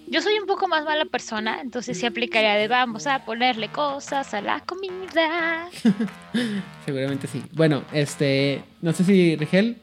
yo 0.06 0.22
soy 0.22 0.38
un 0.38 0.46
poco 0.46 0.68
más 0.68 0.86
mala 0.86 1.06
persona, 1.06 1.60
entonces 1.60 1.98
sí 2.00 2.06
aplicaría 2.06 2.54
de 2.54 2.68
vamos 2.68 3.08
a 3.08 3.26
ponerle 3.26 3.70
cosas 3.70 4.32
a 4.36 4.42
la 4.42 4.60
comida. 4.60 5.68
Seguramente 6.86 7.26
sí. 7.26 7.42
Bueno, 7.54 7.84
este. 7.92 8.62
No 8.84 8.94
sé 8.94 9.04
si 9.06 9.36
Rigel 9.38 9.78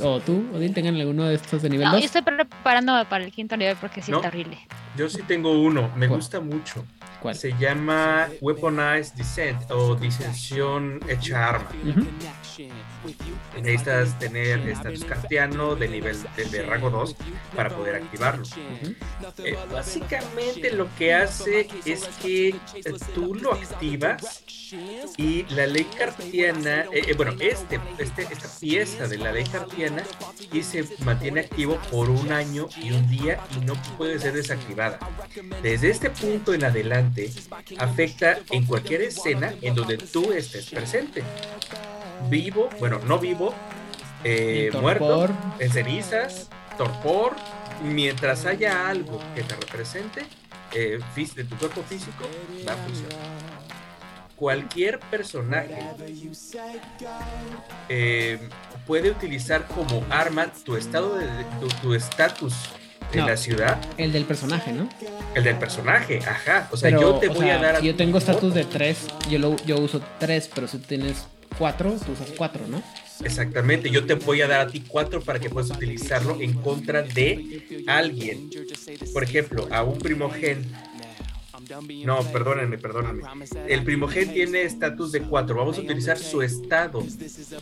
o 0.00 0.18
tú, 0.20 0.42
Odín, 0.54 0.72
tengan 0.72 0.96
alguno 0.96 1.24
de 1.24 1.34
estos 1.34 1.60
de 1.60 1.68
nivel 1.68 1.84
No, 1.86 1.92
2. 1.92 2.00
yo 2.00 2.06
estoy 2.06 2.22
preparándome 2.22 3.04
para 3.04 3.22
el 3.22 3.32
quinto 3.32 3.54
nivel 3.58 3.76
porque 3.78 4.00
sí 4.00 4.10
No. 4.12 4.16
está 4.16 4.28
horrible. 4.28 4.56
Yo 4.96 5.10
sí 5.10 5.20
tengo 5.28 5.60
uno, 5.60 5.90
me 5.94 6.08
¿Cuál? 6.08 6.20
gusta 6.20 6.40
mucho. 6.40 6.86
¿Cuál? 7.24 7.36
Se 7.36 7.54
llama 7.58 8.28
Weaponized 8.42 9.14
Descent 9.14 9.70
o 9.70 9.94
Disensión 9.94 11.00
hecha 11.08 11.48
arma. 11.48 11.70
Necesitas 13.62 14.18
tener 14.18 14.60
estatus 14.68 15.06
cartiano 15.06 15.74
de 15.74 15.88
nivel 15.88 16.18
de, 16.36 16.44
de 16.44 16.62
rango 16.64 16.90
2 16.90 17.16
para 17.56 17.70
poder 17.74 17.94
activarlo. 17.94 18.44
Eh, 19.38 19.56
básicamente 19.72 20.70
lo 20.72 20.86
que 20.96 21.14
hace 21.14 21.66
es 21.86 22.04
que 22.20 22.48
eh, 22.48 22.56
tú 23.14 23.34
lo 23.34 23.54
activas 23.54 24.44
y 25.16 25.44
la 25.54 25.66
ley 25.66 25.84
cartiana, 25.96 26.84
eh, 26.92 27.14
bueno, 27.16 27.32
este, 27.40 27.80
este, 27.98 28.22
esta 28.22 28.48
pieza 28.60 29.08
de 29.08 29.16
la 29.16 29.32
ley 29.32 29.44
cartiana 29.44 30.02
y 30.52 30.62
se 30.62 30.86
mantiene 31.04 31.40
activo 31.40 31.78
por 31.90 32.10
un 32.10 32.32
año 32.32 32.68
y 32.82 32.92
un 32.92 33.08
día 33.08 33.40
y 33.56 33.64
no 33.64 33.74
puede 33.96 34.18
ser 34.18 34.34
desactivada. 34.34 34.98
Desde 35.62 35.90
este 35.90 36.10
punto 36.10 36.52
en 36.52 36.64
adelante 36.64 37.13
afecta 37.78 38.38
en 38.50 38.66
cualquier 38.66 39.02
escena 39.02 39.54
en 39.62 39.74
donde 39.74 39.98
tú 39.98 40.32
estés 40.32 40.70
presente. 40.70 41.22
Vivo, 42.28 42.68
bueno, 42.78 43.00
no 43.06 43.18
vivo, 43.18 43.54
eh, 44.24 44.70
muerto, 44.80 45.28
en 45.58 45.72
cenizas, 45.72 46.48
torpor, 46.78 47.36
mientras 47.82 48.46
haya 48.46 48.88
algo 48.88 49.20
que 49.34 49.42
te 49.42 49.54
represente 49.54 50.24
eh, 50.72 50.98
de 51.14 51.44
tu 51.44 51.56
cuerpo 51.56 51.82
físico, 51.82 52.24
va 52.66 52.72
a 52.72 52.76
funcionar. 52.76 53.18
Cualquier 54.36 54.98
personaje 54.98 55.78
eh, 57.88 58.38
puede 58.86 59.10
utilizar 59.10 59.66
como 59.68 60.04
arma 60.10 60.48
tu 60.64 60.76
estado 60.76 61.16
de 61.16 61.28
tu 61.80 61.94
estatus 61.94 62.54
No. 63.14 63.26
la 63.26 63.36
ciudad, 63.36 63.78
El 63.96 64.12
del 64.12 64.24
personaje, 64.24 64.72
¿no? 64.72 64.88
el 65.34 65.44
del 65.44 65.56
personaje, 65.56 66.18
ajá. 66.26 66.68
O 66.72 66.76
sea, 66.76 66.90
Pero, 66.90 67.00
yo 67.00 67.14
te 67.20 67.28
voy 67.28 67.38
sea, 67.46 67.58
a 67.58 67.62
dar. 67.62 67.76
a 67.76 67.80
si 67.80 67.86
yo 67.86 67.94
tengo 67.96 68.18
estatus 68.18 68.54
de 68.54 68.64
3, 68.64 68.98
yo, 69.30 69.38
lo, 69.38 69.56
yo 69.64 69.78
uso 69.78 70.00
3, 70.18 70.50
pero 70.54 70.66
si 70.66 70.78
tienes 70.78 71.26
4, 71.58 71.96
tú 72.04 72.12
usas 72.12 72.28
4, 72.36 72.66
¿no? 72.68 72.82
Exactamente, 73.22 73.90
yo 73.90 74.04
te 74.06 74.14
voy 74.14 74.42
a 74.42 74.48
dar 74.48 74.60
a 74.62 74.66
ti 74.66 74.82
cuatro 74.86 75.20
para 75.20 75.38
que 75.38 75.48
puedas 75.48 75.70
utilizarlo 75.70 76.40
en 76.40 76.52
contra 76.54 77.02
de 77.02 77.84
alguien. 77.86 78.50
Por 79.12 79.22
ejemplo, 79.22 79.68
a 79.70 79.84
un 79.84 79.98
primogen. 79.98 80.64
No, 82.04 82.22
perdónenme, 82.32 82.78
perdónenme. 82.78 83.22
El 83.68 83.84
primogen 83.84 84.32
tiene 84.32 84.62
estatus 84.62 85.12
de 85.12 85.22
4. 85.22 85.56
Vamos 85.56 85.78
a 85.78 85.80
utilizar 85.80 86.18
su 86.18 86.42
estado 86.42 87.02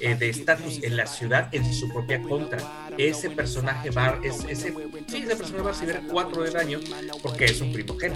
eh, 0.00 0.14
de 0.14 0.28
estatus 0.28 0.82
en 0.82 0.96
la 0.96 1.06
ciudad 1.06 1.48
en 1.52 1.72
su 1.72 1.88
propia 1.92 2.20
contra. 2.22 2.58
Ese 2.98 3.30
personaje 3.30 3.90
va, 3.90 4.06
a- 4.08 4.20
es, 4.22 4.44
ese, 4.48 4.74
sí, 5.08 5.16
ese 5.18 5.36
personaje 5.36 5.62
va 5.62 5.70
a 5.70 5.72
recibir 5.72 6.00
4 6.10 6.42
de 6.42 6.50
daño 6.50 6.80
porque 7.22 7.44
es 7.46 7.60
un 7.60 7.72
primogen. 7.72 8.12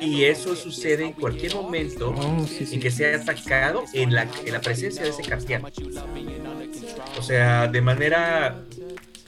Y 0.00 0.24
eso 0.24 0.54
sucede 0.54 1.06
en 1.06 1.12
cualquier 1.14 1.54
momento 1.54 2.14
Oh, 2.14 2.46
sí, 2.46 2.66
sí. 2.66 2.74
en 2.74 2.80
que 2.82 2.90
sea 2.90 3.16
atacado 3.16 3.84
en 3.94 4.14
la, 4.14 4.28
en 4.44 4.52
la 4.52 4.60
presencia 4.60 5.02
de 5.02 5.08
ese 5.08 5.22
cartiano. 5.22 5.68
O 7.18 7.22
sea, 7.22 7.66
de 7.66 7.80
manera 7.80 8.62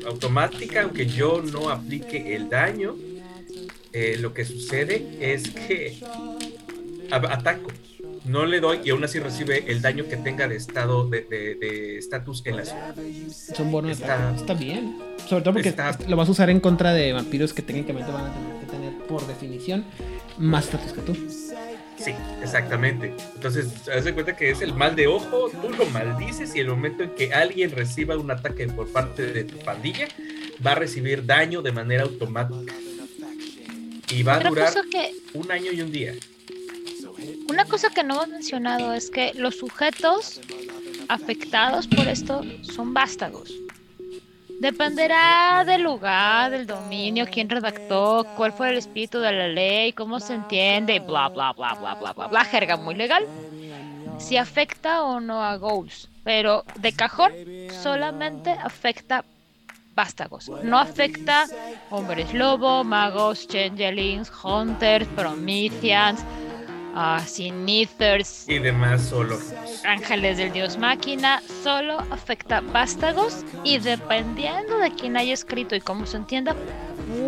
automática, 0.07 0.83
aunque 0.83 1.07
yo 1.07 1.41
no 1.43 1.71
aplique 1.71 2.35
el 2.35 2.51
daño, 2.51 2.95
eh, 3.93 4.16
lo 4.18 4.32
que 4.34 4.45
sucede 4.45 5.07
es 5.20 5.51
que 5.51 5.99
ataco. 7.11 7.70
No 8.24 8.47
le 8.47 8.61
doy 8.61 8.78
y 8.84 8.90
aún 8.90 9.03
así 9.03 9.18
recibe 9.18 9.64
el 9.66 9.82
daño 9.82 10.05
que 10.09 10.16
tenga 10.16 10.47
de 10.47 10.55
estado 10.57 11.09
de 11.09 11.22
de- 11.22 11.55
de 11.57 11.99
estatus 11.99 12.43
en 12.47 12.57
la 12.57 12.64
ciudad. 12.64 12.95
Son 13.57 13.70
bonos 13.72 13.99
de 13.99 14.05
Está-. 14.05 14.34
Está 14.36 14.55
bien. 14.55 14.97
Sobre 15.28 15.43
todo 15.43 15.55
porque 15.55 15.70
Está- 15.70 15.99
lo 16.07 16.16
vas 16.16 16.28
a 16.28 16.30
usar 16.30 16.49
en 16.49 16.61
contra 16.61 16.93
de 16.95 17.12
vampiros 17.12 17.53
que 17.53 17.62
técnicamente 17.62 18.12
van 18.12 18.26
a 18.26 18.32
tener 18.32 18.61
que 18.61 18.66
tener, 18.66 18.93
por 19.09 19.26
definición, 19.26 19.84
más 20.38 20.66
estatus 20.66 20.93
que 20.93 21.01
tú. 21.03 21.14
Sí, 21.99 22.12
exactamente. 22.43 23.14
Entonces, 23.34 23.88
haz 23.88 24.05
de 24.05 24.12
cuenta 24.14 24.36
que 24.36 24.51
es 24.51 24.61
el 24.61 24.72
mal 24.74 24.95
de 24.97 25.07
ojo, 25.09 25.51
tú 25.61 25.70
lo 25.70 25.84
maldices 25.86 26.55
y 26.55 26.61
el 26.61 26.68
momento 26.68 27.03
en 27.05 27.11
que 27.11 27.32
alguien 27.34 27.70
reciba 27.72 28.16
un 28.16 28.30
ataque 28.30 28.66
por 28.68 28.88
parte 28.88 29.26
de 29.32 29.45
tu 29.45 29.59
pandilla, 29.59 30.09
va 30.64 30.72
a 30.72 30.74
recibir 30.76 31.26
daño 31.26 31.61
de 31.62 31.70
manera 31.72 32.03
automática. 32.05 32.72
Y 34.11 34.22
va 34.22 34.34
a 34.34 34.40
durar 34.40 34.72
que 34.90 35.14
un 35.34 35.50
año 35.50 35.72
y 35.72 35.80
un 35.80 35.90
día. 35.90 36.14
Una 37.48 37.64
cosa 37.64 37.90
que 37.90 38.03
no 38.03 38.14
hemos 38.14 38.28
mencionado 38.28 38.92
es 38.94 39.11
que 39.11 39.32
los 39.34 39.57
sujetos 39.57 40.40
afectados 41.09 41.86
por 41.86 42.09
esto 42.09 42.42
son 42.62 42.94
vástagos. 42.94 43.53
Dependerá 44.61 45.64
del 45.66 45.82
lugar, 45.82 46.53
del 46.53 46.66
dominio, 46.66 47.26
quién 47.30 47.48
redactó, 47.48 48.26
cuál 48.36 48.53
fue 48.53 48.70
el 48.70 48.78
espíritu 48.78 49.18
de 49.18 49.32
la 49.32 49.48
ley, 49.48 49.92
cómo 49.92 50.20
se 50.20 50.34
entiende, 50.34 51.00
bla, 51.00 51.28
bla, 51.28 51.53
bla, 51.53 51.74
bla, 51.74 51.94
bla, 51.94 52.12
bla, 52.12 52.28
bla, 52.28 52.44
jerga 52.44 52.76
muy 52.76 52.94
legal. 52.94 53.26
Si 54.18 54.36
afecta 54.36 55.03
o 55.03 55.18
no 55.18 55.42
a 55.42 55.57
Ghouls. 55.57 56.09
Pero 56.22 56.64
de 56.78 56.92
cajón 56.92 57.32
solamente 57.82 58.50
afecta 58.50 59.24
vástagos. 59.95 60.49
No 60.62 60.78
afecta 60.78 61.47
hombres 61.90 62.32
lobo, 62.34 62.84
magos, 62.84 63.47
changelings, 63.49 64.30
hunters, 64.43 65.07
prometheans, 65.16 66.20
uh, 66.95 67.20
sinethers, 67.26 68.49
Y 68.49 68.59
demás 68.59 69.03
solo. 69.03 69.38
ángeles 69.84 70.38
del 70.38 70.53
dios 70.53 70.78
máquina. 70.78 71.43
Solo 71.62 71.99
afecta 72.11 72.61
vástagos 72.61 73.45
y 73.64 73.78
dependiendo 73.78 74.78
de 74.78 74.90
quién 74.93 75.16
haya 75.16 75.34
escrito 75.34 75.74
y 75.74 75.80
cómo 75.80 76.07
se 76.07 76.16
entienda, 76.16 76.55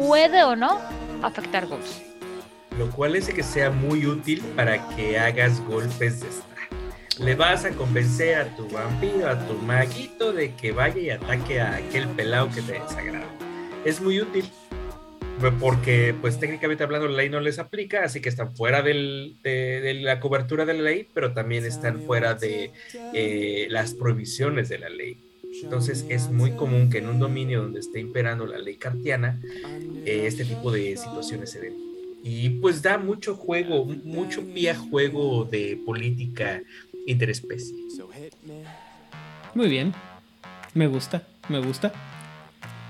puede 0.06 0.42
o 0.44 0.56
no 0.56 0.78
afectar 1.22 1.66
ghouls. 1.66 2.02
Lo 2.78 2.90
cual 2.90 3.14
hace 3.14 3.32
que 3.32 3.42
sea 3.42 3.70
muy 3.70 4.04
útil 4.06 4.40
para 4.56 4.88
que 4.90 5.18
hagas 5.18 5.60
golpes 5.60 6.20
de 6.20 6.28
star. 6.28 6.53
Le 7.20 7.34
vas 7.34 7.64
a 7.64 7.70
convencer 7.70 8.34
a 8.36 8.56
tu 8.56 8.68
vampiro, 8.68 9.28
a 9.28 9.46
tu 9.46 9.54
maguito 9.54 10.32
de 10.32 10.54
que 10.54 10.72
vaya 10.72 11.00
y 11.00 11.10
ataque 11.10 11.60
a 11.60 11.76
aquel 11.76 12.08
pelado 12.08 12.50
que 12.50 12.60
te 12.62 12.72
desagrada. 12.72 13.28
Es 13.84 14.00
muy 14.00 14.20
útil. 14.20 14.44
Porque, 15.60 16.14
pues 16.20 16.38
técnicamente 16.38 16.84
hablando, 16.84 17.08
la 17.08 17.16
ley 17.18 17.28
no 17.28 17.40
les 17.40 17.58
aplica, 17.58 18.04
así 18.04 18.20
que 18.20 18.28
están 18.28 18.54
fuera 18.54 18.82
del- 18.82 19.36
de, 19.42 19.80
de 19.80 19.94
la 19.94 20.20
cobertura 20.20 20.64
de 20.64 20.74
la 20.74 20.82
ley, 20.82 21.08
pero 21.12 21.32
también 21.32 21.64
están 21.64 22.00
fuera 22.02 22.34
de 22.34 22.70
eh, 23.12 23.66
las 23.68 23.94
prohibiciones 23.94 24.68
de 24.68 24.78
la 24.78 24.88
ley. 24.88 25.18
Entonces 25.62 26.06
es 26.08 26.30
muy 26.30 26.52
común 26.52 26.88
que 26.88 26.98
en 26.98 27.08
un 27.08 27.18
dominio 27.18 27.62
donde 27.62 27.80
esté 27.80 27.98
imperando 28.00 28.46
la 28.46 28.58
ley 28.58 28.76
kantiana, 28.76 29.40
eh, 30.04 30.24
este 30.26 30.44
tipo 30.44 30.70
de 30.70 30.96
situaciones 30.96 31.50
se 31.50 31.60
den. 31.60 31.74
Y 32.22 32.50
pues 32.60 32.80
da 32.80 32.96
mucho 32.96 33.34
juego, 33.34 33.84
mucho 33.86 34.42
pie 34.54 34.70
a 34.70 34.76
juego 34.76 35.44
de 35.44 35.78
política 35.84 36.62
interespecie. 37.06 37.76
Muy 39.54 39.68
bien. 39.68 39.92
Me 40.74 40.86
gusta, 40.86 41.22
me 41.48 41.58
gusta. 41.60 41.92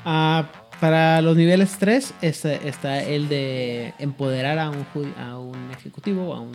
Ah, 0.05 0.51
para 0.81 1.21
los 1.23 1.37
niveles 1.37 1.77
3 1.79 2.15
está, 2.23 2.55
está 2.55 3.03
el 3.03 3.29
de 3.29 3.95
empoderar 3.99 4.59
a 4.59 4.71
un, 4.71 4.87
a 5.19 5.39
un 5.39 5.71
ejecutivo 5.73 6.29
o 6.31 6.35
a 6.35 6.41
un 6.41 6.53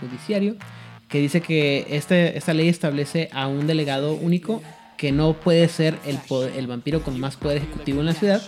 judiciario, 0.00 0.56
que 1.08 1.18
dice 1.18 1.40
que 1.42 1.86
este, 1.90 2.36
esta 2.38 2.54
ley 2.54 2.68
establece 2.68 3.28
a 3.32 3.46
un 3.46 3.66
delegado 3.66 4.14
único 4.14 4.62
que 4.96 5.12
no 5.12 5.34
puede 5.34 5.68
ser 5.68 5.98
el, 6.06 6.16
po- 6.18 6.44
el 6.44 6.66
vampiro 6.66 7.02
con 7.02 7.18
más 7.20 7.36
poder 7.36 7.58
ejecutivo 7.58 8.00
en 8.00 8.06
la 8.06 8.14
ciudad, 8.14 8.42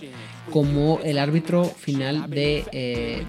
como 0.51 0.99
el 1.03 1.17
árbitro 1.17 1.65
final 1.65 2.29
de 2.29 2.65
eh, 2.71 3.23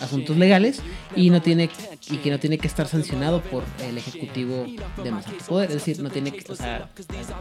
asuntos 0.00 0.36
legales 0.36 0.82
y 1.16 1.30
no 1.30 1.42
tiene 1.42 1.70
y 2.10 2.16
que 2.18 2.30
no 2.30 2.38
tiene 2.38 2.58
que 2.58 2.66
estar 2.66 2.86
sancionado 2.86 3.40
por 3.42 3.62
el 3.86 3.98
ejecutivo 3.98 4.66
de 5.02 5.10
más 5.10 5.26
alto 5.26 5.44
poder, 5.46 5.68
es 5.70 5.76
decir, 5.76 6.00
no 6.00 6.10
tiene 6.10 6.32
que, 6.32 6.50
o 6.50 6.56
sea, 6.56 6.90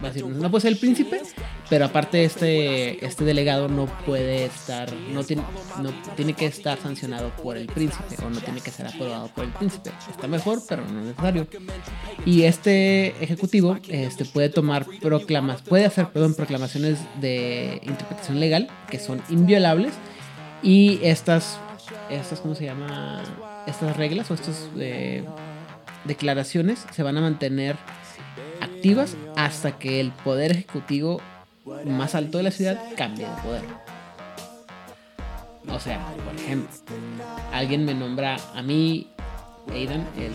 va 0.04 0.08
a 0.08 0.12
decir, 0.12 0.26
no 0.26 0.50
puede 0.50 0.62
ser 0.62 0.74
el 0.74 0.80
príncipe 0.80 1.22
pero 1.70 1.86
aparte 1.86 2.24
este, 2.24 3.06
este 3.06 3.24
delegado 3.24 3.68
no 3.68 3.86
puede 4.06 4.46
estar, 4.46 4.92
no 5.14 5.24
tiene, 5.24 5.44
no 5.82 5.92
tiene 6.16 6.34
que 6.34 6.48
estar 6.48 6.80
sancionado 6.80 7.30
por 7.44 7.58
el 7.58 7.68
príncipe 7.68 8.16
o 8.26 8.30
no 8.30 8.40
tiene 8.40 8.60
que 8.60 8.72
ser 8.72 8.88
aprobado 8.88 9.28
por 9.28 9.46
el 9.46 9.52
príncipe. 9.52 9.92
Está 10.10 10.28
mejor, 10.28 10.62
pero 10.68 10.84
no 10.86 11.00
es 11.00 11.06
necesario. 11.08 11.48
Y 12.26 12.44
este 12.44 13.24
ejecutivo 13.24 13.78
este, 13.88 14.26
puede 14.26 14.50
tomar 14.50 14.86
proclamas, 15.00 15.62
puede 15.62 15.86
hacer 15.86 16.08
perdón, 16.10 16.34
proclamaciones 16.34 16.98
de 17.22 17.82
interpretación 17.84 18.40
legal 18.40 18.68
que 18.90 19.00
son 19.00 19.09
inviolables 19.30 19.94
y 20.62 21.00
estas, 21.04 21.58
estas 22.10 22.40
¿cómo 22.40 22.56
se 22.56 22.66
llama? 22.66 23.22
Estas 23.68 23.96
reglas 23.98 24.30
o 24.32 24.34
estas 24.34 24.70
eh, 24.78 25.24
declaraciones 26.06 26.86
se 26.92 27.04
van 27.04 27.18
a 27.18 27.22
mantener 27.22 27.76
activas 28.62 29.16
hasta 29.36 29.78
que 29.78 30.00
el 30.00 30.12
poder 30.12 30.52
ejecutivo 30.52 31.22
más 31.86 32.16
alto 32.16 32.38
de 32.38 32.44
la 32.46 32.52
ciudad 32.52 32.80
cambie 32.96 33.26
de 33.26 33.42
poder. 33.44 33.62
O 35.70 35.80
sea, 35.80 36.00
por 36.26 36.36
ejemplo, 36.36 36.70
alguien 37.54 37.86
me 37.86 37.94
nombra 37.94 38.38
a 38.56 38.62
mí, 38.64 39.08
Aidan, 39.72 40.08
el, 40.18 40.34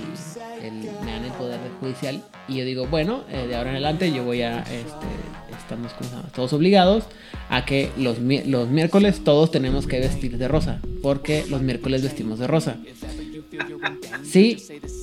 el, 0.64 0.74
me 1.04 1.12
dan 1.12 1.24
el 1.24 1.32
poder 1.32 1.58
judicial 1.80 2.22
y 2.46 2.56
yo 2.56 2.64
digo, 2.64 2.86
bueno, 2.86 3.24
eh, 3.30 3.46
de 3.48 3.56
ahora 3.56 3.70
en 3.70 3.76
adelante 3.76 4.12
yo 4.12 4.22
voy 4.22 4.42
a, 4.42 4.60
este, 4.60 5.06
estamos 5.64 5.92
todos 6.34 6.52
obligados 6.52 7.04
a 7.48 7.64
que 7.64 7.90
los, 7.96 8.18
los 8.18 8.68
miércoles 8.68 9.24
todos 9.24 9.50
tenemos 9.50 9.86
que 9.86 9.98
vestir 9.98 10.36
de 10.38 10.46
rosa, 10.46 10.80
porque 11.02 11.44
los 11.48 11.62
miércoles 11.62 12.02
vestimos 12.02 12.38
de 12.38 12.46
rosa. 12.46 12.78
Sí, 14.24 14.56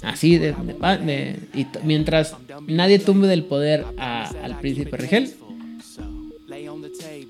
así 0.03 0.37
de, 0.37 0.55
y 1.53 1.65
mientras 1.83 2.35
nadie 2.67 2.99
tumbe 2.99 3.27
del 3.27 3.43
poder 3.43 3.85
al 3.97 4.59
príncipe 4.59 4.97
Rigel, 4.97 5.33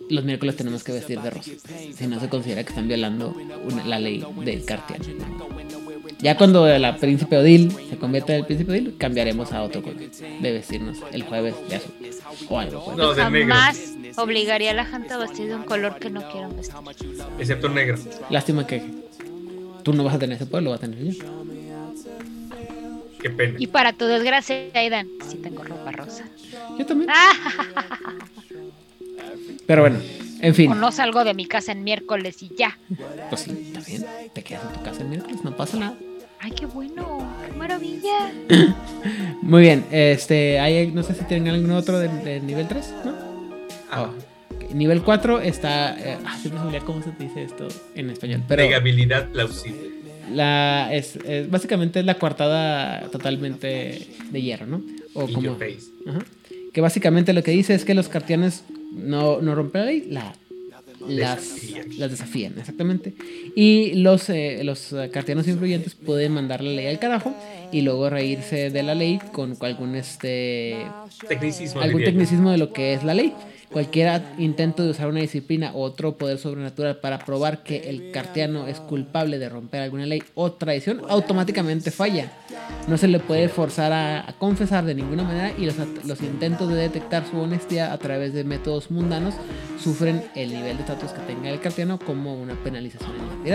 los 0.10 0.26
miércoles 0.26 0.56
tenemos 0.56 0.84
que 0.84 0.92
vestir 0.92 1.22
de 1.22 1.30
rosa. 1.30 1.52
Si 1.96 2.08
no 2.08 2.20
se 2.20 2.28
considera 2.28 2.64
que 2.64 2.70
están 2.70 2.88
violando 2.88 3.36
la 3.86 4.00
ley 4.00 4.26
del 4.44 4.66
Cartier. 4.66 5.00
Ya 6.22 6.38
cuando 6.38 6.68
la 6.78 6.98
príncipe 6.98 7.38
Odil 7.38 7.72
se 7.90 7.98
convierta 7.98 8.34
en 8.34 8.40
el 8.40 8.46
príncipe 8.46 8.72
Odil, 8.72 8.96
cambiaremos 8.98 9.52
a 9.54 9.64
otro 9.64 9.82
color 9.82 9.98
de 10.00 10.52
vestirnos 10.52 11.00
el 11.12 11.24
jueves 11.24 11.56
de 11.68 11.78
azul. 11.78 11.94
O 12.50 12.60
algo. 12.60 12.86
Pues. 12.86 12.98
No, 12.98 13.14
Jamás 13.16 13.94
obligaría 14.18 14.72
a 14.72 14.74
la 14.74 14.86
gente 14.86 15.14
a 15.14 15.18
vestir 15.18 15.48
de 15.48 15.56
un 15.56 15.64
color 15.64 15.98
que 15.98 16.10
no 16.10 16.30
quieran 16.32 16.56
vestir. 16.56 16.76
Excepto 17.40 17.70
negro. 17.70 17.98
Lástima 18.30 18.68
que 18.68 18.84
tú 19.84 19.94
no 19.94 20.04
vas 20.04 20.16
a 20.16 20.20
tener 20.20 20.36
ese 20.36 20.46
poder, 20.46 20.64
lo 20.64 20.70
va 20.72 20.76
a 20.76 20.80
tener 20.80 21.00
yo. 21.04 21.24
Qué 23.20 23.30
pena. 23.30 23.56
Y 23.60 23.68
para 23.68 23.94
tu 23.94 24.06
desgracia, 24.06 24.66
Aidan, 24.74 25.08
si 25.28 25.38
tengo 25.38 25.64
ropa 25.64 25.92
rosa. 25.92 26.26
Yo 26.78 26.86
también. 26.86 27.10
Pero 29.66 29.82
bueno, 29.82 30.00
en 30.42 30.56
fin. 30.56 30.72
O 30.72 30.76
no 30.76 30.92
salgo 30.92 31.24
de 31.24 31.34
mi 31.34 31.46
casa 31.46 31.72
en 31.72 31.84
miércoles 31.84 32.42
y 32.42 32.52
ya. 32.56 32.78
Pues 33.30 33.42
sí, 33.42 33.72
está 33.74 33.82
bien. 33.82 34.06
Te 34.34 34.44
quedas 34.44 34.64
en 34.66 34.74
tu 34.74 34.84
casa 34.84 35.02
el 35.02 35.10
miércoles, 35.10 35.44
no 35.44 35.56
pasa 35.56 35.78
nada. 35.78 35.98
Ay, 36.44 36.52
qué 36.52 36.66
bueno, 36.66 37.20
qué 37.46 37.56
maravilla. 37.56 38.34
Muy 39.44 39.62
bien, 39.62 39.86
este, 39.92 40.60
hay, 40.60 40.92
no 40.92 41.04
sé 41.04 41.14
si 41.14 41.24
tienen 41.26 41.54
algún 41.54 41.72
otro 41.72 42.00
de, 42.00 42.40
nivel 42.42 42.68
3, 42.68 42.94
¿no? 43.06 43.14
Ah. 43.92 44.10
Oh, 44.10 44.74
nivel 44.74 45.04
4 45.04 45.42
está, 45.42 45.96
eh, 46.00 46.18
ah, 46.26 46.38
siempre 46.42 46.80
se 46.80 46.86
cómo 46.86 47.04
se 47.04 47.12
dice 47.12 47.44
esto 47.44 47.68
en 47.94 48.10
español, 48.10 48.44
pero... 48.48 48.64
Negabilidad 48.64 49.30
plausible. 49.30 49.92
La, 50.34 50.92
es, 50.92 51.20
básicamente 51.50 52.00
es 52.00 52.06
la 52.06 52.16
coartada 52.16 53.02
totalmente 53.12 54.08
de 54.32 54.42
hierro, 54.42 54.66
¿no? 54.66 54.82
O 55.14 55.28
como... 55.28 55.52
Ajá, 55.52 56.26
que 56.74 56.82
básicamente 56.82 57.34
lo 57.34 57.44
que 57.44 57.52
dice 57.52 57.76
es 57.76 57.86
que 57.86 57.94
los 57.94 58.10
cartianes 58.10 58.64
no, 58.92 59.42
no 59.42 59.56
rompen 59.56 59.82
la 59.82 59.86
ley, 59.86 60.08
la, 60.10 60.34
las, 61.08 61.72
las 61.98 62.12
desafían, 62.12 62.54
exactamente. 62.58 63.14
Y 63.56 63.94
los, 63.96 64.30
eh, 64.30 64.62
los 64.64 64.96
cartianos 65.12 65.48
influyentes 65.48 65.96
pueden 65.96 66.34
mandar 66.34 66.62
la 66.62 66.72
ley 66.72 66.88
al 66.88 67.00
carajo 67.00 67.36
y 67.72 67.82
luego 67.82 68.10
reírse 68.10 68.70
de 68.70 68.84
la 68.84 68.96
ley 68.96 69.20
con 69.32 69.56
algún 69.62 69.96
este 69.96 70.78
tecnicismo, 71.28 71.82
algún 71.82 72.04
tecnicismo 72.04 72.52
de 72.52 72.58
lo 72.58 72.74
que 72.74 72.94
es 72.94 73.04
la 73.04 73.14
ley. 73.14 73.34
Cualquier 73.72 74.22
intento 74.38 74.84
de 74.84 74.92
usar 74.92 75.08
una 75.08 75.22
disciplina 75.22 75.72
o 75.74 75.82
otro 75.82 76.18
poder 76.18 76.38
sobrenatural 76.38 76.98
para 76.98 77.20
probar 77.20 77.64
que 77.64 77.90
el 77.90 78.12
cartiano 78.12 78.68
es 78.68 78.80
culpable 78.80 79.40
de 79.40 79.48
romper 79.48 79.82
alguna 79.82 80.06
ley 80.06 80.22
o 80.36 80.52
traición 80.52 81.02
automáticamente 81.08 81.90
falla. 81.90 82.32
No 82.88 82.98
se 82.98 83.08
le 83.08 83.20
puede 83.20 83.48
forzar 83.48 83.94
a, 83.94 84.36
confesar 84.40 84.84
de 84.86 84.96
ninguna 84.96 85.24
manera 85.24 85.54
y 85.58 85.66
los, 85.66 86.22
intentos 86.22 86.70
de 86.70 86.76
detectar 86.76 87.24
su 87.30 87.40
honestidad 87.40 87.94
a 87.94 87.98
través 87.98 88.34
de 88.34 88.44
métodos 88.44 88.92
mundanos 88.92 89.36
sufren 89.82 90.24
el 90.36 90.50
nivel 90.50 90.76
de 90.76 90.84
estatus 90.84 91.12
que 91.12 91.22
tenga 91.22 91.50
el 91.50 91.60
cartiano 91.60 91.98
como 91.98 92.36
una 92.36 92.56
penalización 92.56 93.12
en 93.46 93.52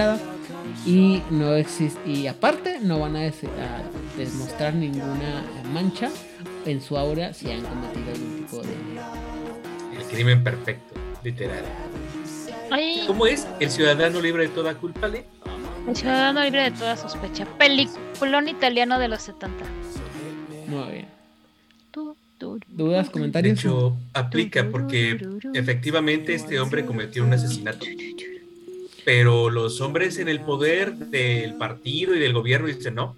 y 0.87 1.23
no 1.31 1.55
existe 1.55 1.99
y 2.09 2.27
aparte 2.27 2.79
no 2.81 3.01
van 3.01 3.17
a, 3.17 3.21
a 3.21 4.17
demostrar 4.17 4.75
ninguna 4.75 5.45
mancha 5.73 6.11
en 6.65 6.81
su 6.81 6.97
aura 6.97 7.33
si 7.33 7.51
han 7.51 7.63
cometido 7.63 8.13
algún 8.13 8.37
tipo 8.39 8.59
de 8.59 8.96
crimen 10.11 10.43
perfecto, 10.43 10.95
literal. 11.23 11.65
¿Cómo 13.07 13.27
es? 13.27 13.47
¿El 13.61 13.71
ciudadano 13.71 14.21
libre 14.21 14.45
de 14.45 14.49
toda 14.49 14.75
culpa, 14.75 15.09
¿le? 15.09 15.25
El 15.89 15.95
ciudadano 15.95 16.43
libre 16.43 16.65
de 16.65 16.71
toda 16.73 16.97
sospecha. 16.97 17.47
Peliculón 17.59 18.49
italiano 18.49 18.99
de 18.99 19.09
los 19.09 19.23
70. 19.23 19.65
Muy 20.67 20.93
bien. 20.93 21.17
¿Dudas, 22.69 23.09
comentarios? 23.09 23.55
De 23.55 23.69
hecho, 23.69 23.97
aplica 24.13 24.69
porque 24.69 25.19
efectivamente 25.55 26.35
este 26.35 26.61
hombre 26.61 26.85
cometió 26.85 27.25
un 27.25 27.33
asesinato. 27.33 27.87
Pero 29.05 29.49
los 29.49 29.81
hombres 29.81 30.19
en 30.19 30.29
el 30.29 30.41
poder 30.41 30.97
del 30.97 31.55
partido 31.55 32.15
y 32.15 32.19
del 32.19 32.35
gobierno 32.35 32.67
dicen, 32.67 32.97
no, 32.97 33.15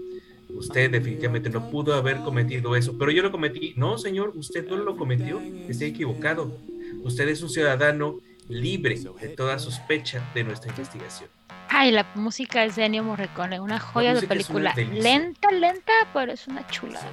usted 0.50 0.90
definitivamente 0.90 1.50
no 1.50 1.70
pudo 1.70 1.94
haber 1.94 2.18
cometido 2.18 2.76
eso. 2.76 2.96
Pero 2.98 3.10
yo 3.10 3.22
lo 3.22 3.32
cometí. 3.32 3.72
No, 3.76 3.98
señor, 3.98 4.34
usted 4.36 4.68
no 4.68 4.76
lo 4.76 4.96
cometió. 4.96 5.40
Está 5.68 5.86
equivocado. 5.86 6.56
Usted 7.02 7.28
es 7.28 7.42
un 7.42 7.50
ciudadano 7.50 8.20
libre 8.48 8.98
de 9.20 9.28
toda 9.28 9.58
sospecha 9.58 10.22
de 10.34 10.44
nuestra 10.44 10.70
investigación. 10.70 11.28
Ay, 11.68 11.92
la 11.92 12.06
música 12.14 12.64
es 12.64 12.76
de 12.76 12.86
Ennio 12.86 13.04
Morricone, 13.04 13.60
una 13.60 13.78
joya 13.78 14.14
de 14.14 14.26
película. 14.26 14.74
Lenta, 14.74 15.50
lenta, 15.50 15.92
pero 16.14 16.32
es 16.32 16.46
una 16.48 16.66
chulada. 16.66 17.10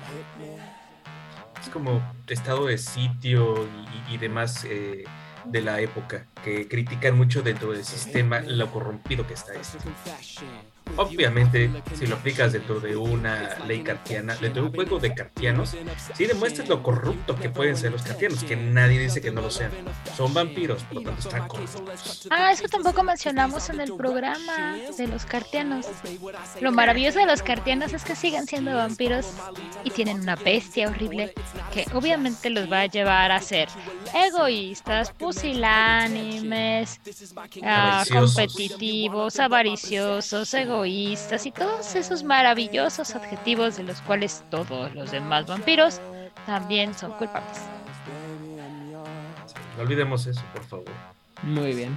Es 1.62 1.70
como 1.70 2.02
estado 2.28 2.68
de 2.68 2.78
sitio 2.78 3.68
y, 4.10 4.18
demás 4.18 4.66
eh, 4.66 5.04
de 5.46 5.62
la 5.62 5.82
época 5.82 6.26
que 6.44 6.68
critican 6.68 7.18
mucho 7.18 7.42
dentro 7.42 7.72
del 7.72 7.84
sistema 7.84 8.40
lo 8.42 8.72
corrompido 8.72 9.28
que 9.28 9.34
está 9.34 9.54
esto. 9.54 9.78
Obviamente, 10.98 11.70
si 11.94 12.08
lo 12.08 12.16
aplicas 12.16 12.54
dentro 12.54 12.80
de 12.80 12.96
una 12.96 13.58
ley 13.68 13.82
cartiana, 13.82 14.36
dentro 14.36 14.62
de 14.62 14.70
un 14.70 14.74
juego 14.74 14.98
de 15.00 15.14
cartianos, 15.14 15.76
si 16.14 16.26
demuestras 16.26 16.70
lo 16.70 16.82
corrupto 16.82 17.36
que 17.36 17.50
pueden 17.50 17.76
ser 17.76 17.92
los 17.92 18.04
cartianos, 18.04 18.44
que 18.44 18.56
nadie 18.56 19.00
dice 19.00 19.20
que 19.20 19.32
no 19.32 19.42
lo 19.42 19.52
sean. 19.52 19.72
Son 20.16 20.34
vampiros, 20.34 20.84
por 20.84 20.96
lo 20.96 21.02
tanto 21.02 21.22
están 21.22 21.48
corruptos. 21.48 22.28
Ah, 22.30 22.52
eso 22.52 22.68
tampoco 22.70 23.04
mencionamos 23.04 23.70
en 23.70 23.82
el 23.82 23.94
programa 23.96 24.78
de 24.98 25.08
los 25.08 25.26
cartianos. 25.26 25.86
Lo 26.62 26.72
maravilloso 26.72 27.20
de 27.20 27.26
los 27.26 27.42
cartianos 27.42 27.92
es 27.92 28.06
que 28.06 28.16
siguen 28.16 28.48
siendo 28.48 28.74
vampiros 28.74 29.34
y 29.84 29.90
tienen 29.90 30.22
una 30.22 30.36
bestia 30.38 30.88
horrible 30.88 31.34
que 31.74 31.86
obviamente 31.94 32.50
los 32.50 32.72
va 32.72 32.82
a 32.82 32.86
llevar 32.86 33.34
a 33.34 33.42
ser 33.42 33.68
egoístas, 34.14 35.12
pusilánimes, 35.12 37.02
ah, 37.64 38.06
competitivos, 38.10 39.40
avariciosos, 39.40 40.54
egoístas 40.54 40.75
egoístas 40.76 41.46
y 41.46 41.52
todos 41.52 41.96
esos 41.96 42.24
maravillosos 42.24 43.16
adjetivos 43.16 43.78
de 43.78 43.84
los 43.84 44.02
cuales 44.02 44.44
todos 44.50 44.94
los 44.94 45.12
demás 45.12 45.48
vampiros 45.48 46.02
también 46.46 46.94
son 46.94 47.12
culpables. 47.14 47.62
no 49.78 49.84
olvidemos 49.84 50.28
eso, 50.28 50.42
por 50.54 50.64
favor. 50.64 50.86
Muy 51.44 51.74
bien. 51.74 51.96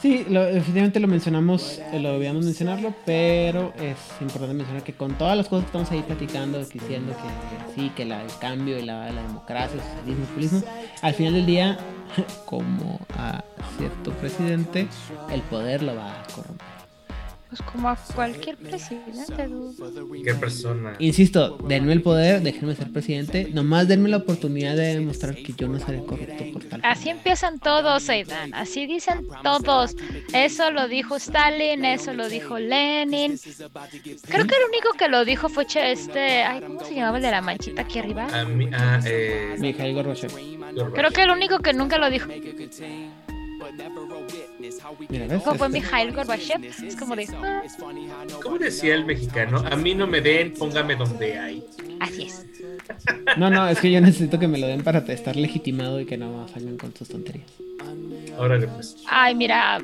Sí, 0.00 0.24
lo, 0.28 0.44
definitivamente 0.44 1.00
lo 1.00 1.08
mencionamos, 1.08 1.80
eh, 1.92 1.98
lo 1.98 2.12
debíamos 2.12 2.44
mencionarlo, 2.44 2.94
pero 3.04 3.72
es 3.80 3.96
importante 4.20 4.54
mencionar 4.54 4.84
que 4.84 4.92
con 4.92 5.18
todas 5.18 5.36
las 5.36 5.48
cosas 5.48 5.64
que 5.64 5.66
estamos 5.66 5.90
ahí 5.90 6.02
platicando, 6.02 6.64
diciendo 6.64 7.16
que 7.16 7.74
sí, 7.74 7.90
que 7.96 8.04
la, 8.04 8.22
el 8.22 8.30
cambio 8.40 8.78
y 8.78 8.82
la, 8.82 9.10
la 9.10 9.22
democracia, 9.22 9.74
el 9.74 9.80
socialismo, 9.80 10.22
el 10.22 10.28
populismo, 10.28 10.62
al 11.02 11.14
final 11.14 11.32
del 11.34 11.46
día, 11.46 11.78
como 12.44 13.00
a 13.16 13.42
cierto 13.76 14.12
presidente, 14.12 14.86
el 15.32 15.40
poder 15.42 15.82
lo 15.82 15.96
va 15.96 16.12
a 16.12 16.22
corromper. 16.32 16.77
Pues 17.48 17.62
como 17.62 17.88
a 17.88 17.96
cualquier 18.14 18.56
presidente, 18.58 19.48
Cualquier 20.06 20.38
persona. 20.38 20.94
Insisto, 20.98 21.56
denme 21.66 21.94
el 21.94 22.02
poder, 22.02 22.42
déjenme 22.42 22.74
ser 22.74 22.92
presidente. 22.92 23.48
Nomás 23.54 23.88
denme 23.88 24.10
la 24.10 24.18
oportunidad 24.18 24.76
de 24.76 24.96
demostrar 24.96 25.34
que 25.34 25.54
yo 25.54 25.66
no 25.66 25.78
seré 25.78 26.04
corrupto 26.04 26.44
por 26.52 26.64
tal. 26.64 26.80
Así 26.84 27.08
empiezan 27.08 27.58
todos, 27.58 28.06
Aidan. 28.10 28.52
Así 28.52 28.86
dicen 28.86 29.26
todos. 29.42 29.96
Eso 30.34 30.70
lo 30.70 30.88
dijo 30.88 31.16
Stalin, 31.16 31.86
eso 31.86 32.12
lo 32.12 32.28
dijo 32.28 32.58
Lenin. 32.58 33.38
Creo 33.38 34.46
que 34.46 34.54
el 34.56 34.64
único 34.68 34.92
que 34.98 35.08
lo 35.08 35.24
dijo 35.24 35.48
fue 35.48 35.64
este. 35.68 36.42
Ay, 36.42 36.60
¿cómo 36.60 36.84
se 36.84 36.94
llamaba 36.94 37.16
el 37.16 37.22
de 37.22 37.30
la 37.30 37.40
manchita 37.40 37.80
aquí 37.80 37.98
arriba? 37.98 38.26
A 38.26 38.46
ah, 38.74 39.00
eh... 39.06 39.56
Mikhail 39.58 39.94
Gorbachev. 39.94 40.32
Creo 40.92 41.10
que 41.12 41.22
el 41.22 41.30
único 41.30 41.60
que 41.60 41.72
nunca 41.72 41.96
lo 41.96 42.10
dijo 42.10 42.28
Mira, 45.08 45.26
¿ves? 45.26 45.42
fue 45.42 45.68
Mikhail 45.68 46.12
Gorbachev. 46.12 46.64
Es 46.64 46.96
como 46.96 47.14
de. 47.16 47.26
"Ah, 47.42 47.62
¿Cómo 48.42 48.58
decía 48.58 48.94
el 48.94 49.04
mexicano? 49.04 49.58
A 49.70 49.76
mí 49.76 49.94
no 49.94 50.06
me 50.06 50.20
den, 50.20 50.52
póngame 50.54 50.96
donde 50.96 51.38
hay. 51.38 51.64
así 52.00 52.22
es. 52.24 52.46
No, 53.36 53.50
no, 53.50 53.68
es 53.68 53.78
que 53.80 53.90
yo 53.90 54.00
necesito 54.00 54.38
que 54.38 54.48
me 54.48 54.58
lo 54.58 54.66
den 54.66 54.82
para 54.82 54.98
estar 55.00 55.36
legitimado 55.36 56.00
y 56.00 56.06
que 56.06 56.16
no 56.16 56.46
salgan 56.48 56.76
con 56.76 56.94
sus 56.94 57.08
tonterías. 57.08 57.46
Órale, 58.38 58.68
pues. 58.68 58.96
Ay, 59.08 59.34
mira, 59.34 59.80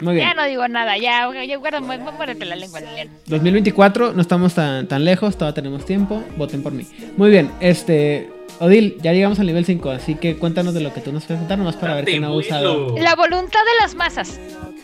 Muy 0.00 0.14
bien. 0.14 0.28
ya 0.28 0.34
no 0.34 0.44
digo 0.46 0.68
nada. 0.68 0.96
Ya, 0.96 1.28
ya 1.44 1.56
guarda, 1.56 1.80
mu- 1.80 1.98
mu- 1.98 2.12
muérdete 2.12 2.44
la 2.44 2.54
lengua, 2.54 2.80
Lilian. 2.80 3.08
2024, 3.26 4.12
no 4.12 4.20
estamos 4.22 4.54
tan, 4.54 4.86
tan 4.86 5.04
lejos, 5.04 5.36
todavía 5.36 5.54
tenemos 5.54 5.84
tiempo. 5.84 6.22
Voten 6.36 6.62
por 6.62 6.72
mí. 6.72 6.86
Muy 7.16 7.30
bien, 7.30 7.50
este. 7.60 8.30
Odil, 8.60 8.98
ya 9.00 9.12
llegamos 9.12 9.38
al 9.38 9.46
nivel 9.46 9.64
5, 9.64 9.90
así 9.90 10.14
que 10.16 10.36
cuéntanos 10.36 10.74
de 10.74 10.80
lo 10.80 10.92
que 10.92 11.00
tú 11.00 11.12
nos 11.12 11.24
puedes 11.24 11.40
contar, 11.40 11.58
nomás 11.58 11.76
para 11.76 11.94
ver 11.94 12.02
Date 12.02 12.12
quién 12.12 12.24
ha 12.24 12.32
usado. 12.32 12.96
La 12.98 13.14
voluntad 13.14 13.60
de 13.60 13.80
las 13.80 13.94
masas. 13.94 14.40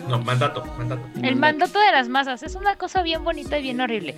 No, 0.08 0.20
mandato, 0.20 0.64
mandato. 0.78 1.02
El 1.22 1.36
mandato 1.36 1.78
de 1.80 1.90
las 1.90 2.08
masas 2.08 2.42
es 2.42 2.54
una 2.54 2.76
cosa 2.76 3.02
bien 3.02 3.24
bonita 3.24 3.58
y 3.58 3.62
bien 3.62 3.80
horrible. 3.80 4.14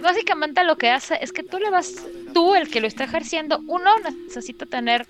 Básicamente 0.00 0.64
lo 0.64 0.76
que 0.76 0.90
hace 0.90 1.18
es 1.20 1.32
que 1.32 1.42
tú 1.42 1.58
le 1.58 1.70
vas, 1.70 1.94
tú 2.32 2.54
el 2.54 2.70
que 2.70 2.80
lo 2.80 2.86
está 2.86 3.04
ejerciendo, 3.04 3.60
uno 3.66 3.90
necesita 4.26 4.66
tener 4.66 5.06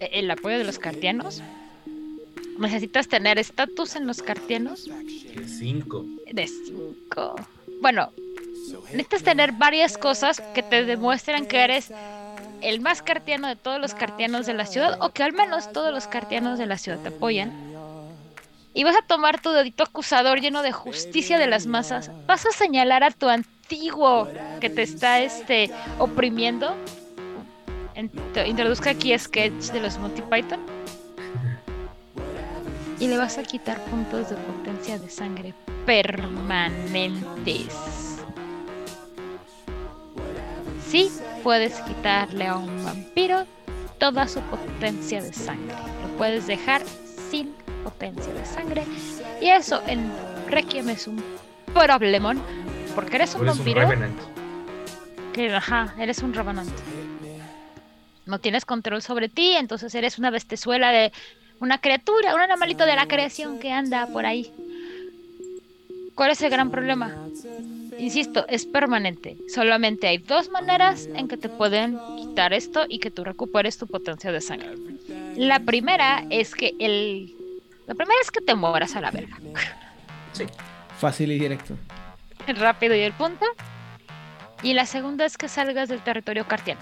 eh, 0.00 0.10
el 0.12 0.30
apoyo 0.30 0.56
de 0.58 0.64
los 0.64 0.78
cartianos, 0.78 1.42
necesitas 2.58 3.08
tener 3.08 3.38
estatus 3.38 3.96
en 3.96 4.06
los 4.06 4.22
cartianos 4.22 4.88
Cinco. 5.46 6.06
de 6.30 6.46
5. 6.46 7.36
Bueno, 7.80 8.10
necesitas 8.92 9.22
tener 9.22 9.52
varias 9.52 9.98
cosas 9.98 10.40
que 10.54 10.62
te 10.62 10.84
demuestren 10.84 11.46
que 11.46 11.58
eres 11.58 11.90
el 12.62 12.80
más 12.80 13.02
cartiano 13.02 13.48
de 13.48 13.56
todos 13.56 13.80
los 13.80 13.94
cartianos 13.94 14.46
de 14.46 14.54
la 14.54 14.66
ciudad 14.66 14.98
o 15.00 15.10
que 15.10 15.22
al 15.22 15.32
menos 15.32 15.72
todos 15.72 15.92
los 15.92 16.06
cartianos 16.06 16.58
de 16.58 16.66
la 16.66 16.78
ciudad 16.78 16.98
te 16.98 17.08
apoyan. 17.08 17.52
Y 18.74 18.84
vas 18.84 18.96
a 18.96 19.02
tomar 19.02 19.40
tu 19.40 19.50
dedito 19.50 19.84
acusador 19.84 20.40
lleno 20.40 20.62
de 20.62 20.72
justicia 20.72 21.38
de 21.38 21.46
las 21.46 21.66
masas. 21.66 22.10
Vas 22.26 22.44
a 22.44 22.52
señalar 22.52 23.04
a 23.04 23.10
tu 23.10 23.28
antiguo 23.28 24.28
que 24.60 24.68
te 24.68 24.82
está 24.82 25.20
este, 25.20 25.70
oprimiendo. 25.98 26.76
Introduzca 28.46 28.90
aquí 28.90 29.18
sketch 29.18 29.72
de 29.72 29.80
los 29.80 29.96
Monty 29.98 30.20
Python. 30.22 30.60
Y 33.00 33.08
le 33.08 33.16
vas 33.16 33.38
a 33.38 33.42
quitar 33.42 33.80
puntos 33.84 34.28
de 34.28 34.36
potencia 34.36 34.98
de 34.98 35.08
sangre 35.08 35.54
permanentes. 35.86 37.72
Sí, 40.88 41.10
puedes 41.42 41.80
quitarle 41.80 42.46
a 42.46 42.56
un 42.56 42.84
vampiro 42.84 43.44
toda 43.98 44.28
su 44.28 44.40
potencia 44.42 45.22
de 45.22 45.32
sangre. 45.32 45.74
Lo 46.02 46.16
puedes 46.16 46.46
dejar 46.46 46.82
sin 47.30 47.52
potencia 47.82 48.32
de 48.32 48.44
sangre. 48.46 48.84
Y 49.40 49.48
eso 49.48 49.82
en 49.86 50.10
Requiem 50.48 50.88
es 50.90 51.06
un 51.06 51.22
problemón. 51.74 52.40
Porque 52.94 53.16
eres 53.16 53.34
un 53.34 53.42
Eres 53.42 53.52
un 53.54 53.58
vampiro 53.58 53.80
Revenant. 53.80 54.18
que, 55.32 55.52
ajá, 55.54 55.94
eres 55.98 56.20
un 56.20 56.32
revenant. 56.32 56.70
No 58.24 58.38
tienes 58.38 58.64
control 58.64 59.02
sobre 59.02 59.28
ti, 59.28 59.52
entonces 59.52 59.94
eres 59.94 60.18
una 60.18 60.30
bestezuela 60.30 60.90
de 60.90 61.12
una 61.60 61.78
criatura, 61.78 62.34
un 62.34 62.40
animalito 62.40 62.86
de 62.86 62.96
la 62.96 63.06
creación 63.06 63.58
que 63.58 63.70
anda 63.72 64.06
por 64.06 64.24
ahí. 64.24 64.50
¿Cuál 66.14 66.30
es 66.30 66.40
el 66.42 66.50
gran 66.50 66.70
problema? 66.70 67.14
Insisto, 67.98 68.46
es 68.48 68.66
permanente. 68.66 69.36
Solamente 69.48 70.08
hay 70.08 70.18
dos 70.18 70.50
maneras 70.50 71.08
en 71.14 71.28
que 71.28 71.36
te 71.36 71.48
pueden 71.48 71.98
quitar 72.16 72.52
esto 72.52 72.86
y 72.88 72.98
que 72.98 73.10
tú 73.10 73.24
recuperes 73.24 73.78
tu 73.78 73.86
potencia 73.86 74.32
de 74.32 74.40
sangre. 74.40 74.74
La 75.36 75.60
primera 75.60 76.24
es 76.30 76.54
que 76.54 76.74
el... 76.78 77.34
La 77.86 77.94
primera 77.94 78.18
es 78.20 78.30
que 78.30 78.40
te 78.40 78.54
mueras 78.54 78.96
a 78.96 79.00
la 79.00 79.10
verga. 79.10 79.38
Sí. 80.32 80.44
Fácil 80.98 81.32
y 81.32 81.38
directo. 81.38 81.76
rápido 82.46 82.94
y 82.94 83.00
el 83.00 83.12
punto. 83.12 83.46
Y 84.62 84.74
la 84.74 84.86
segunda 84.86 85.24
es 85.24 85.36
que 85.36 85.48
salgas 85.48 85.88
del 85.88 86.00
territorio 86.00 86.46
cartiano. 86.46 86.80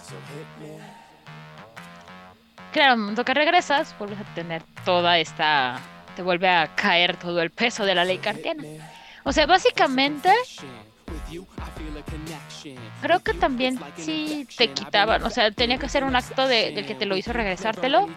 Claro, 2.73 2.95
en 2.95 2.99
el 2.99 3.01
momento 3.01 3.25
que 3.25 3.35
regresas, 3.35 3.95
vuelves 3.99 4.19
a 4.21 4.35
tener 4.35 4.63
toda 4.85 5.19
esta. 5.19 5.81
Te 6.17 6.23
vuelve 6.23 6.49
a 6.49 6.75
caer 6.75 7.17
todo 7.17 7.41
el 7.43 7.51
peso 7.51 7.85
de 7.85 7.95
la 7.95 8.05
ley 8.05 8.19
cartiana. 8.19 8.63
O 9.25 9.33
sea, 9.33 9.47
básicamente. 9.47 10.31
Creo 13.03 13.21
que 13.21 13.35
también 13.35 13.79
sí 13.97 14.47
te 14.57 14.71
quitaban. 14.73 15.23
O 15.25 15.31
sea, 15.31 15.51
tenía 15.51 15.79
que 15.79 15.89
ser 15.89 16.05
un 16.05 16.17
acto 16.17 16.47
de, 16.49 16.73
del 16.73 16.87
que 16.87 16.95
te 16.95 17.07
lo 17.07 17.17
hizo 17.17 17.33
regresártelo. 17.33 18.09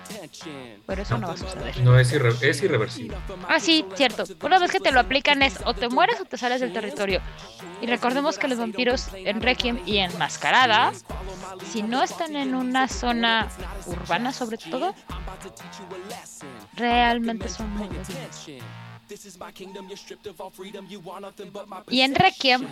Pero 0.85 1.01
eso 1.01 1.17
no 1.17 1.27
va 1.27 1.33
a 1.33 1.37
suceder. 1.37 1.79
No, 1.81 1.99
es, 1.99 2.13
irre- 2.13 2.41
es 2.41 2.61
irreversible. 2.63 3.17
Ah, 3.47 3.59
sí, 3.59 3.85
cierto. 3.95 4.23
Una 4.41 4.59
vez 4.59 4.71
que 4.71 4.79
te 4.79 4.91
lo 4.91 4.99
aplican 4.99 5.41
es 5.41 5.59
o 5.65 5.73
te 5.73 5.89
mueres 5.89 6.19
o 6.21 6.25
te 6.25 6.37
sales 6.37 6.61
del 6.61 6.71
territorio. 6.71 7.21
Y 7.81 7.87
recordemos 7.87 8.37
que 8.39 8.47
los 8.47 8.57
vampiros 8.57 9.09
en 9.13 9.41
Requiem 9.41 9.79
y 9.85 9.97
en 9.97 10.17
Mascarada, 10.17 10.93
si 11.71 11.83
no 11.83 12.01
están 12.03 12.35
en 12.35 12.55
una 12.55 12.87
zona 12.87 13.47
urbana 13.85 14.31
sobre 14.31 14.57
todo, 14.57 14.95
realmente 16.75 17.49
son 17.49 17.69
muy. 17.75 17.89
Y 21.89 22.01
en 22.01 22.15
Requiem, 22.15 22.67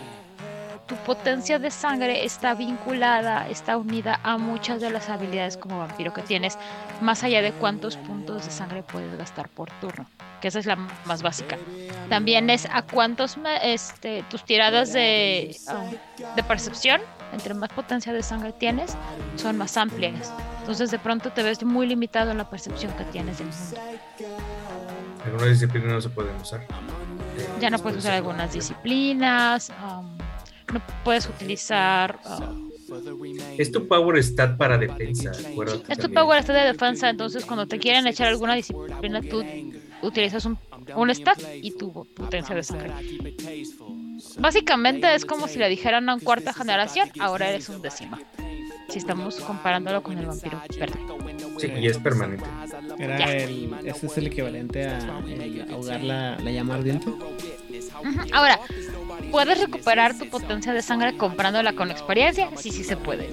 tu 0.86 0.94
potencia 0.96 1.58
de 1.58 1.70
sangre 1.70 2.24
está 2.24 2.54
vinculada, 2.54 3.48
está 3.48 3.76
unida 3.76 4.20
a 4.22 4.36
muchas 4.36 4.80
de 4.80 4.90
las 4.90 5.08
habilidades 5.08 5.56
como 5.56 5.78
vampiro 5.78 6.12
que 6.12 6.22
tienes, 6.22 6.58
más 7.00 7.24
allá 7.24 7.42
de 7.42 7.52
cuántos 7.52 7.96
puntos 7.96 8.44
de 8.44 8.50
sangre 8.50 8.82
puedes 8.82 9.16
gastar 9.16 9.48
por 9.48 9.70
turno, 9.80 10.06
que 10.40 10.48
esa 10.48 10.58
es 10.58 10.66
la 10.66 10.76
más 10.76 11.22
básica. 11.22 11.58
También 12.08 12.50
es 12.50 12.66
a 12.70 12.82
cuántos 12.82 13.36
este, 13.62 14.22
tus 14.30 14.44
tiradas 14.44 14.92
de, 14.92 15.56
ah, 15.68 15.90
de 16.34 16.42
percepción, 16.44 17.00
entre 17.32 17.54
más 17.54 17.70
potencia 17.70 18.12
de 18.12 18.22
sangre 18.22 18.52
tienes, 18.52 18.96
son 19.36 19.56
más 19.56 19.76
amplias. 19.76 20.32
Entonces 20.60 20.90
de 20.90 20.98
pronto 20.98 21.30
te 21.30 21.42
ves 21.42 21.62
muy 21.64 21.86
limitado 21.86 22.30
en 22.30 22.38
la 22.38 22.48
percepción 22.48 22.92
que 22.92 23.04
tienes 23.04 23.38
del 23.38 23.48
mundo. 23.48 23.80
Algunas 25.26 25.48
disciplinas 25.48 25.92
no 25.92 26.00
se 26.00 26.08
pueden 26.08 26.36
usar. 26.36 26.66
Ya 27.60 27.70
no 27.70 27.78
puedes 27.78 27.98
usar 27.98 28.12
algunas 28.14 28.52
disciplinas, 28.52 29.70
um, 29.82 30.16
no 30.72 30.80
puedes 31.04 31.26
utilizar... 31.28 32.18
ah, 32.24 32.52
Es 33.58 33.72
tu 33.72 33.86
power 33.88 34.22
stat 34.22 34.56
para 34.56 34.78
defensa, 34.78 35.32
acuérdate. 35.50 35.80
Es 35.92 35.98
tu 35.98 36.02
también. 36.02 36.14
power 36.22 36.42
stat 36.42 36.56
de 36.56 36.64
defensa, 36.64 37.10
entonces 37.10 37.44
cuando 37.44 37.66
te 37.66 37.78
quieren 37.78 38.06
echar 38.06 38.28
alguna 38.28 38.54
disciplina, 38.54 39.20
tú 39.22 39.44
utilizas 40.02 40.44
un, 40.44 40.58
un 40.94 41.10
stat 41.14 41.38
y 41.60 41.76
tu 41.76 42.04
potencia 42.14 42.54
de 42.54 42.62
sangre. 42.62 42.92
Básicamente 44.38 45.14
es 45.14 45.24
como 45.24 45.48
si 45.48 45.58
le 45.58 45.68
dijeran 45.68 46.08
a 46.08 46.14
un 46.14 46.20
cuarta 46.20 46.52
generación, 46.52 47.10
ahora 47.18 47.48
eres 47.48 47.68
un 47.68 47.82
décima. 47.82 48.20
Si 48.88 48.98
estamos 48.98 49.36
comparándolo 49.40 50.02
con 50.02 50.16
el 50.18 50.26
vampiro 50.26 50.60
verde. 50.78 50.98
Sí, 51.58 51.70
y 51.78 51.86
es 51.86 51.98
permanente. 51.98 52.44
Era 52.98 53.32
el, 53.32 53.74
ese 53.84 54.06
es 54.06 54.18
el 54.18 54.28
equivalente 54.28 54.86
a 54.86 54.98
el 55.26 55.66
ahogar 55.70 56.02
la, 56.02 56.38
la 56.38 56.50
llama 56.50 56.74
ardiente. 56.74 57.08
Ujú. 57.08 58.20
Ahora, 58.32 58.60
¿puedes 59.30 59.60
recuperar 59.60 60.16
tu 60.16 60.28
potencia 60.28 60.72
de 60.72 60.82
sangre 60.82 61.16
comprándola 61.16 61.72
con 61.72 61.90
experiencia? 61.90 62.50
Sí, 62.56 62.70
sí 62.70 62.84
se 62.84 62.96
puede. 62.96 63.28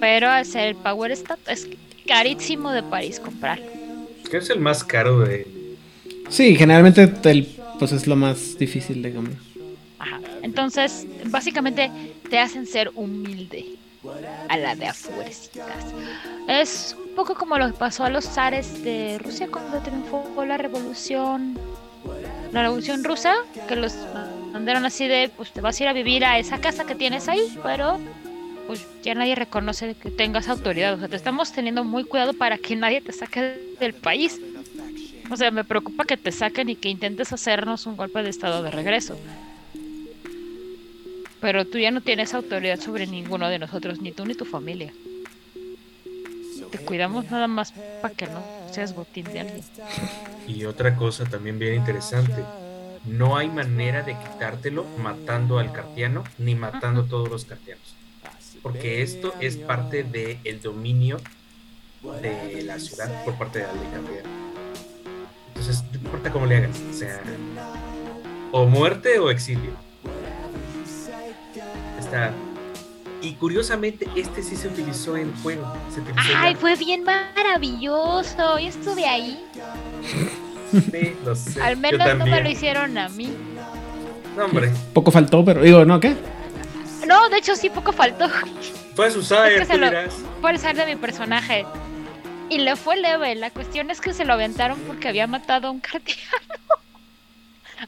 Pero 0.00 0.28
al 0.28 0.44
ser 0.46 0.68
el 0.68 0.76
Power 0.76 1.16
Stat 1.16 1.40
es 1.48 1.68
carísimo 2.06 2.70
de 2.70 2.82
París 2.82 3.18
comprarlo. 3.18 3.66
¿Qué 4.30 4.38
es 4.38 4.50
el 4.50 4.60
más 4.60 4.84
caro 4.84 5.20
de 5.20 5.46
Sí, 6.28 6.56
generalmente 6.56 7.12
el, 7.24 7.46
pues 7.78 7.92
es 7.92 8.06
lo 8.06 8.16
más 8.16 8.56
difícil 8.56 9.02
de 9.02 9.12
cambiar. 9.12 9.36
Ajá. 9.98 10.20
Entonces, 10.42 11.06
básicamente 11.26 11.90
te 12.30 12.38
hacen 12.38 12.66
ser 12.66 12.90
humilde 12.94 13.66
a 14.48 14.56
la 14.56 14.74
de 14.74 14.86
afuercitas. 14.86 15.84
Es 16.48 16.96
un 16.98 17.14
poco 17.14 17.34
como 17.34 17.58
lo 17.58 17.66
que 17.66 17.78
pasó 17.78 18.04
a 18.04 18.10
los 18.10 18.24
zares 18.24 18.82
de 18.82 19.18
Rusia 19.18 19.48
cuando 19.50 19.78
triunfó 19.80 20.44
la 20.44 20.56
revolución, 20.56 21.58
la 22.52 22.62
revolución 22.62 23.04
rusa, 23.04 23.34
que 23.68 23.76
los 23.76 23.94
mandaron 24.52 24.84
así 24.84 25.06
de, 25.06 25.30
pues 25.36 25.52
te 25.52 25.60
vas 25.60 25.78
a 25.80 25.82
ir 25.84 25.88
a 25.88 25.92
vivir 25.92 26.24
a 26.24 26.38
esa 26.38 26.60
casa 26.60 26.84
que 26.84 26.94
tienes 26.94 27.28
ahí, 27.28 27.58
pero 27.62 27.98
pues 28.66 28.86
ya 29.02 29.14
nadie 29.14 29.34
reconoce 29.34 29.94
que 29.94 30.10
tengas 30.10 30.48
autoridad. 30.48 30.94
O 30.94 30.98
sea, 30.98 31.08
te 31.08 31.16
estamos 31.16 31.52
teniendo 31.52 31.84
muy 31.84 32.04
cuidado 32.04 32.32
para 32.32 32.58
que 32.58 32.76
nadie 32.76 33.00
te 33.00 33.12
saque 33.12 33.58
del 33.80 33.94
país. 33.94 34.40
O 35.30 35.36
sea, 35.36 35.50
me 35.50 35.64
preocupa 35.64 36.04
que 36.04 36.16
te 36.16 36.30
saquen 36.30 36.68
y 36.68 36.76
que 36.76 36.88
intentes 36.88 37.32
hacernos 37.32 37.86
un 37.86 37.96
golpe 37.96 38.22
de 38.22 38.30
estado 38.30 38.62
de 38.62 38.70
regreso. 38.70 39.16
Pero 41.42 41.66
tú 41.66 41.78
ya 41.78 41.90
no 41.90 42.00
tienes 42.00 42.34
autoridad 42.34 42.78
sobre 42.78 43.08
ninguno 43.08 43.48
de 43.48 43.58
nosotros, 43.58 44.00
ni 44.00 44.12
tú 44.12 44.24
ni 44.24 44.34
tu 44.34 44.44
familia. 44.44 44.94
Te 46.70 46.78
cuidamos 46.78 47.30
nada 47.30 47.48
más 47.48 47.74
para 48.00 48.14
que 48.14 48.26
no 48.28 48.42
seas 48.70 48.94
botín 48.94 49.24
de 49.24 49.40
alguien. 49.40 49.64
Y 50.46 50.64
otra 50.64 50.96
cosa 50.96 51.24
también 51.24 51.58
bien 51.58 51.74
interesante, 51.74 52.44
no 53.04 53.36
hay 53.36 53.48
manera 53.48 54.02
de 54.02 54.16
quitártelo 54.16 54.86
matando 54.98 55.58
al 55.58 55.72
cartiano 55.72 56.22
ni 56.38 56.54
matando 56.54 57.02
a 57.02 57.06
todos 57.06 57.28
los 57.28 57.44
cartianos. 57.44 57.96
porque 58.62 59.02
esto 59.02 59.34
es 59.40 59.56
parte 59.56 60.04
del 60.04 60.62
dominio 60.62 61.16
de 62.22 62.62
la 62.62 62.78
ciudad 62.78 63.24
por 63.24 63.34
parte 63.34 63.58
de 63.58 63.66
la 63.66 63.72
ley. 63.72 63.82
Entonces, 65.48 65.82
no 65.90 65.98
importa 65.98 66.30
cómo 66.30 66.46
le 66.46 66.58
hagas, 66.58 66.80
o 66.88 66.92
sea, 66.92 67.20
o 68.52 68.66
muerte 68.66 69.18
o 69.18 69.30
exilio. 69.30 69.91
Está. 72.12 72.32
Y 73.22 73.34
curiosamente, 73.34 74.06
este 74.16 74.42
sí 74.42 74.56
se 74.56 74.68
utilizó 74.68 75.16
en 75.16 75.32
juego. 75.42 75.72
Se 75.94 76.00
utilizó 76.00 76.28
Ay, 76.36 76.54
ya. 76.54 76.60
fue 76.60 76.74
bien 76.76 77.04
maravilloso. 77.04 78.58
Yo 78.58 78.68
estuve 78.68 79.06
ahí. 79.06 79.44
Sí, 80.72 81.16
lo 81.24 81.36
sé. 81.36 81.62
Al 81.62 81.76
menos 81.76 82.18
no 82.18 82.26
me 82.26 82.42
lo 82.42 82.48
hicieron 82.50 82.98
a 82.98 83.08
mí. 83.08 83.32
No, 84.36 84.46
hombre. 84.46 84.72
Poco 84.92 85.10
faltó, 85.10 85.44
pero 85.44 85.62
digo, 85.62 85.84
¿no? 85.84 86.00
¿Qué? 86.00 86.16
No, 87.06 87.28
de 87.28 87.38
hecho 87.38 87.54
sí 87.54 87.70
poco 87.70 87.92
faltó. 87.92 88.28
Su 89.12 89.22
side, 89.22 89.62
Es 89.62 89.68
que 89.68 89.76
lo-. 89.76 89.90
Por 90.40 90.58
ser 90.58 90.76
de 90.76 90.86
mi 90.86 90.96
personaje. 90.96 91.64
Y 92.48 92.58
le 92.58 92.74
fue 92.76 92.96
leve. 92.96 93.34
La 93.36 93.50
cuestión 93.50 93.90
es 93.90 94.00
que 94.00 94.12
se 94.12 94.24
lo 94.24 94.32
aventaron 94.32 94.78
porque 94.80 95.08
había 95.08 95.26
matado 95.26 95.68
a 95.68 95.70
un 95.70 95.80
cartiano. 95.80 96.20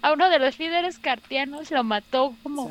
A 0.02 0.12
uno 0.12 0.28
de 0.28 0.38
los 0.38 0.58
líderes 0.58 0.98
cartianos 0.98 1.70
lo 1.70 1.84
mató 1.84 2.34
como. 2.42 2.70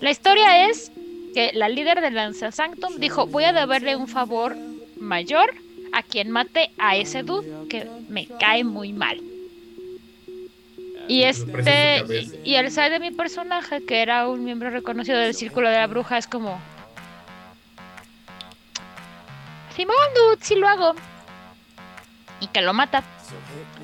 La 0.00 0.10
historia 0.10 0.68
es 0.68 0.90
que 1.34 1.52
la 1.54 1.68
líder 1.68 2.00
de 2.00 2.10
Lanza 2.10 2.52
Sanctum 2.52 2.96
dijo: 2.98 3.26
Voy 3.26 3.44
a 3.44 3.52
deberle 3.52 3.96
un 3.96 4.08
favor 4.08 4.56
mayor 4.98 5.54
a 5.92 6.02
quien 6.02 6.30
mate 6.30 6.70
a 6.78 6.96
ese 6.96 7.22
dude 7.22 7.68
que 7.68 7.86
me 8.08 8.26
cae 8.26 8.64
muy 8.64 8.92
mal. 8.92 9.20
Y 11.08 11.24
este, 11.24 12.04
y, 12.44 12.50
y 12.50 12.54
el 12.54 12.70
side 12.70 12.90
de 12.90 13.00
mi 13.00 13.10
personaje, 13.10 13.84
que 13.84 14.00
era 14.00 14.28
un 14.28 14.44
miembro 14.44 14.70
reconocido 14.70 15.18
del 15.18 15.34
círculo 15.34 15.68
de 15.68 15.76
la 15.76 15.86
bruja, 15.86 16.16
es 16.16 16.26
como. 16.26 16.58
Simón, 19.76 19.96
dude, 20.14 20.44
sí 20.44 20.54
lo 20.54 20.68
hago. 20.68 20.94
Y 22.40 22.46
que 22.48 22.60
lo 22.62 22.72
mata. 22.72 23.02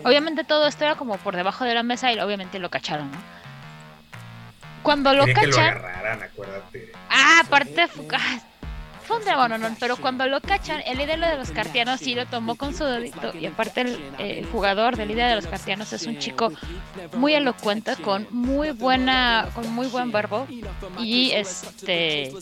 Obviamente 0.04 0.44
todo 0.44 0.66
esto 0.66 0.84
era 0.84 0.94
como 0.94 1.16
por 1.18 1.36
debajo 1.36 1.64
de 1.64 1.74
la 1.74 1.82
mesa 1.82 2.12
y 2.12 2.18
obviamente 2.20 2.58
lo 2.58 2.70
cacharon, 2.70 3.10
¿no? 3.10 3.18
Cuando 4.82 5.12
lo 5.12 5.26
Quería 5.26 5.34
que 5.42 5.46
lo 5.48 5.56
cachan. 5.56 5.76
agarraran, 5.78 6.22
acuérdate. 6.22 6.92
Ah, 7.10 7.40
aparte 7.44 7.88
fu- 7.88 8.06
ah, 8.12 8.38
fue 9.08 9.16
un 9.16 9.76
pero 9.80 9.96
cuando 9.96 10.26
lo 10.26 10.40
cachan, 10.42 10.82
el 10.86 10.98
líder 10.98 11.18
de 11.18 11.36
los 11.36 11.50
cartianos 11.50 12.00
sí 12.00 12.14
lo 12.14 12.26
tomó 12.26 12.56
con 12.56 12.74
su 12.76 12.84
dedito. 12.84 13.34
Y 13.34 13.46
aparte 13.46 13.80
el, 13.80 13.94
eh, 14.18 14.40
el 14.40 14.46
jugador 14.46 14.96
del 14.96 15.08
líder 15.08 15.30
de 15.30 15.36
los 15.36 15.46
cartianos 15.46 15.92
es 15.94 16.06
un 16.06 16.18
chico 16.18 16.52
muy 17.16 17.32
elocuente, 17.34 17.96
con 17.96 18.26
muy 18.30 18.72
buena, 18.72 19.48
con 19.54 19.72
muy 19.72 19.86
buen 19.86 20.12
verbo 20.12 20.46
y 20.98 21.30
este 21.32 22.32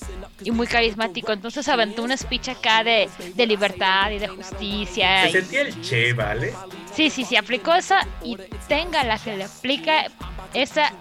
y 0.42 0.50
muy 0.50 0.66
carismático. 0.66 1.32
Entonces 1.32 1.68
aventó 1.68 2.02
un 2.02 2.16
speech 2.16 2.48
acá 2.48 2.82
de, 2.82 3.08
de 3.34 3.46
libertad 3.46 4.10
y 4.10 4.18
de 4.18 4.26
justicia. 4.26 5.22
Se 5.22 5.28
y- 5.28 5.32
sentía 5.32 5.60
el 5.62 5.80
che, 5.82 6.12
¿vale? 6.14 6.52
Sí, 6.92 7.10
sí, 7.10 7.24
sí, 7.24 7.36
aplicó 7.36 7.74
esa 7.74 8.00
y 8.24 8.36
tenga 8.66 9.04
la 9.04 9.18
que 9.18 9.36
le 9.36 9.44
aplica 9.44 10.06
esa. 10.52 10.92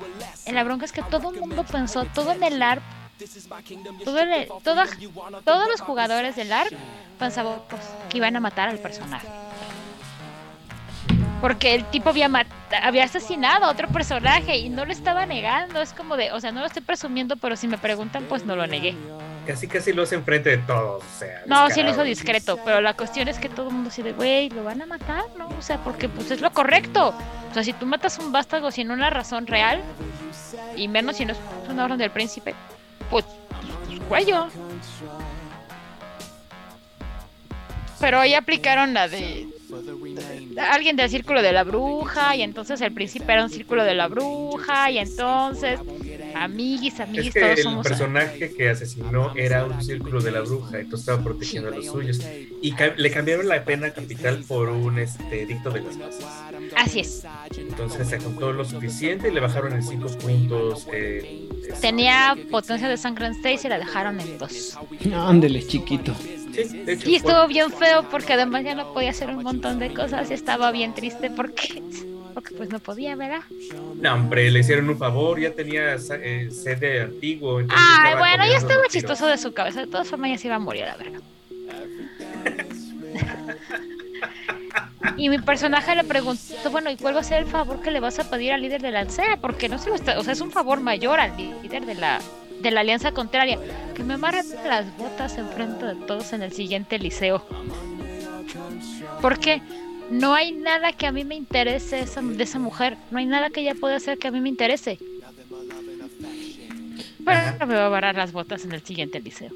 La 0.51 0.63
bronca 0.63 0.86
es 0.86 0.91
que 0.91 1.01
todo 1.01 1.32
el 1.34 1.39
mundo 1.39 1.63
pensó, 1.63 2.05
todo 2.05 2.34
en 2.34 2.43
el 2.43 2.61
ARP, 2.61 2.84
todo 4.03 4.20
el- 4.20 4.47
todos 5.43 5.68
los 5.70 5.82
jugadores 5.82 6.36
del 6.36 6.51
ARP 6.51 6.74
pensaban 7.20 7.59
pues, 7.70 7.82
que 8.09 8.18
iban 8.18 8.36
a 8.36 8.39
matar 8.39 8.70
al 8.70 8.80
personaje. 8.80 9.28
Porque 11.41 11.76
el 11.76 11.86
tipo 11.86 12.09
había, 12.09 12.30
había 12.82 13.03
asesinado 13.03 13.66
a 13.66 13.70
otro 13.72 13.88
personaje 13.89 14.57
y 14.57 14.70
no 14.70 14.86
lo 14.86 14.91
estaba 14.91 15.26
negando. 15.26 15.82
Es 15.82 15.93
como 15.93 16.18
de, 16.18 16.32
o 16.32 16.39
sea, 16.39 16.51
no 16.51 16.61
lo 16.61 16.66
estoy 16.66 16.82
presumiendo, 16.82 17.36
pero 17.36 17.55
si 17.55 17.68
me 17.68 17.78
preguntan, 17.78 18.24
pues 18.28 18.45
no 18.45 18.55
lo 18.55 18.66
negué. 18.66 18.95
Casi, 19.45 19.68
casi 19.68 19.93
lo 19.93 20.03
hace 20.03 20.16
enfrente 20.16 20.49
de 20.49 20.57
todos, 20.59 21.03
o 21.03 21.20
sea. 21.20 21.43
No, 21.45 21.70
sí 21.70 21.84
lo 21.84 21.91
hizo 21.91 22.03
discreto, 22.03 22.57
pero 22.66 22.82
la 22.82 22.95
cuestión 22.95 23.28
es 23.28 23.38
que 23.38 23.47
todo 23.47 23.68
el 23.68 23.74
mundo 23.76 23.89
así 23.89 24.01
de, 24.01 24.13
güey, 24.13 24.49
lo 24.49 24.63
van 24.63 24.82
a 24.82 24.88
matar, 24.88 25.26
¿no? 25.38 25.47
O 25.49 25.61
sea, 25.61 25.78
porque 25.84 26.09
pues 26.09 26.32
es 26.32 26.41
lo 26.41 26.51
correcto. 26.51 27.13
O 27.51 27.53
sea, 27.53 27.63
si 27.63 27.74
tú 27.74 27.86
matas 27.86 28.18
un 28.18 28.32
vástago 28.32 28.72
sin 28.72 28.89
una 28.89 29.11
razón 29.11 29.45
real, 29.45 29.84
y 30.76 30.88
menos 30.88 31.18
si 31.18 31.26
no 31.26 31.34
es 31.34 31.39
una 31.70 31.84
orden 31.86 31.99
del 31.99 32.09
príncipe, 32.09 32.55
pues, 33.24 34.05
cuello. 34.07 34.47
Pero 37.99 38.20
ahí 38.20 38.34
aplicaron 38.34 38.93
la 38.93 39.07
de, 39.07 39.47
de 39.70 40.61
alguien 40.61 40.95
del 40.95 41.09
círculo 41.09 41.41
de 41.41 41.53
la 41.53 41.63
bruja, 41.63 42.36
y 42.36 42.41
entonces 42.41 42.82
el 42.82 42.93
príncipe 42.93 43.32
era 43.32 43.43
un 43.43 43.49
círculo 43.49 43.84
de 43.84 43.95
la 43.95 44.07
bruja, 44.07 44.91
y 44.91 44.97
entonces, 44.97 45.80
amiguis, 46.36 47.00
amiguis, 47.00 47.28
Es 47.28 47.34
que 47.34 47.40
todos 47.40 47.58
el 47.58 47.64
somos... 47.64 47.88
personaje 47.88 48.54
que 48.54 48.70
asesinó 48.70 49.34
era 49.36 49.66
un 49.66 49.82
círculo 49.82 50.22
de 50.22 50.32
la 50.32 50.42
bruja, 50.42 50.80
entonces 50.80 51.08
estaba 51.08 51.24
protegiendo 51.24 51.70
a 51.70 51.76
los 51.76 51.86
suyos. 51.86 52.20
Y 52.62 52.72
ca- 52.74 52.94
le 52.96 53.12
cambiaron 53.12 53.48
la 53.48 53.64
pena 53.64 53.92
capital 53.92 54.44
por 54.48 54.70
un 54.70 55.00
este, 55.00 55.44
edicto 55.44 55.72
de 55.72 55.82
las 55.82 55.98
masas. 55.98 56.26
Así 56.76 57.00
es. 57.00 57.24
Entonces 57.58 58.08
se 58.08 58.20
juntó 58.20 58.52
lo 58.52 58.66
suficiente 58.66 59.30
y 59.30 59.32
le 59.34 59.40
bajaron 59.40 59.74
en 59.74 59.84
5 59.84 60.08
puntos. 60.18 60.88
eh, 60.92 61.48
este, 61.68 61.74
Tenía 61.82 62.36
potencia 62.52 62.88
de 62.88 62.98
sangre 62.98 63.28
en 63.28 63.42
6 63.42 63.66
y 63.66 63.70
la 63.70 63.78
dejaron 63.80 64.20
en 64.20 64.38
2. 64.38 64.78
Ándele, 65.14 65.66
chiquito. 65.66 66.14
Sí, 66.16 66.64
de 66.86 66.94
hecho, 66.94 67.10
Y 67.10 67.16
estuvo 67.16 67.48
bien 67.48 67.70
feo 67.72 68.08
porque 68.10 68.34
además 68.34 68.64
ya 68.64 68.76
no 68.76 68.94
podía 68.94 69.10
hacer 69.10 69.30
un 69.30 69.44
montón 69.44 69.78
de 69.80 69.94
cosas 69.94 70.32
y 70.32 70.34
estaba 70.34 70.72
bien 70.72 70.94
triste 70.94 71.30
porque, 71.30 71.84
porque 72.36 72.54
pues 72.54 72.70
no 72.70 72.80
podía, 72.80 73.16
¿verdad? 73.16 73.40
No, 73.96 74.14
hombre, 74.14 74.52
le 74.52 74.60
hicieron 74.60 74.90
un 74.90 74.98
favor, 74.98 75.40
ya 75.40 75.52
tenía 75.52 75.96
eh, 75.96 76.50
sede 76.52 77.02
antiguo. 77.04 77.62
Ay, 77.70 78.16
bueno, 78.18 78.46
ya 78.46 78.58
estaba 78.58 78.84
chistoso 78.90 79.26
de 79.26 79.38
su 79.38 79.54
cabeza. 79.54 79.80
De 79.80 79.88
todas 79.88 80.10
formas 80.10 80.32
ya 80.32 80.38
se 80.38 80.48
iba 80.48 80.58
a 80.58 80.60
morir 80.60 80.84
la 80.86 80.98
verga. 80.98 81.20
Y 85.18 85.30
mi 85.30 85.38
personaje 85.38 85.96
le 85.96 86.04
preguntó, 86.04 86.72
bueno, 86.72 86.90
¿y 86.90 86.98
cuál 86.98 87.16
va 87.16 87.22
a 87.22 87.24
ser 87.24 87.44
el 87.44 87.46
favor 87.46 87.82
que 87.82 87.90
le 87.90 88.02
vas 88.02 88.20
a 88.20 88.30
pedir 88.30 88.52
al 88.52 88.62
líder 88.62 88.82
de 88.82 88.92
la 88.92 89.00
Alcea? 89.02 89.38
Porque 89.38 89.70
no 89.70 89.78
se 89.78 89.90
lo 89.90 89.96
está, 89.96 90.20
o 90.20 90.24
sea, 90.24 90.34
es 90.34 90.42
un 90.42 90.52
favor 90.52 90.82
mayor 90.82 91.22
al 91.22 91.38
líder 91.38 91.86
de 91.86 91.94
la, 91.94 92.20
de 92.60 92.72
la 92.72 92.82
alianza 92.82 93.14
contraria. 93.14 93.58
Que 93.94 94.04
me 94.04 94.16
amarre 94.16 94.42
las 94.66 94.98
botas 94.98 95.38
enfrente 95.38 95.86
de 95.86 95.96
todos 95.96 96.34
en 96.34 96.42
el 96.42 96.52
siguiente 96.52 97.00
liceo. 97.00 97.46
Porque 99.22 99.62
no 100.12 100.34
hay 100.34 100.51
nada 100.51 100.93
que 100.93 101.08
a 101.08 101.12
mí 101.12 101.24
me 101.24 101.36
interese 101.36 101.99
esa- 101.99 102.22
de 102.22 102.43
esa 102.43 102.60
mujer. 102.60 102.97
No 103.12 103.18
hay 103.20 103.26
nada 103.26 103.49
que 103.49 103.62
ella 103.62 103.76
pueda 103.76 103.95
hacer 103.95 104.18
que 104.18 104.28
a 104.28 104.32
mí 104.32 104.39
me 104.41 104.49
interese. 104.49 104.99
Pero 107.26 107.68
me 107.68 107.76
va 107.76 107.84
a 107.84 107.88
amarrar 107.88 108.16
las 108.16 108.32
botas 108.32 108.66
en 108.66 108.72
el 108.74 108.84
siguiente 108.84 109.20
liceo. 109.20 109.51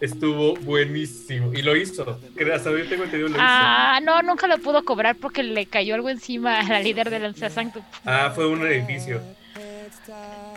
Estuvo 0.00 0.54
buenísimo. 0.56 1.52
Y 1.52 1.60
lo 1.62 1.76
hizo. 1.76 2.18
Hasta 2.54 2.70
yo 2.70 2.88
tengo 2.88 3.04
entendido 3.04 3.28
lo 3.28 3.34
hizo. 3.36 3.38
Ah, 3.38 4.00
no, 4.02 4.22
nunca 4.22 4.46
lo 4.46 4.56
pudo 4.58 4.82
cobrar 4.82 5.16
porque 5.16 5.42
le 5.42 5.66
cayó 5.66 5.94
algo 5.94 6.08
encima 6.08 6.60
a 6.60 6.62
la 6.64 6.80
líder 6.80 7.10
del 7.10 7.22
Lanza 7.22 7.50
Sanctum. 7.50 7.82
Ah, 8.06 8.32
fue 8.34 8.48
un 8.48 8.66
edificio. 8.66 9.20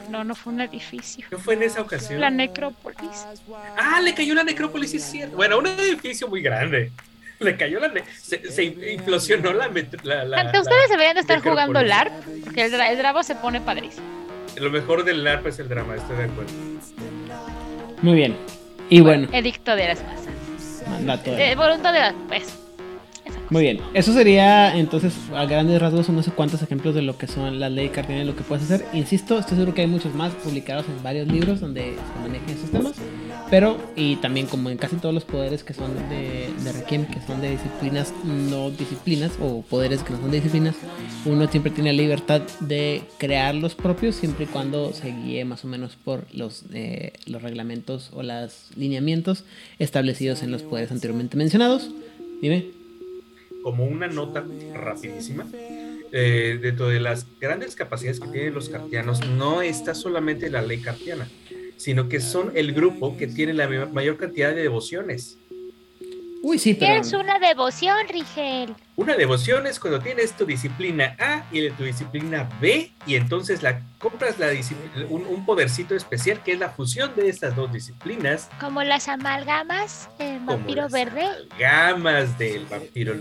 No, 0.09 0.23
no 0.23 0.34
fue 0.34 0.53
un 0.53 0.61
edificio. 0.61 1.27
¿Qué 1.29 1.38
fue 1.38 1.55
en 1.55 1.63
esa 1.63 1.81
ocasión? 1.81 2.21
La 2.21 2.29
necrópolis. 2.29 3.25
Ah, 3.77 3.99
le 4.01 4.13
cayó 4.13 4.34
la 4.34 4.43
necrópolis, 4.45 4.93
es 4.93 5.03
cierto. 5.03 5.36
Bueno, 5.36 5.59
un 5.59 5.67
edificio 5.67 6.27
muy 6.29 6.41
grande. 6.41 6.91
Le 7.43 7.57
cayó 7.57 7.79
la. 7.79 7.91
Se, 8.21 8.49
se 8.51 8.63
implosionó 8.63 9.53
la. 9.53 9.69
la, 10.03 10.23
la- 10.25 10.39
Ante 10.41 10.59
ustedes 10.59 10.83
la- 10.89 10.93
deberían 10.95 11.15
de 11.15 11.21
estar 11.21 11.41
jugando 11.41 11.81
LARP, 11.83 12.13
porque 12.43 12.65
el, 12.65 12.71
dra- 12.71 12.89
el 12.91 12.97
Dravo 12.97 13.21
se 13.23 13.35
pone 13.35 13.59
padrísimo. 13.61 14.05
Lo 14.57 14.69
mejor 14.69 15.03
del 15.03 15.23
LARP 15.23 15.47
es 15.47 15.59
el 15.59 15.67
drama, 15.67 15.95
estoy 15.95 16.15
de 16.17 16.23
acuerdo. 16.25 16.51
Muy 18.01 18.13
bien. 18.15 18.35
Y 18.89 19.01
bueno, 19.01 19.27
Edicto 19.31 19.75
de 19.75 19.87
las 19.87 20.03
masas. 20.03 20.89
mandato. 20.89 21.31
de- 21.31 21.51
Eh, 21.51 21.55
voluntad 21.55 21.93
de 21.93 21.99
las 21.99 22.13
pues. 22.27 22.59
Muy 23.49 23.63
bien, 23.63 23.79
eso 23.93 24.13
sería 24.13 24.75
entonces 24.75 25.13
a 25.35 25.45
grandes 25.45 25.79
rasgos 25.81 26.09
no 26.09 26.23
sé 26.23 26.31
cuántos 26.31 26.61
ejemplos 26.61 26.95
de 26.95 27.01
lo 27.03 27.17
que 27.17 27.27
son 27.27 27.59
las 27.59 27.71
leyes 27.71 27.91
cardianas 27.91 28.25
y 28.25 28.27
lo 28.27 28.35
que 28.35 28.43
puedes 28.43 28.65
hacer. 28.65 28.85
Insisto, 28.93 29.37
estoy 29.39 29.55
seguro 29.57 29.73
que 29.73 29.81
hay 29.81 29.87
muchos 29.87 30.13
más 30.15 30.33
publicados 30.33 30.85
en 30.87 31.01
varios 31.03 31.27
libros 31.27 31.59
donde 31.59 31.95
se 31.95 32.19
manejan 32.21 32.49
esos 32.49 32.71
temas. 32.71 32.82
Pero, 33.54 33.78
y 33.95 34.16
también 34.16 34.47
como 34.47 34.72
en 34.72 34.80
casi 34.80 34.95
todos 34.95 35.14
los 35.14 35.26
poderes 35.26 35.64
que 35.64 35.76
son 35.76 35.93
de, 36.10 36.49
Requiem, 36.74 37.06
que 37.06 37.22
son 37.22 37.39
de 37.39 37.51
disciplinas 37.51 38.12
no 38.24 38.72
disciplinas, 38.72 39.34
o 39.39 39.62
poderes 39.62 40.01
que 40.01 40.12
no 40.12 40.22
son 40.22 40.32
de 40.32 40.38
disciplinas, 40.38 40.76
uno 41.24 41.47
siempre 41.47 41.72
tiene 41.72 41.93
la 41.93 42.01
libertad 42.01 42.41
de 42.62 43.04
crear 43.20 43.54
los 43.54 43.76
propios 43.76 44.16
siempre 44.16 44.45
y 44.45 44.47
cuando 44.47 44.91
se 44.91 45.12
guíe 45.12 45.45
más 45.45 45.64
o 45.66 45.68
menos 45.68 45.95
por 45.97 46.26
los, 46.34 46.64
eh, 46.74 47.14
los 47.28 47.43
reglamentos 47.43 48.10
o 48.14 48.24
los 48.24 48.72
lineamientos 48.76 49.45
establecidos 49.78 50.41
en 50.41 50.49
los 50.49 50.64
poderes 50.64 50.91
anteriormente 50.91 51.38
mencionados. 51.38 51.91
Dime. 52.41 52.72
Como 53.62 53.86
una 53.86 54.08
nota 54.08 54.43
rapidísima. 54.74 55.45
eh, 56.12 56.60
dentro 56.60 56.88
de 56.88 56.99
las 56.99 57.28
grandes 57.39 57.76
capacidades 57.76 58.20
que 58.20 58.30
tienen 58.30 58.54
los 58.56 58.70
cartianos, 58.70 59.28
no 59.28 59.62
está 59.62 59.93
solamente 59.93 60.49
la 60.49 60.64
ley 60.64 60.80
cartiana, 60.80 61.28
sino 61.84 62.07
que 62.07 62.21
son 62.21 62.51
el 62.55 62.71
grupo 62.73 63.17
que 63.17 63.27
tiene 63.27 63.53
la 63.53 63.67
ma- 63.67 63.86
mayor 63.88 64.17
cantidad 64.17 64.49
de 64.55 64.61
devociones. 64.61 65.38
Uy, 66.45 66.59
sí, 66.59 66.73
¿Qué 66.75 66.88
pero. 66.88 67.01
es 67.01 67.13
una 67.13 67.39
devoción, 67.39 67.95
Rigel? 68.09 68.75
Una 68.97 69.15
devoción 69.15 69.65
es 69.65 69.79
cuando 69.79 70.01
tienes 70.01 70.34
tu 70.34 70.45
disciplina 70.45 71.15
A 71.19 71.45
y 71.53 71.69
tu 71.71 71.84
disciplina 71.86 72.49
B 72.61 72.91
y 73.05 73.15
entonces 73.15 73.63
la 73.63 73.81
compras 73.97 74.39
la 74.39 74.49
disciplina- 74.49 75.07
un, 75.09 75.25
un 75.25 75.45
podercito 75.45 75.95
especial 75.95 76.43
que 76.43 76.51
es 76.53 76.59
la 76.59 76.69
fusión 76.69 77.15
de 77.15 77.29
estas 77.29 77.55
dos 77.55 77.71
disciplinas 77.71 78.49
Como 78.59 78.84
las 78.84 79.07
amalgamas, 79.07 80.09
el 80.19 80.38
como 80.39 80.57
vampiro 80.57 80.81
las 80.84 80.91
verde. 80.91 81.25
gamas 81.57 82.38
del 82.38 82.65
vampiro. 82.65 83.15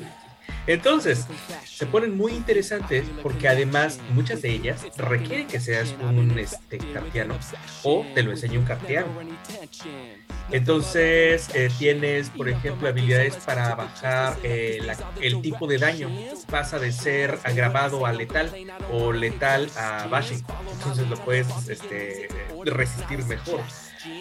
Entonces, 0.66 1.26
se 1.64 1.86
ponen 1.86 2.16
muy 2.16 2.32
interesantes 2.32 3.04
porque 3.22 3.48
además 3.48 3.98
muchas 4.14 4.42
de 4.42 4.50
ellas 4.50 4.86
requieren 4.96 5.46
que 5.46 5.60
seas 5.60 5.94
un 6.00 6.38
este, 6.38 6.78
cartiano 6.78 7.36
o 7.82 8.06
te 8.14 8.22
lo 8.22 8.30
enseñe 8.30 8.58
un 8.58 8.64
cartiano. 8.64 9.08
Entonces, 10.50 11.48
eh, 11.54 11.70
tienes, 11.78 12.30
por 12.30 12.48
ejemplo, 12.48 12.88
habilidades 12.88 13.36
para 13.36 13.74
bajar 13.74 14.36
eh, 14.42 14.80
el 15.20 15.40
tipo 15.40 15.66
de 15.66 15.78
daño. 15.78 16.10
Pasa 16.50 16.78
de 16.78 16.92
ser 16.92 17.38
agravado 17.44 18.06
a 18.06 18.12
letal 18.12 18.52
o 18.92 19.12
letal 19.12 19.70
a 19.76 20.06
bashing. 20.08 20.44
Entonces 20.72 21.08
lo 21.08 21.16
puedes 21.16 21.46
este, 21.68 22.28
resistir 22.64 23.24
mejor. 23.24 23.60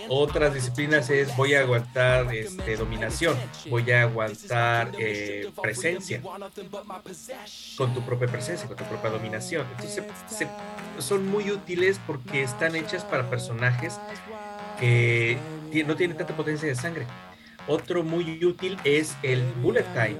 Otras 0.09 0.53
disciplinas 0.53 1.09
es 1.09 1.35
voy 1.35 1.53
a 1.55 1.61
aguantar 1.61 2.33
este, 2.33 2.75
dominación, 2.77 3.37
voy 3.69 3.89
a 3.91 4.03
aguantar 4.03 4.91
eh, 4.99 5.49
presencia, 5.61 6.21
con 7.77 7.93
tu 7.93 8.01
propia 8.01 8.27
presencia, 8.27 8.67
con 8.67 8.77
tu 8.77 8.83
propia 8.85 9.09
dominación. 9.09 9.65
Entonces 9.71 10.03
se- 10.27 10.47
son 10.99 11.25
muy 11.27 11.49
útiles 11.51 11.99
porque 12.05 12.43
están 12.43 12.75
hechas 12.75 13.03
para 13.03 13.29
personajes 13.29 13.99
que 14.79 15.37
no 15.85 15.95
tienen 15.95 16.17
tanta 16.17 16.35
potencia 16.35 16.67
de 16.67 16.75
sangre. 16.75 17.05
Otro 17.67 18.03
muy 18.03 18.43
útil 18.43 18.77
es 18.83 19.15
el 19.23 19.41
bullet 19.61 19.85
time, 19.93 20.17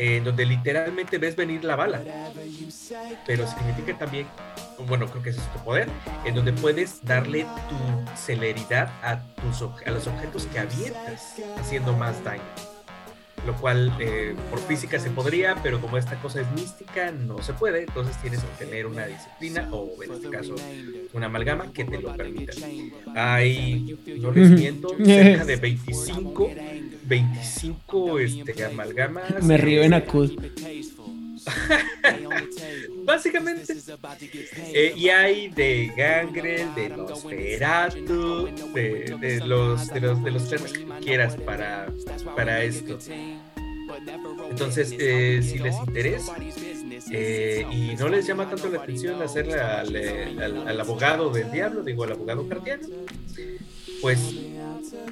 en 0.00 0.24
donde 0.24 0.46
literalmente 0.46 1.18
ves 1.18 1.36
venir 1.36 1.62
la 1.62 1.76
bala. 1.76 2.00
Pero 3.26 3.46
significa 3.46 3.98
también, 3.98 4.26
bueno, 4.86 5.06
creo 5.06 5.22
que 5.22 5.28
ese 5.28 5.40
es 5.40 5.52
tu 5.52 5.58
poder, 5.62 5.88
en 6.24 6.34
donde 6.34 6.54
puedes 6.54 7.04
darle 7.04 7.42
tu 7.68 8.16
celeridad 8.16 8.90
a, 9.02 9.20
tus, 9.34 9.60
a 9.60 9.90
los 9.90 10.06
objetos 10.06 10.46
que 10.46 10.58
avientas, 10.58 11.34
haciendo 11.58 11.92
más 11.92 12.24
daño. 12.24 12.42
Lo 13.46 13.54
cual 13.56 13.92
eh, 13.98 14.34
por 14.50 14.60
física 14.60 14.98
se 14.98 15.10
podría, 15.10 15.56
pero 15.62 15.80
como 15.80 15.96
esta 15.96 16.16
cosa 16.16 16.42
es 16.42 16.50
mística, 16.52 17.10
no 17.10 17.42
se 17.42 17.54
puede. 17.54 17.84
Entonces 17.84 18.16
tienes 18.20 18.40
que 18.40 18.64
tener 18.64 18.86
una 18.86 19.06
disciplina, 19.06 19.68
o 19.72 20.02
en 20.02 20.12
este 20.12 20.28
caso, 20.28 20.54
una 21.12 21.26
amalgama 21.26 21.72
que 21.72 21.84
te 21.84 22.00
lo 22.00 22.14
permita. 22.14 22.52
Hay, 23.14 23.98
no 24.18 24.30
les 24.30 24.50
miento, 24.50 24.94
cerca 25.02 25.44
de 25.44 25.56
25, 25.56 26.50
25 27.04 28.18
este, 28.18 28.64
amalgamas. 28.64 29.42
Me 29.42 29.56
río 29.56 29.82
en 29.82 29.94
Akud. 29.94 30.32
Básicamente. 33.04 33.74
Eh, 34.72 34.92
y 34.96 35.08
hay 35.08 35.48
de 35.48 35.92
Gangrel, 35.96 36.74
de 36.74 36.88
Nosferatu, 36.90 38.46
de, 38.74 39.16
de 39.20 39.40
los 39.46 39.88
de 39.88 40.00
los 40.00 40.22
de 40.24 40.30
los 40.30 40.48
temas 40.48 40.72
que 40.72 40.84
quieras 41.00 41.36
para, 41.36 41.92
para 42.36 42.62
esto. 42.62 42.98
Entonces, 44.50 44.94
eh, 44.98 45.40
si 45.42 45.58
les 45.58 45.74
interesa 45.86 46.36
eh, 47.10 47.66
y 47.70 47.96
no 47.96 48.08
les 48.08 48.26
llama 48.26 48.48
tanto 48.48 48.68
la 48.68 48.82
atención 48.82 49.20
hacerle 49.22 49.54
al, 49.54 49.96
al- 50.40 50.68
al 50.68 50.80
abogado 50.80 51.30
del 51.30 51.50
diablo, 51.50 51.82
digo 51.82 52.04
al 52.04 52.12
abogado 52.12 52.48
cartiano, 52.48 52.86
pues 54.00 54.18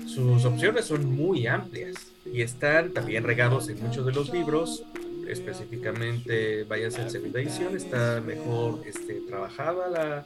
sus 0.07 0.45
opciones 0.45 0.85
son 0.87 1.05
muy 1.12 1.47
amplias 1.47 1.97
y 2.33 2.43
están 2.43 2.93
también 2.93 3.24
regados 3.24 3.68
en 3.68 3.83
muchos 3.83 4.07
de 4.07 4.12
los 4.12 4.31
libros. 4.31 4.85
Específicamente, 5.29 6.64
váyanse 6.64 7.03
en 7.03 7.11
segunda 7.11 7.41
edición, 7.41 7.76
está 7.76 8.20
mejor 8.20 8.83
este, 8.87 9.20
trabajada 9.29 9.89
la, 9.89 10.24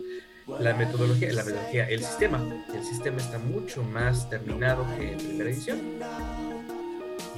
la 0.61 0.75
metodología, 0.75 1.33
la 1.33 1.45
metodología, 1.45 1.89
el 1.89 2.03
sistema. 2.03 2.65
El 2.75 2.85
sistema 2.85 3.19
está 3.19 3.39
mucho 3.39 3.83
más 3.83 4.31
terminado 4.31 4.87
que 4.97 5.13
en 5.13 5.19
primera 5.19 5.51
edición. 5.51 5.79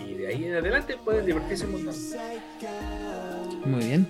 Y 0.07 0.15
de 0.15 0.27
ahí 0.27 0.45
en 0.45 0.55
adelante 0.55 0.97
pueden 1.03 1.25
divertirse 1.25 1.65
un 1.67 1.73
montón. 1.73 1.95
Muy 3.65 3.85
bien. 3.85 4.07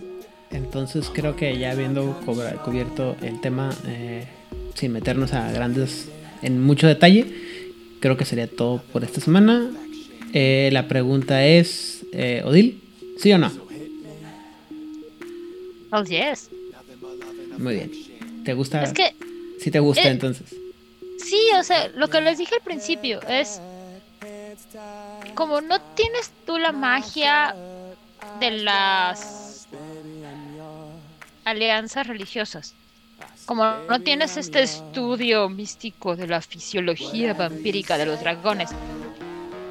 Entonces 0.51 1.11
creo 1.13 1.35
que 1.37 1.57
ya 1.59 1.73
habiendo 1.73 2.21
cubierto 2.65 3.17
el 3.23 3.41
tema 3.41 3.71
eh, 3.87 4.27
sin 4.75 4.93
meternos 4.93 5.33
a 5.33 5.51
grandes 5.53 6.09
en 6.43 6.63
mucho 6.63 6.87
detalle, 6.87 7.27
creo 8.01 8.17
que 8.17 8.25
sería 8.25 8.47
todo 8.47 8.83
por 8.93 9.03
esta 9.03 9.21
semana. 9.21 9.71
Eh, 10.33 10.71
la 10.73 10.87
pregunta 10.89 11.45
es, 11.47 12.05
eh, 12.13 12.43
Odil, 12.45 12.84
¿sí 13.19 13.33
o 13.33 13.39
no? 13.39 13.51
Oh, 15.91 16.03
yes. 16.03 16.51
Muy 17.59 17.75
bien. 17.75 18.45
¿Te 18.45 18.53
gusta? 18.53 18.83
Es 18.83 18.93
que 18.93 19.15
Sí 19.65 19.71
te 19.71 19.79
gusta 19.79 20.03
eh, 20.03 20.11
entonces. 20.11 20.55
Sí, 21.19 21.41
o 21.59 21.63
sea, 21.63 21.89
lo 21.89 22.09
que 22.09 22.21
les 22.21 22.37
dije 22.37 22.55
al 22.55 22.61
principio 22.61 23.21
es 23.23 23.63
como 25.35 25.63
no 25.63 25.81
tienes 25.81 26.33
tú 26.45 26.59
la 26.59 26.71
magia 26.71 27.57
de 28.41 28.51
las 28.51 29.67
alianzas 31.45 32.07
religiosas, 32.07 32.75
como 33.47 33.65
no 33.89 34.01
tienes 34.01 34.37
este 34.37 34.63
estudio 34.63 35.49
místico 35.49 36.15
de 36.15 36.27
la 36.27 36.43
fisiología 36.43 37.33
vampírica 37.33 37.97
de 37.97 38.05
los 38.05 38.21
dragones 38.21 38.71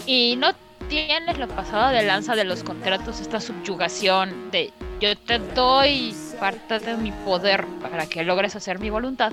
y 0.07 0.35
no 0.37 0.53
tienes 0.89 1.37
la 1.37 1.47
pasada 1.47 1.91
de 1.91 2.03
lanza 2.03 2.35
de 2.35 2.43
los 2.43 2.63
contratos, 2.63 3.19
esta 3.19 3.39
subyugación 3.39 4.51
de 4.51 4.71
yo 4.99 5.17
te 5.17 5.39
doy 5.39 6.15
parte 6.39 6.79
de 6.79 6.95
mi 6.97 7.11
poder 7.11 7.65
para 7.81 8.05
que 8.05 8.23
logres 8.23 8.55
hacer 8.55 8.79
mi 8.79 8.89
voluntad 8.89 9.31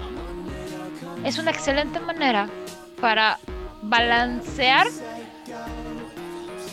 es 1.25 1.39
una 1.39 1.51
excelente 1.51 2.01
manera 2.01 2.49
para 3.01 3.39
balancear 3.83 4.87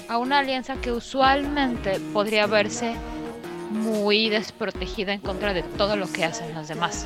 a 0.10 0.18
una 0.18 0.40
alianza 0.40 0.76
que 0.76 0.92
usualmente 0.92 2.00
podría 2.14 2.48
verse 2.48 2.96
muy 3.72 4.30
desprotegida 4.30 5.14
en 5.14 5.20
contra 5.20 5.54
de 5.54 5.64
todo 5.64 5.98
lo 5.98 6.12
que 6.12 6.24
hacen 6.24 6.54
los 6.54 6.68
demás. 6.70 7.06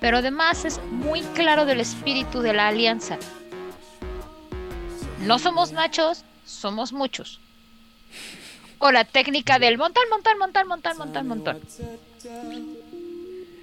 Pero 0.00 0.18
además 0.18 0.64
es 0.64 0.80
muy 0.90 1.22
claro 1.34 1.64
del 1.64 1.80
espíritu 1.80 2.40
de 2.40 2.52
la 2.52 2.68
alianza. 2.68 3.18
No 5.20 5.38
somos 5.38 5.72
machos, 5.72 6.24
somos 6.44 6.92
muchos. 6.92 7.40
O 8.78 8.90
la 8.92 9.04
técnica 9.04 9.58
del 9.58 9.78
montar, 9.78 10.04
montar, 10.10 10.36
montar, 10.36 10.66
montar, 10.66 10.96
montar, 10.96 11.24
montar. 11.24 11.56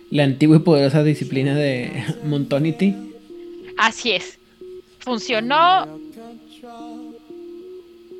La 0.10 0.24
antigua 0.24 0.58
y 0.58 0.60
poderosa 0.60 1.04
disciplina 1.04 1.56
de 1.56 2.04
Montonity. 2.24 2.95
Así 3.78 4.12
es. 4.12 4.39
Funcionó 4.99 5.88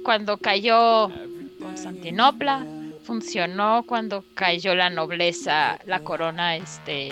cuando 0.04 0.38
cayó 0.38 1.10
Constantinopla, 1.60 2.66
funcionó 3.04 3.84
cuando 3.86 4.24
cayó 4.36 4.74
la 4.76 4.90
nobleza, 4.90 5.80
la 5.86 6.00
corona 6.02 6.56
este 6.56 7.12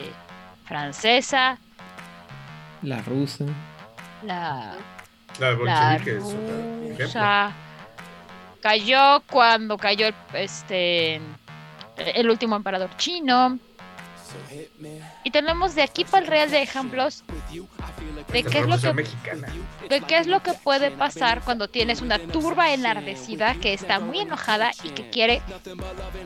francesa, 0.65 1.59
La 2.83 3.01
rusa. 3.01 3.45
la, 4.23 4.75
La 5.39 5.51
la 5.51 5.97
rusa. 5.97 7.53
Cayó 8.61 9.21
cuando 9.31 9.77
cayó 9.77 10.07
el, 10.07 10.15
este 10.33 11.21
el 11.97 12.29
último 12.29 12.55
emperador 12.55 12.89
chino. 12.97 13.57
Y 15.23 15.31
tenemos 15.31 15.73
de 15.75 15.81
aquí 15.81 16.05
para 16.05 16.23
el 16.23 16.27
real 16.27 16.51
de 16.51 16.61
ejemplos 16.61 17.23
de 18.31 18.43
qué 18.43 18.59
es 18.59 18.67
lo 18.67 18.77
que 18.79 18.93
mexicana. 18.93 19.47
de 19.89 20.01
qué 20.01 20.17
es 20.19 20.27
lo 20.27 20.43
que 20.43 20.53
puede 20.53 20.91
pasar 20.91 21.41
cuando 21.41 21.67
tienes 21.67 22.01
una 22.01 22.19
turba 22.19 22.71
enardecida 22.73 23.55
que 23.55 23.73
está 23.73 23.99
muy 23.99 24.19
enojada 24.19 24.69
y 24.83 24.89
que 24.89 25.09
quiere 25.09 25.41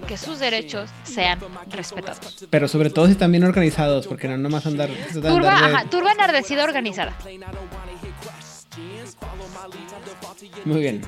que 0.07 0.17
sus 0.17 0.39
derechos 0.39 0.89
sean 1.03 1.39
respetados. 1.69 2.45
Pero 2.49 2.67
sobre 2.67 2.89
todo 2.89 3.05
si 3.05 3.13
están 3.13 3.31
bien 3.31 3.45
organizados, 3.45 4.05
porque 4.07 4.27
no 4.27 4.37
nomás 4.37 4.65
andar. 4.65 4.89
andar 4.89 5.31
Turba, 5.31 5.55
de- 5.59 5.65
ajá, 5.75 5.85
turba 5.89 6.11
enardecida 6.11 6.63
organizada. 6.65 7.13
Muy 10.65 10.81
bien. 10.81 11.01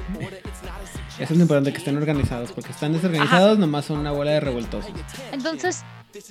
Eso 1.20 1.34
es 1.34 1.38
lo 1.38 1.42
importante, 1.42 1.72
que 1.72 1.78
estén 1.78 1.98
organizados, 1.98 2.52
porque 2.52 2.72
están 2.72 2.94
desorganizados, 2.94 3.58
nomás 3.58 3.86
son 3.86 4.00
una 4.00 4.12
bola 4.12 4.32
de 4.32 4.40
revoltosos. 4.40 4.92
Entonces, 5.32 5.84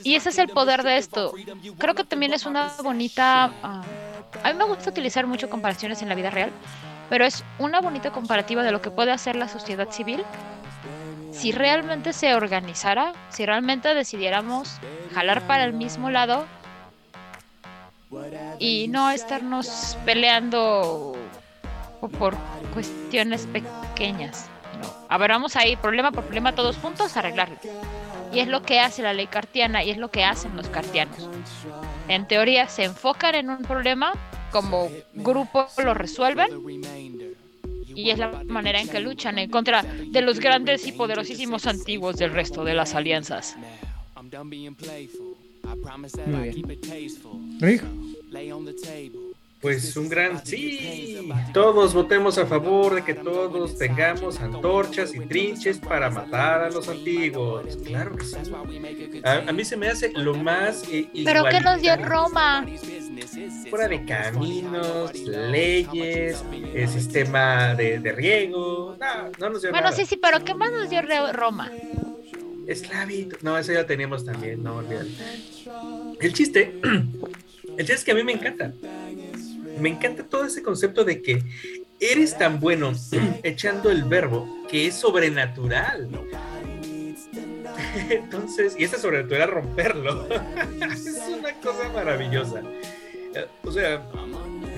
y 0.03 0.14
ese 0.14 0.30
es 0.30 0.39
el 0.39 0.49
poder 0.49 0.82
de 0.82 0.99
esto. 0.99 1.32
Creo 1.78 1.95
que 1.95 2.05
también 2.05 2.32
es 2.32 2.47
una 2.47 2.72
bonita... 2.82 3.53
ah, 3.62 3.82
a 4.43 4.53
mí 4.53 4.59
me 4.59 4.64
gusta 4.64 4.91
utilizar 4.91 5.26
mucho 5.26 5.49
comparaciones 5.49 6.03
en 6.03 6.09
la 6.09 6.14
vida 6.14 6.30
real, 6.30 6.51
pero 7.09 7.24
es 7.24 7.45
una 7.59 7.80
bonita 7.80 8.11
comparativa 8.11 8.62
de 8.62 8.72
lo 8.72 8.80
que 8.80 8.91
puede 8.91 9.12
hacer 9.12 9.37
la 9.37 9.49
sociedad 9.49 9.91
civil 9.91 10.24
si 11.35 11.53
realmente 11.53 12.12
se 12.12 12.35
organizara, 12.35 13.12
si 13.28 13.45
realmente 13.45 13.93
decidiéramos 13.95 14.78
jalar 15.14 15.43
para 15.47 15.64
el 15.64 15.72
mismo 15.72 16.11
lado 16.11 16.47
y 18.59 18.87
no 18.89 19.11
estarnos 19.11 19.99
peleando 20.05 21.16
o 22.05 22.09
por 22.09 22.37
cuestiones 22.75 23.47
pequeñas. 23.47 24.49
No. 24.81 24.93
A 25.09 25.19
ver, 25.19 25.31
vamos 25.31 25.57
a 25.57 25.67
ir 25.67 25.79
problema 25.79 26.13
por 26.13 26.25
problema 26.25 26.55
todos 26.55 26.77
juntos 26.77 27.17
a 27.17 27.21
arreglarlo. 27.21 27.57
Y 28.33 28.41
es 28.41 28.49
lo 28.49 28.63
que 28.63 28.81
hace 28.81 29.03
la 29.03 29.13
ley 29.13 29.27
cartiana 29.27 29.83
y 29.85 29.91
es 29.91 29.97
lo 29.97 30.11
que 30.11 30.25
hacen 30.25 30.57
los 30.57 30.69
cartianos. 30.69 31.29
En 32.09 32.27
teoría 32.29 32.69
se 32.69 32.85
enfocan 32.85 33.35
en 33.35 33.49
un 33.49 33.63
problema, 33.63 34.13
como 34.51 34.91
grupo 35.15 35.67
lo 35.83 35.95
resuelven 35.95 36.49
y 37.95 38.11
es 38.11 38.19
la 38.19 38.43
manera 38.45 38.81
en 38.81 38.89
que 38.89 39.01
luchan 39.01 39.39
en 39.39 39.51
contra 39.51 39.83
de 39.83 40.21
los 40.21 40.41
grandes 40.41 40.87
y 40.87 40.93
poderosísimos 40.93 41.67
antiguos 41.67 42.17
del 42.17 42.33
resto 42.33 42.65
de 42.65 42.75
las 42.75 42.95
alianzas. 42.95 43.57
Muy 46.27 46.51
bien. 46.51 46.81
Rick, 47.61 47.83
Pues 49.65 49.97
un 49.97 50.11
gran 50.11 50.45
sí. 50.45 51.17
Todos 51.55 51.95
votemos 51.95 52.37
a 52.37 52.45
favor 52.45 52.97
de 52.97 53.03
que 53.03 53.15
todos 53.15 53.79
tengamos 53.79 54.39
antorchas 54.39 55.15
y 55.15 55.21
trinches 55.21 55.79
para 55.79 56.11
matar 56.11 56.65
a 56.65 56.69
los 56.71 56.87
antiguos. 56.87 57.79
Claro 57.83 58.15
que 58.15 58.27
sí. 58.27 58.37
A, 59.25 59.33
a 59.49 59.53
mí 59.55 59.65
se 59.65 59.79
me 59.79 59.89
hace 59.89 60.12
lo 60.12 60.35
más. 60.35 60.83
eh, 60.93 61.09
¿Pero 61.25 61.45
qué 61.51 61.61
nos 61.62 61.81
dio. 61.81 61.97
Roma? 61.97 62.67
Fuera 63.71 63.89
de 63.89 64.05
caminos, 64.05 65.15
leyes, 65.15 66.45
el 66.75 66.89
sistema 66.91 67.75
de, 67.75 68.01
de 68.01 68.12
riego. 68.12 68.99
No, 69.01 69.31
no 69.39 69.49
nos 69.51 69.62
dio 69.62 69.71
Bueno, 69.71 69.87
nada. 69.87 69.97
sí, 69.97 70.05
sí, 70.05 70.19
pero 70.19 70.45
¿qué 70.45 70.53
más 70.53 70.73
nos 70.73 70.91
dio 70.91 71.01
Roma? 71.33 71.71
Esclavito. 72.67 73.39
No, 73.41 73.57
eso 73.57 73.73
ya 73.73 73.87
teníamos 73.87 74.27
también, 74.27 74.62
no 74.62 74.77
olvídalo. 74.77 75.09
El 76.21 76.33
chiste, 76.35 76.79
el 76.83 77.79
chiste 77.79 77.93
es 77.95 78.05
que 78.05 78.12
a 78.12 78.15
mí 78.15 78.25
me 78.25 78.33
encanta. 78.33 78.73
Me 79.79 79.91
encanta 79.91 80.25
todo 80.25 80.45
ese 80.45 80.62
concepto 80.62 81.05
de 81.05 81.22
que 81.22 81.43
eres 82.01 82.37
tan 82.37 82.61
bueno 82.61 82.93
echando 83.43 83.91
el 83.91 84.05
verbo 84.05 84.49
que 84.68 84.87
es 84.87 84.95
sobrenatural. 84.95 86.09
Entonces, 88.11 88.75
y 88.79 88.85
ese 88.85 88.99
sobrenatural 88.99 89.51
romperlo. 89.51 90.29
es 90.93 91.22
una 91.29 91.53
cosa 91.61 91.89
maravillosa. 91.93 92.62
Eh, 93.35 93.47
O 93.64 93.72
sea, 93.72 94.07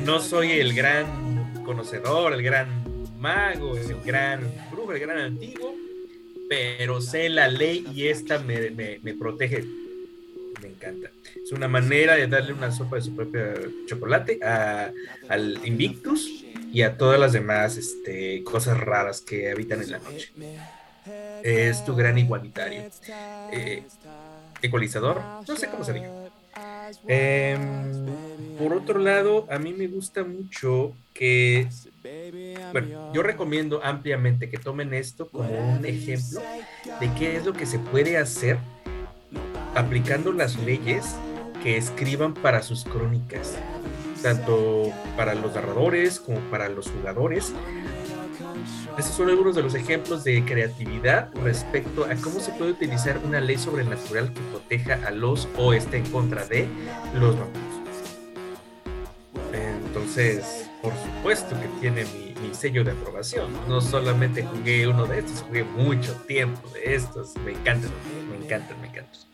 no 0.04 0.20
soy 0.20 0.52
el 0.52 0.74
gran 0.74 1.62
conocedor, 1.64 2.32
el 2.32 2.42
gran 2.42 2.68
mago, 3.18 3.76
el 3.76 4.00
gran 4.02 4.40
brujo, 4.70 4.92
el 4.92 5.00
gran 5.00 5.18
antiguo, 5.18 5.74
pero 6.48 7.00
sé 7.00 7.28
la 7.28 7.48
ley 7.48 7.84
y 7.94 8.08
esta 8.08 8.38
me- 8.38 8.70
me 8.70 9.14
protege. 9.14 9.64
Encanta. 10.76 11.10
Es 11.42 11.52
una 11.52 11.68
manera 11.68 12.16
de 12.16 12.26
darle 12.26 12.52
una 12.52 12.70
sopa 12.70 12.96
de 12.96 13.02
su 13.02 13.16
propio 13.16 13.42
chocolate 13.86 14.38
al 14.42 15.60
Invictus 15.64 16.44
y 16.72 16.82
a 16.82 16.96
todas 16.96 17.18
las 17.18 17.32
demás 17.32 17.76
este, 17.76 18.42
cosas 18.44 18.78
raras 18.78 19.20
que 19.20 19.50
habitan 19.50 19.82
en 19.82 19.90
la 19.90 19.98
noche. 19.98 20.32
Es 21.42 21.84
tu 21.84 21.94
gran 21.94 22.18
igualitario. 22.18 22.82
Eh, 23.52 23.84
ecualizador, 24.62 25.22
no 25.46 25.56
sé 25.56 25.68
cómo 25.68 25.84
se 25.84 25.92
diga. 25.94 26.10
Em, 27.06 28.06
por 28.58 28.72
otro 28.72 28.98
lado, 28.98 29.46
a 29.50 29.58
mí 29.58 29.72
me 29.72 29.86
gusta 29.86 30.24
mucho 30.24 30.94
que, 31.12 31.68
bueno, 32.72 33.12
yo 33.12 33.22
recomiendo 33.22 33.80
ampliamente 33.82 34.48
que 34.48 34.58
tomen 34.58 34.94
esto 34.94 35.28
como 35.28 35.50
un 35.50 35.84
ejemplo 35.84 36.40
de 37.00 37.14
qué 37.14 37.36
es 37.36 37.44
lo 37.44 37.52
que 37.52 37.66
se 37.66 37.78
puede 37.78 38.16
hacer 38.16 38.58
aplicando 39.76 40.32
las 40.32 40.56
leyes 40.58 41.16
que 41.62 41.76
escriban 41.76 42.34
para 42.34 42.62
sus 42.62 42.84
crónicas, 42.84 43.56
tanto 44.22 44.92
para 45.16 45.34
los 45.34 45.54
narradores 45.54 46.18
como 46.18 46.38
para 46.50 46.68
los 46.68 46.90
jugadores. 46.90 47.52
Estos 48.98 49.14
son 49.14 49.28
algunos 49.28 49.54
de 49.54 49.62
los 49.62 49.74
ejemplos 49.74 50.24
de 50.24 50.42
creatividad 50.44 51.28
respecto 51.44 52.06
a 52.06 52.14
cómo 52.16 52.40
se 52.40 52.52
puede 52.52 52.72
utilizar 52.72 53.20
una 53.24 53.40
ley 53.40 53.58
sobrenatural 53.58 54.32
que 54.32 54.40
proteja 54.50 55.06
a 55.06 55.10
los 55.10 55.46
o 55.58 55.74
esté 55.74 55.98
en 55.98 56.06
contra 56.10 56.46
de 56.46 56.66
los 57.14 57.38
vampiros. 57.38 57.66
Entonces, 59.52 60.70
por 60.82 60.92
supuesto 60.94 61.58
que 61.60 61.68
tiene 61.80 62.04
mi, 62.04 62.34
mi 62.46 62.54
sello 62.54 62.84
de 62.84 62.92
aprobación. 62.92 63.50
No 63.68 63.80
solamente 63.80 64.44
jugué 64.44 64.86
uno 64.86 65.04
de 65.04 65.18
estos, 65.18 65.42
jugué 65.42 65.64
mucho 65.64 66.12
tiempo 66.26 66.68
de 66.70 66.94
estos. 66.94 67.34
Me 67.44 67.52
encantan, 67.52 67.90
me 68.30 68.44
encantan, 68.44 68.80
me 68.80 68.88
encantan. 68.88 69.25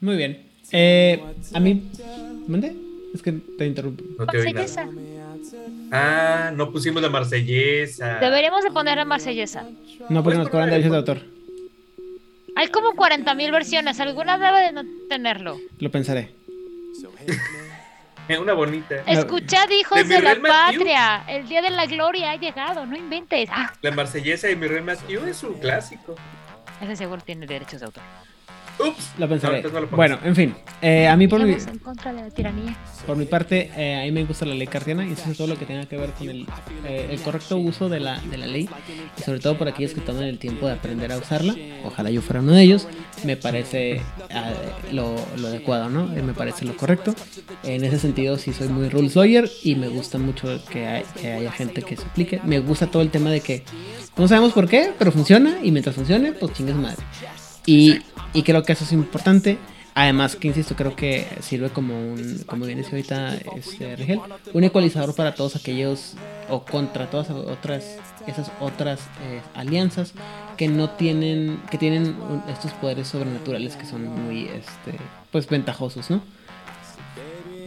Muy 0.00 0.16
bien. 0.16 0.46
Eh, 0.72 1.22
a 1.54 1.60
mí. 1.60 1.90
¿Mande? 2.46 2.76
Es 3.14 3.22
que 3.22 3.32
te 3.32 3.66
interrumpo. 3.66 4.04
No 4.18 4.26
te 4.26 4.38
oí 4.38 4.52
nada. 4.52 4.66
Marsellesa. 4.66 4.88
Ah, 5.92 6.50
no 6.54 6.70
pusimos 6.72 7.02
la 7.02 7.08
marsellesa. 7.08 8.18
Deberíamos 8.18 8.62
de 8.64 8.70
poner 8.70 8.98
la 8.98 9.04
marsellesa. 9.04 9.64
No, 10.08 10.22
porque 10.22 10.38
nos 10.38 10.48
cobran 10.48 10.70
derechos 10.70 10.90
de 10.90 10.96
autor. 10.98 11.20
Hay 12.56 12.68
como 12.68 12.92
40.000 12.92 13.52
versiones, 13.52 14.00
alguna 14.00 14.38
debe 14.38 14.60
de 14.66 14.72
no 14.72 14.82
tenerlo. 15.08 15.58
Lo 15.78 15.90
pensaré. 15.90 16.30
Una 18.40 18.54
bonita. 18.54 18.96
Escuchad, 19.06 19.70
hijos 19.70 20.08
¿De 20.08 20.16
de, 20.16 20.22
la 20.22 20.34
Mathieu? 20.34 20.80
patria, 20.80 21.24
el 21.28 21.46
día 21.48 21.62
de 21.62 21.70
la 21.70 21.86
gloria 21.86 22.32
ha 22.32 22.36
llegado, 22.36 22.84
no 22.84 22.96
inventes. 22.96 23.48
Ah, 23.52 23.72
La 23.82 23.92
marsellesa 23.92 24.48
de 24.48 24.56
mi 24.56 24.66
rey 24.66 24.82
Matthew 24.82 25.26
es 25.26 25.42
un 25.44 25.54
clásico. 25.54 26.16
Ese 26.80 26.96
seguro 26.96 27.22
tiene 27.22 27.46
derechos 27.46 27.80
de 27.80 27.86
autor. 27.86 28.02
Ups. 28.78 29.10
Lo 29.18 29.28
pensaré. 29.28 29.62
No, 29.62 29.80
lo 29.80 29.86
bueno, 29.88 30.18
en 30.22 30.36
fin. 30.36 30.54
eh, 30.82 31.08
a 31.08 31.16
mí 31.16 31.26
por 31.28 31.42
mi, 31.42 31.52
en 31.52 31.78
contra 31.78 32.12
de 32.12 32.22
la 32.22 32.30
tiranía. 32.30 32.76
por 33.06 33.16
mi 33.16 33.24
parte, 33.24 33.70
eh, 33.76 34.00
a 34.00 34.02
mí 34.04 34.12
me 34.12 34.24
gusta 34.24 34.44
la 34.44 34.54
ley 34.54 34.66
cartiana 34.66 35.06
y 35.06 35.12
eso 35.12 35.30
es 35.30 35.36
todo 35.38 35.46
lo 35.46 35.56
que 35.58 35.64
tenga 35.64 35.86
que 35.86 35.96
ver 35.96 36.10
con 36.10 36.28
el, 36.28 36.46
eh, 36.84 37.08
el 37.10 37.20
correcto 37.20 37.56
uso 37.56 37.88
de 37.88 38.00
la, 38.00 38.20
de 38.20 38.36
la 38.36 38.46
ley 38.46 38.68
y 39.18 39.22
sobre 39.22 39.38
todo 39.40 39.56
por 39.56 39.68
aquellos 39.68 39.92
que 39.94 40.00
toman 40.02 40.24
el 40.24 40.38
tiempo 40.38 40.66
de 40.66 40.72
aprender 40.74 41.10
a 41.12 41.16
usarla. 41.18 41.54
Ojalá 41.84 42.10
yo 42.10 42.20
fuera 42.20 42.40
uno 42.40 42.52
de 42.52 42.62
ellos. 42.62 42.86
Me 43.24 43.36
parece 43.38 44.02
ah, 44.34 44.52
lo, 44.92 45.14
lo 45.38 45.48
adecuado, 45.48 45.88
¿no? 45.88 46.14
Eh, 46.14 46.22
me 46.22 46.34
parece 46.34 46.66
lo 46.66 46.76
correcto. 46.76 47.14
En 47.64 47.82
ese 47.84 47.98
sentido, 47.98 48.36
sí 48.36 48.52
soy 48.52 48.68
muy 48.68 48.90
rules 48.90 49.16
lawyer 49.16 49.48
y 49.62 49.74
me 49.76 49.88
gusta 49.88 50.18
mucho 50.18 50.62
que, 50.70 50.86
hay- 50.86 51.04
que 51.20 51.32
haya 51.32 51.50
gente 51.50 51.82
que 51.82 51.96
se 51.96 52.04
aplique. 52.04 52.40
Me 52.44 52.60
gusta 52.60 52.88
todo 52.88 53.02
el 53.02 53.10
tema 53.10 53.30
de 53.30 53.40
que 53.40 53.62
no 54.18 54.28
sabemos 54.28 54.52
por 54.52 54.68
qué, 54.68 54.92
pero 54.98 55.10
funciona 55.12 55.56
y 55.62 55.70
mientras 55.72 55.96
funcione, 55.96 56.32
pues 56.32 56.52
chingues 56.52 56.76
madre. 56.76 57.02
Y, 57.66 57.98
y 58.32 58.42
creo 58.42 58.62
que 58.62 58.72
eso 58.72 58.84
es 58.84 58.92
importante. 58.92 59.58
Además, 59.98 60.36
que 60.36 60.48
insisto, 60.48 60.76
creo 60.76 60.94
que 60.94 61.26
sirve 61.40 61.70
como 61.70 61.94
un, 61.98 62.42
como 62.46 62.66
bien 62.66 62.78
decía 62.78 62.92
ahorita 62.92 63.34
este, 63.56 63.96
Rigel, 63.96 64.20
un 64.52 64.62
ecualizador 64.64 65.14
para 65.14 65.34
todos 65.34 65.56
aquellos 65.56 66.14
o 66.50 66.62
contra 66.64 67.08
todas 67.08 67.30
otras, 67.30 67.96
esas 68.26 68.52
otras 68.60 69.00
eh, 69.00 69.40
alianzas 69.54 70.12
que 70.58 70.68
no 70.68 70.90
tienen, 70.90 71.60
que 71.70 71.78
tienen 71.78 72.08
un- 72.08 72.42
estos 72.50 72.72
poderes 72.72 73.08
sobrenaturales 73.08 73.76
que 73.76 73.86
son 73.86 74.06
muy, 74.06 74.44
este, 74.48 74.98
pues 75.32 75.48
ventajosos, 75.48 76.10
¿no? 76.10 76.20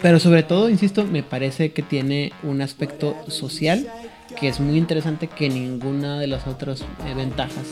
Pero 0.01 0.19
sobre 0.19 0.43
todo, 0.43 0.69
insisto, 0.69 1.05
me 1.05 1.23
parece 1.23 1.71
que 1.73 1.81
tiene 1.81 2.31
un 2.43 2.61
aspecto 2.61 3.15
social 3.27 3.91
que 4.39 4.47
es 4.47 4.59
muy 4.59 4.77
interesante 4.77 5.27
que 5.27 5.49
ninguna 5.49 6.19
de 6.19 6.27
las 6.27 6.45
otras 6.47 6.81
eh, 6.81 7.13
ventajas 7.15 7.65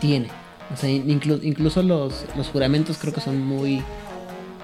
tiene. 0.00 0.28
O 0.72 0.76
sea, 0.76 0.90
inclu- 0.90 1.40
incluso 1.42 1.82
los, 1.82 2.24
los 2.36 2.48
juramentos 2.48 2.98
creo 2.98 3.12
que 3.12 3.20
son 3.20 3.40
muy 3.44 3.82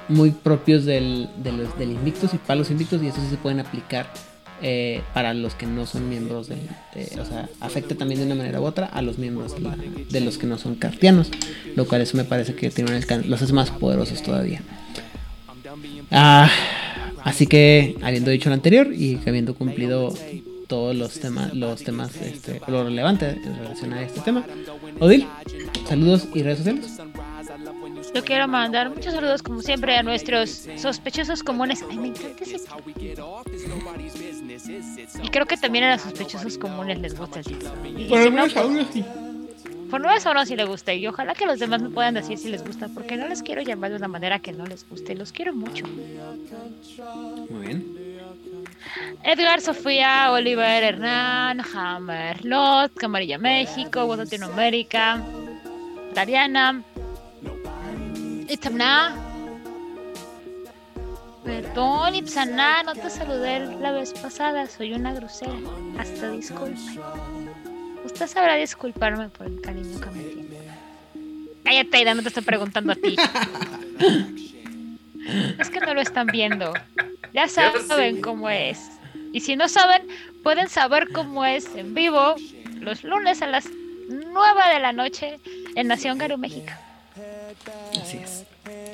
muy 0.09 0.33
propios 0.33 0.85
del, 0.85 1.29
de 1.43 1.51
del 1.79 1.93
Invictus 1.93 2.35
y 2.35 2.39
para 2.39 2.57
los 2.57 2.71
Invictus 2.71 3.03
y 3.03 3.07
eso 3.07 3.21
sí 3.23 3.29
se 3.31 3.37
pueden 3.39 3.59
aplicar 3.61 4.07
eh, 4.63 5.01
para 5.15 5.33
los 5.33 5.55
que 5.55 5.65
no 5.67 5.87
son 5.87 6.09
miembros 6.11 6.49
del... 6.49 6.61
de- 6.95 7.21
o 7.21 7.25
sea, 7.25 7.49
afecta 7.61 7.95
también 7.95 8.21
de 8.21 8.27
una 8.27 8.35
manera 8.35 8.61
u 8.61 8.65
otra 8.65 8.85
a 8.87 9.01
los 9.01 9.17
miembros 9.19 9.55
de, 10.11 10.21
los 10.21 10.37
que 10.37 10.47
no 10.47 10.59
son 10.59 10.75
cartianos, 10.75 11.31
lo 11.75 11.87
cual 11.87 12.03
eso 12.03 12.19
me 12.19 12.25
parece 12.25 12.55
que 12.55 12.71
tiene 12.71 12.95
un 12.95 13.31
los 13.31 13.41
hace 13.43 13.53
más 13.55 13.71
poderosos 13.71 14.23
todavía. 14.23 14.61
Ah, 16.11 16.51
así 17.25 17.47
que, 17.47 17.97
habiendo 18.03 18.31
dicho 18.31 18.51
lo 18.51 18.55
anterior 18.55 18.93
y 18.93 19.19
habiendo 19.27 19.55
cumplido 19.55 20.15
todos 20.75 20.97
los 20.97 21.20
temas, 21.20 21.55
los 21.55 21.85
temas, 21.85 22.16
este, 22.16 22.61
lo 22.66 22.83
relevante 22.83 23.29
en 23.31 23.57
relación 23.59 23.93
a 23.93 24.03
este 24.03 24.20
tema, 24.22 24.45
Odil, 24.99 25.25
saludos 25.89 26.27
y 26.35 26.43
redes 26.43 26.59
sociales. 26.59 27.01
Yo 28.12 28.25
quiero 28.25 28.49
mandar 28.49 28.91
muchos 28.91 29.14
saludos, 29.14 29.41
como 29.41 29.62
siempre, 29.62 29.97
a 29.97 30.03
nuestros 30.03 30.66
sospechosos 30.77 31.45
comunes. 31.45 31.85
Ay, 31.89 31.97
me 31.97 32.09
encanta 32.09 32.43
ese. 32.43 32.57
Y 35.22 35.29
creo 35.29 35.47
que 35.47 35.57
también 35.57 35.85
a 35.85 35.93
los 35.93 36.03
sospechosos 36.03 36.59
comunes 36.59 36.99
les 36.99 37.16
gusta 37.16 37.39
el 37.39 37.45
título. 37.45 37.70
Y 37.97 38.09
si 38.09 38.31
no, 38.31 38.43
pues, 38.43 38.55
por 39.91 40.01
no 40.01 40.11
eso 40.11 40.35
no 40.35 40.45
si 40.45 40.57
les 40.57 40.66
gusta. 40.66 40.93
Y 40.93 41.07
ojalá 41.07 41.35
que 41.35 41.47
los 41.47 41.61
demás 41.61 41.81
me 41.81 41.91
puedan 41.91 42.14
decir 42.14 42.37
si 42.37 42.49
les 42.49 42.64
gusta, 42.64 42.89
porque 42.89 43.16
no 43.16 43.29
les 43.29 43.45
quiero 43.45 43.62
llamar 43.62 43.91
de 43.91 43.97
una 43.97 44.09
manera 44.09 44.41
que 44.41 44.53
no 44.53 44.66
les 44.66 44.89
guste. 44.89 45.14
Los 45.14 45.31
quiero 45.31 45.55
mucho. 45.55 45.87
Muy 47.49 47.66
bien. 47.66 48.05
Edgar, 49.22 49.61
Sofía, 49.61 50.30
Oliver, 50.32 50.85
Hernán, 50.85 51.61
Hammer, 51.74 52.45
Lot, 52.45 52.95
Camarilla 52.95 53.39
México, 53.39 54.07
Voz 54.07 54.18
Latinoamérica, 54.18 55.22
Dariana, 56.14 56.82
Itamna, 58.49 59.14
Perdón, 61.45 62.14
Ipsaná, 62.14 62.82
no 62.85 62.95
te 62.95 63.11
saludé 63.11 63.61
la 63.78 63.93
vez 63.93 64.14
pasada, 64.14 64.66
soy 64.66 64.95
una 64.95 65.12
grosera. 65.12 65.53
Hasta 65.99 66.30
disculpe. 66.30 66.80
Usted 68.03 68.26
sabrá 68.26 68.55
disculparme 68.55 69.28
por 69.28 69.47
el 69.47 69.61
cariño 69.61 70.01
que 70.01 70.11
me 70.11 70.22
tiene. 70.22 70.57
Cállate, 71.62 71.97
Aida, 71.99 72.14
no 72.14 72.22
te 72.22 72.28
estoy 72.28 72.45
preguntando 72.45 72.93
a 72.93 72.97
ti. 72.97 73.16
Es 75.59 75.70
que 75.70 75.81
no 75.81 75.95
lo 75.95 76.01
están 76.01 76.27
viendo. 76.27 76.72
Ya 77.33 77.49
saben 77.49 78.20
cómo 78.20 78.49
es. 78.49 78.91
Y 79.33 79.41
si 79.41 79.57
no 79.57 79.68
saben, 79.68 80.07
pueden 80.43 80.68
saber 80.68 81.09
cómo 81.12 81.45
es 81.45 81.75
en 81.75 81.95
vivo 81.95 82.37
los 82.81 83.03
lunes 83.03 83.43
a 83.43 83.47
las 83.47 83.68
9 84.09 84.61
de 84.72 84.81
la 84.81 84.93
noche 84.93 85.41
en 85.75 85.89
Nación 85.89 86.18
Garú, 86.18 86.39
México. 86.39 86.72
Así 88.01 88.18
es. 88.18 88.45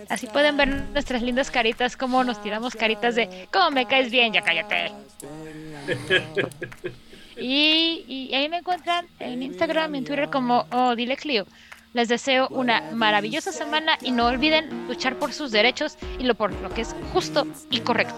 Así 0.08 0.26
pueden 0.26 0.56
ver 0.56 0.68
nuestras 0.68 1.22
lindas 1.22 1.50
caritas, 1.50 1.96
como 1.96 2.24
nos 2.24 2.42
tiramos 2.42 2.74
caritas 2.74 3.14
de 3.14 3.48
¿Cómo 3.52 3.70
me 3.70 3.86
caes 3.86 4.10
bien? 4.10 4.32
Ya 4.32 4.42
cállate. 4.42 4.92
y, 7.36 8.04
y 8.08 8.34
ahí 8.34 8.48
me 8.48 8.58
encuentran 8.58 9.06
en 9.18 9.42
Instagram 9.42 9.94
y 9.94 9.98
en 9.98 10.04
Twitter 10.04 10.30
como 10.30 10.66
oh, 10.70 10.96
Dile 10.96 11.16
Clio. 11.16 11.46
Les 11.92 12.08
deseo 12.08 12.46
una 12.50 12.82
maravillosa 12.92 13.50
semana 13.52 13.98
y 14.00 14.12
no 14.12 14.26
olviden 14.26 14.86
luchar 14.86 15.16
por 15.18 15.32
sus 15.32 15.50
derechos 15.50 15.96
y 16.18 16.24
lo 16.24 16.34
por 16.36 16.52
lo 16.60 16.68
que 16.70 16.82
es 16.82 16.94
justo 17.12 17.46
y 17.70 17.80
correcto. 17.80 18.14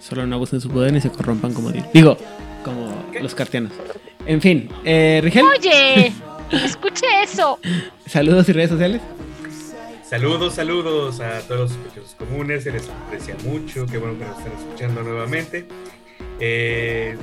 Solo 0.00 0.26
no 0.26 0.36
abusen 0.36 0.60
su 0.60 0.70
poder 0.70 0.94
y 0.96 1.00
se 1.00 1.10
corrompan 1.10 1.52
como 1.52 1.70
di- 1.70 1.82
digo, 1.92 2.16
como 2.64 2.88
los 3.20 3.34
cartianos. 3.34 3.72
En 4.26 4.40
fin, 4.40 4.70
eh, 4.84 5.20
Rigel, 5.22 5.44
Oye, 5.44 6.12
escuche 6.64 7.04
eso. 7.22 7.58
saludos 8.06 8.48
y 8.48 8.52
redes 8.52 8.70
sociales. 8.70 9.02
Saludos, 10.02 10.54
saludos 10.54 11.20
a 11.20 11.40
todos 11.40 11.60
los 11.60 11.72
sospechosos 11.72 12.14
comunes, 12.14 12.64
se 12.64 12.70
les 12.72 12.88
aprecia 12.88 13.36
mucho, 13.44 13.84
qué 13.86 13.98
bueno 13.98 14.18
que 14.18 14.24
nos 14.24 14.38
están 14.38 14.52
escuchando 14.58 15.02
nuevamente. 15.02 15.66
Eh, 16.40 17.18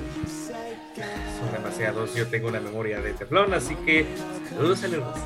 demasiados, 1.56 2.16
yo 2.16 2.28
tengo 2.28 2.48
una 2.48 2.60
memoria 2.60 3.02
de 3.02 3.14
teflón, 3.14 3.54
así 3.54 3.76
que 3.86 4.06
saludos, 4.50 4.80
saludos. 4.80 5.20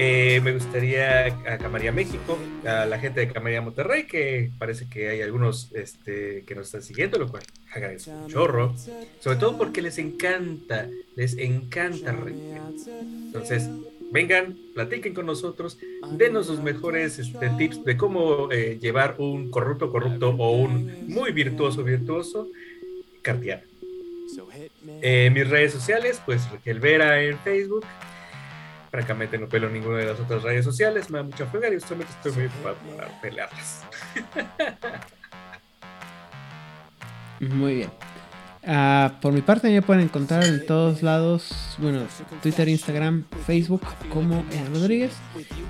Eh, 0.00 0.40
me 0.44 0.52
gustaría 0.52 1.26
a 1.26 1.58
Camaría 1.58 1.90
México, 1.90 2.38
a 2.64 2.86
la 2.86 3.00
gente 3.00 3.18
de 3.18 3.32
Camaría 3.32 3.60
Monterrey, 3.60 4.06
que 4.06 4.50
parece 4.56 4.88
que 4.88 5.08
hay 5.08 5.22
algunos 5.22 5.72
este, 5.74 6.44
que 6.44 6.54
nos 6.54 6.66
están 6.66 6.82
siguiendo, 6.82 7.18
lo 7.18 7.28
cual 7.28 7.42
agradezco 7.72 8.12
un 8.12 8.28
chorro, 8.28 8.76
sobre 9.18 9.38
todo 9.38 9.58
porque 9.58 9.82
les 9.82 9.98
encanta, 9.98 10.88
les 11.16 11.36
encanta 11.36 12.12
reír. 12.12 12.60
Entonces, 13.26 13.68
vengan, 14.12 14.56
platiquen 14.72 15.14
con 15.14 15.26
nosotros, 15.26 15.78
denos 16.12 16.46
sus 16.46 16.62
mejores 16.62 17.18
este, 17.18 17.50
tips 17.58 17.84
de 17.84 17.96
cómo 17.96 18.52
eh, 18.52 18.78
llevar 18.80 19.16
un 19.18 19.50
corrupto 19.50 19.90
corrupto 19.90 20.30
o 20.30 20.52
un 20.52 21.08
muy 21.08 21.32
virtuoso 21.32 21.82
virtuoso 21.82 22.48
cartiano. 23.22 23.67
Eh, 25.02 25.30
mis 25.32 25.48
redes 25.48 25.72
sociales, 25.72 26.20
pues 26.24 26.50
Raquel 26.50 26.80
Vera 26.80 27.20
en 27.20 27.38
Facebook. 27.38 27.84
Francamente 28.90 29.36
no 29.38 29.48
pelo 29.48 29.68
ninguna 29.68 29.98
de 29.98 30.06
las 30.06 30.18
otras 30.18 30.42
redes 30.42 30.64
sociales, 30.64 31.10
me 31.10 31.18
da 31.18 31.24
mucha 31.24 31.46
flojera 31.46 31.74
y 31.74 31.78
justamente 31.78 32.12
estoy 32.12 32.32
muy 32.32 32.46
ocupado 32.46 32.76
para 32.96 33.20
pelearlas. 33.20 33.84
Muy 37.40 37.74
bien. 37.76 37.90
Ah, 38.66 39.18
por 39.22 39.32
mi 39.32 39.40
parte 39.40 39.70
me 39.70 39.82
pueden 39.82 40.04
encontrar 40.04 40.44
en 40.44 40.66
todos 40.66 41.02
lados, 41.02 41.76
bueno, 41.78 42.02
Twitter, 42.42 42.68
Instagram, 42.68 43.24
Facebook 43.46 43.82
como 44.12 44.44
Ean 44.52 44.74
Rodríguez. 44.74 45.12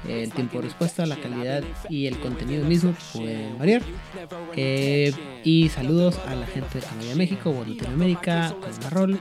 El 0.09 0.32
tiempo 0.32 0.59
de 0.59 0.64
respuesta, 0.64 1.05
la 1.07 1.16
calidad 1.16 1.62
y 1.89 2.07
el 2.07 2.18
contenido 2.18 2.64
mismo 2.64 2.95
pueden 3.12 3.59
variar. 3.59 3.82
Eh, 4.57 5.12
y 5.45 5.68
saludos 5.68 6.18
a 6.26 6.34
la 6.34 6.47
gente 6.47 6.80
de 6.80 6.86
Canadá 6.86 7.14
México 7.14 7.51
o 7.51 7.64
Latinoamérica, 7.64 8.55
con 8.61 8.70
Marrol, 8.84 9.20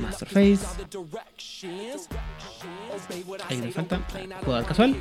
Masterface. 0.00 0.60
Ahí 3.48 3.58
me 3.58 3.72
falta, 3.72 4.00
Jugador 4.44 4.66
Casual. 4.66 4.96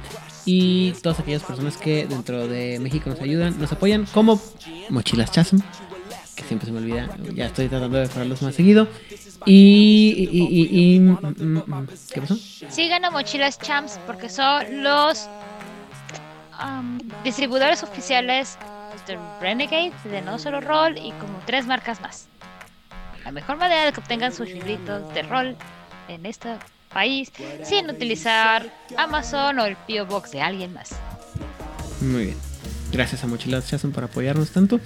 Y 0.46 0.92
todas 1.04 1.20
aquellas 1.20 1.44
personas 1.44 1.78
que 1.78 2.08
dentro 2.08 2.48
de 2.48 2.80
México 2.80 3.10
nos 3.10 3.22
ayudan, 3.22 3.60
nos 3.60 3.72
apoyan, 3.72 4.06
como 4.14 4.42
Mochilas 4.90 5.32
Chasm 5.32 5.60
que 6.38 6.44
siempre 6.44 6.68
se 6.68 6.72
me 6.72 6.78
olvida. 6.80 7.10
Ya 7.34 7.48
estoy 7.48 7.68
tratando 7.68 7.98
de 7.98 8.04
mejorarlos 8.08 8.42
más 8.44 8.54
seguido. 8.56 8.88
Y. 9.46 10.14
y, 10.32 10.40
y- 10.44 10.96
y- 10.96 11.00
mm, 11.00 11.18
mm, 11.22 11.64
mm, 11.66 11.88
¿Qué 12.14 12.22
pasó? 12.22 12.36
Sigan 12.70 13.04
a 13.06 13.10
Mochilas 13.12 13.58
Champs 13.60 14.00
porque 14.06 14.30
son 14.30 14.84
los 14.84 15.28
am, 16.54 17.00
distribuidores 17.24 17.82
oficiales 17.84 18.58
de 19.08 19.18
Renegade, 19.42 19.92
de 20.06 20.22
No 20.22 20.38
Solo 20.38 20.62
Roll 20.62 20.98
y 20.98 21.12
como 21.14 21.40
tres 21.46 21.66
marcas 21.66 22.00
más. 22.02 22.28
La 23.26 23.32
mejor 23.32 23.58
manera 23.58 23.86
de 23.86 23.92
que 23.92 24.00
obtengan 24.00 24.32
sus 24.32 24.48
libritos 24.50 25.12
de 25.14 25.24
rol 25.24 25.56
en 26.08 26.26
este 26.26 26.50
país 26.94 27.32
sin 27.64 27.90
utilizar 27.90 28.72
Amazon 28.96 29.60
o 29.60 29.66
el 29.66 29.76
P.O. 29.76 30.06
Box 30.06 30.32
de 30.32 30.42
alguien 30.42 30.74
más. 30.74 30.92
Muy 32.02 32.26
bien. 32.28 32.38
Gracias 32.92 33.24
a 33.24 33.28
Mochilas 33.28 33.68
Chasm 33.70 33.92
por 33.92 34.04
apoyarnos 34.06 34.50
tanto. 34.52 34.80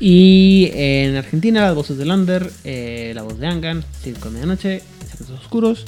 Y 0.00 0.70
en 0.72 1.16
Argentina, 1.16 1.60
las 1.60 1.74
voces 1.74 1.98
de 1.98 2.04
Lander, 2.06 2.50
eh, 2.64 3.12
la 3.14 3.22
voz 3.22 3.38
de 3.38 3.46
Angan, 3.46 3.84
Circo 4.02 4.28
de 4.28 4.34
Medianoche, 4.34 4.82
Secretos 5.10 5.40
Oscuros. 5.40 5.84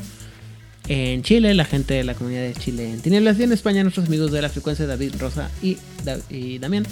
En 0.87 1.23
Chile, 1.23 1.55
la 1.55 1.65
gente 1.65 1.95
de 1.95 2.05
la 2.05 2.15
comunidad 2.15 2.43
de 2.43 2.53
Chile 2.55 2.91
en 2.91 3.01
Tinieblas. 3.01 3.39
Y 3.39 3.45
en 3.45 3.53
España, 3.53 3.83
nuestros 3.83 4.07
amigos 4.07 4.31
de 4.31 4.43
la 4.43 4.51
frecuencia 4.51 4.87
David, 4.87 5.15
Rosa 5.19 5.51
y, 5.63 5.79
Da- 6.05 6.19
y 6.29 6.59
Damián. 6.59 6.85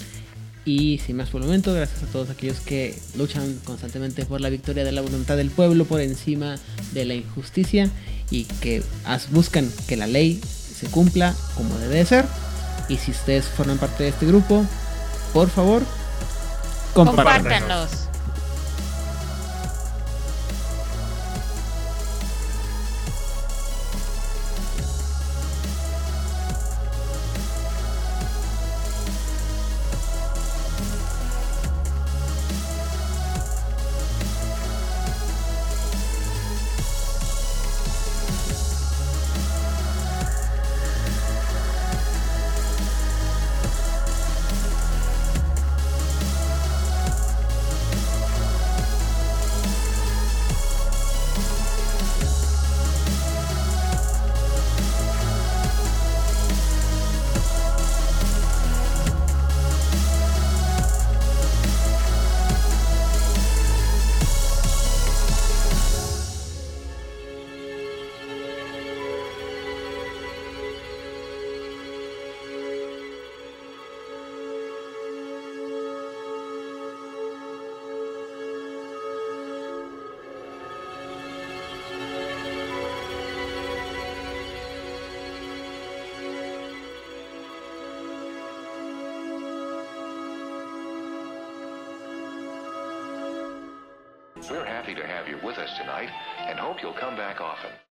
Y 0.64 1.01
sin 1.05 1.16
más 1.16 1.29
por 1.29 1.43
el 1.43 1.49
momento, 1.49 1.75
gracias 1.75 2.03
a 2.05 2.07
todos 2.07 2.31
aquellos 2.31 2.61
que 2.61 2.95
luchan 3.18 3.59
constantemente 3.64 4.25
por 4.25 4.41
la 4.41 4.49
victoria 4.49 4.85
de 4.85 4.93
la 4.93 5.03
voluntad 5.03 5.37
del 5.37 5.51
pueblo 5.51 5.85
por 5.85 6.01
encima 6.01 6.57
de 6.95 7.05
la 7.05 7.14
injusticia 7.14 7.91
y 8.31 8.45
que 8.45 8.83
buscan 9.33 9.68
que 9.89 9.97
la 9.97 10.07
ley 10.07 10.41
se 10.43 10.87
cumpla 10.87 11.35
como 11.57 11.77
debe 11.79 11.97
de 11.97 12.07
ser. 12.07 12.25
Y 12.89 12.97
si 12.99 13.11
ustedes 13.11 13.47
forman 13.47 13.78
parte 13.78 14.05
de 14.05 14.11
este 14.11 14.26
grupo, 14.26 14.64
por 15.33 15.49
favor, 15.49 15.83
compartan. 16.95 17.43
Compártanos. 17.43 18.12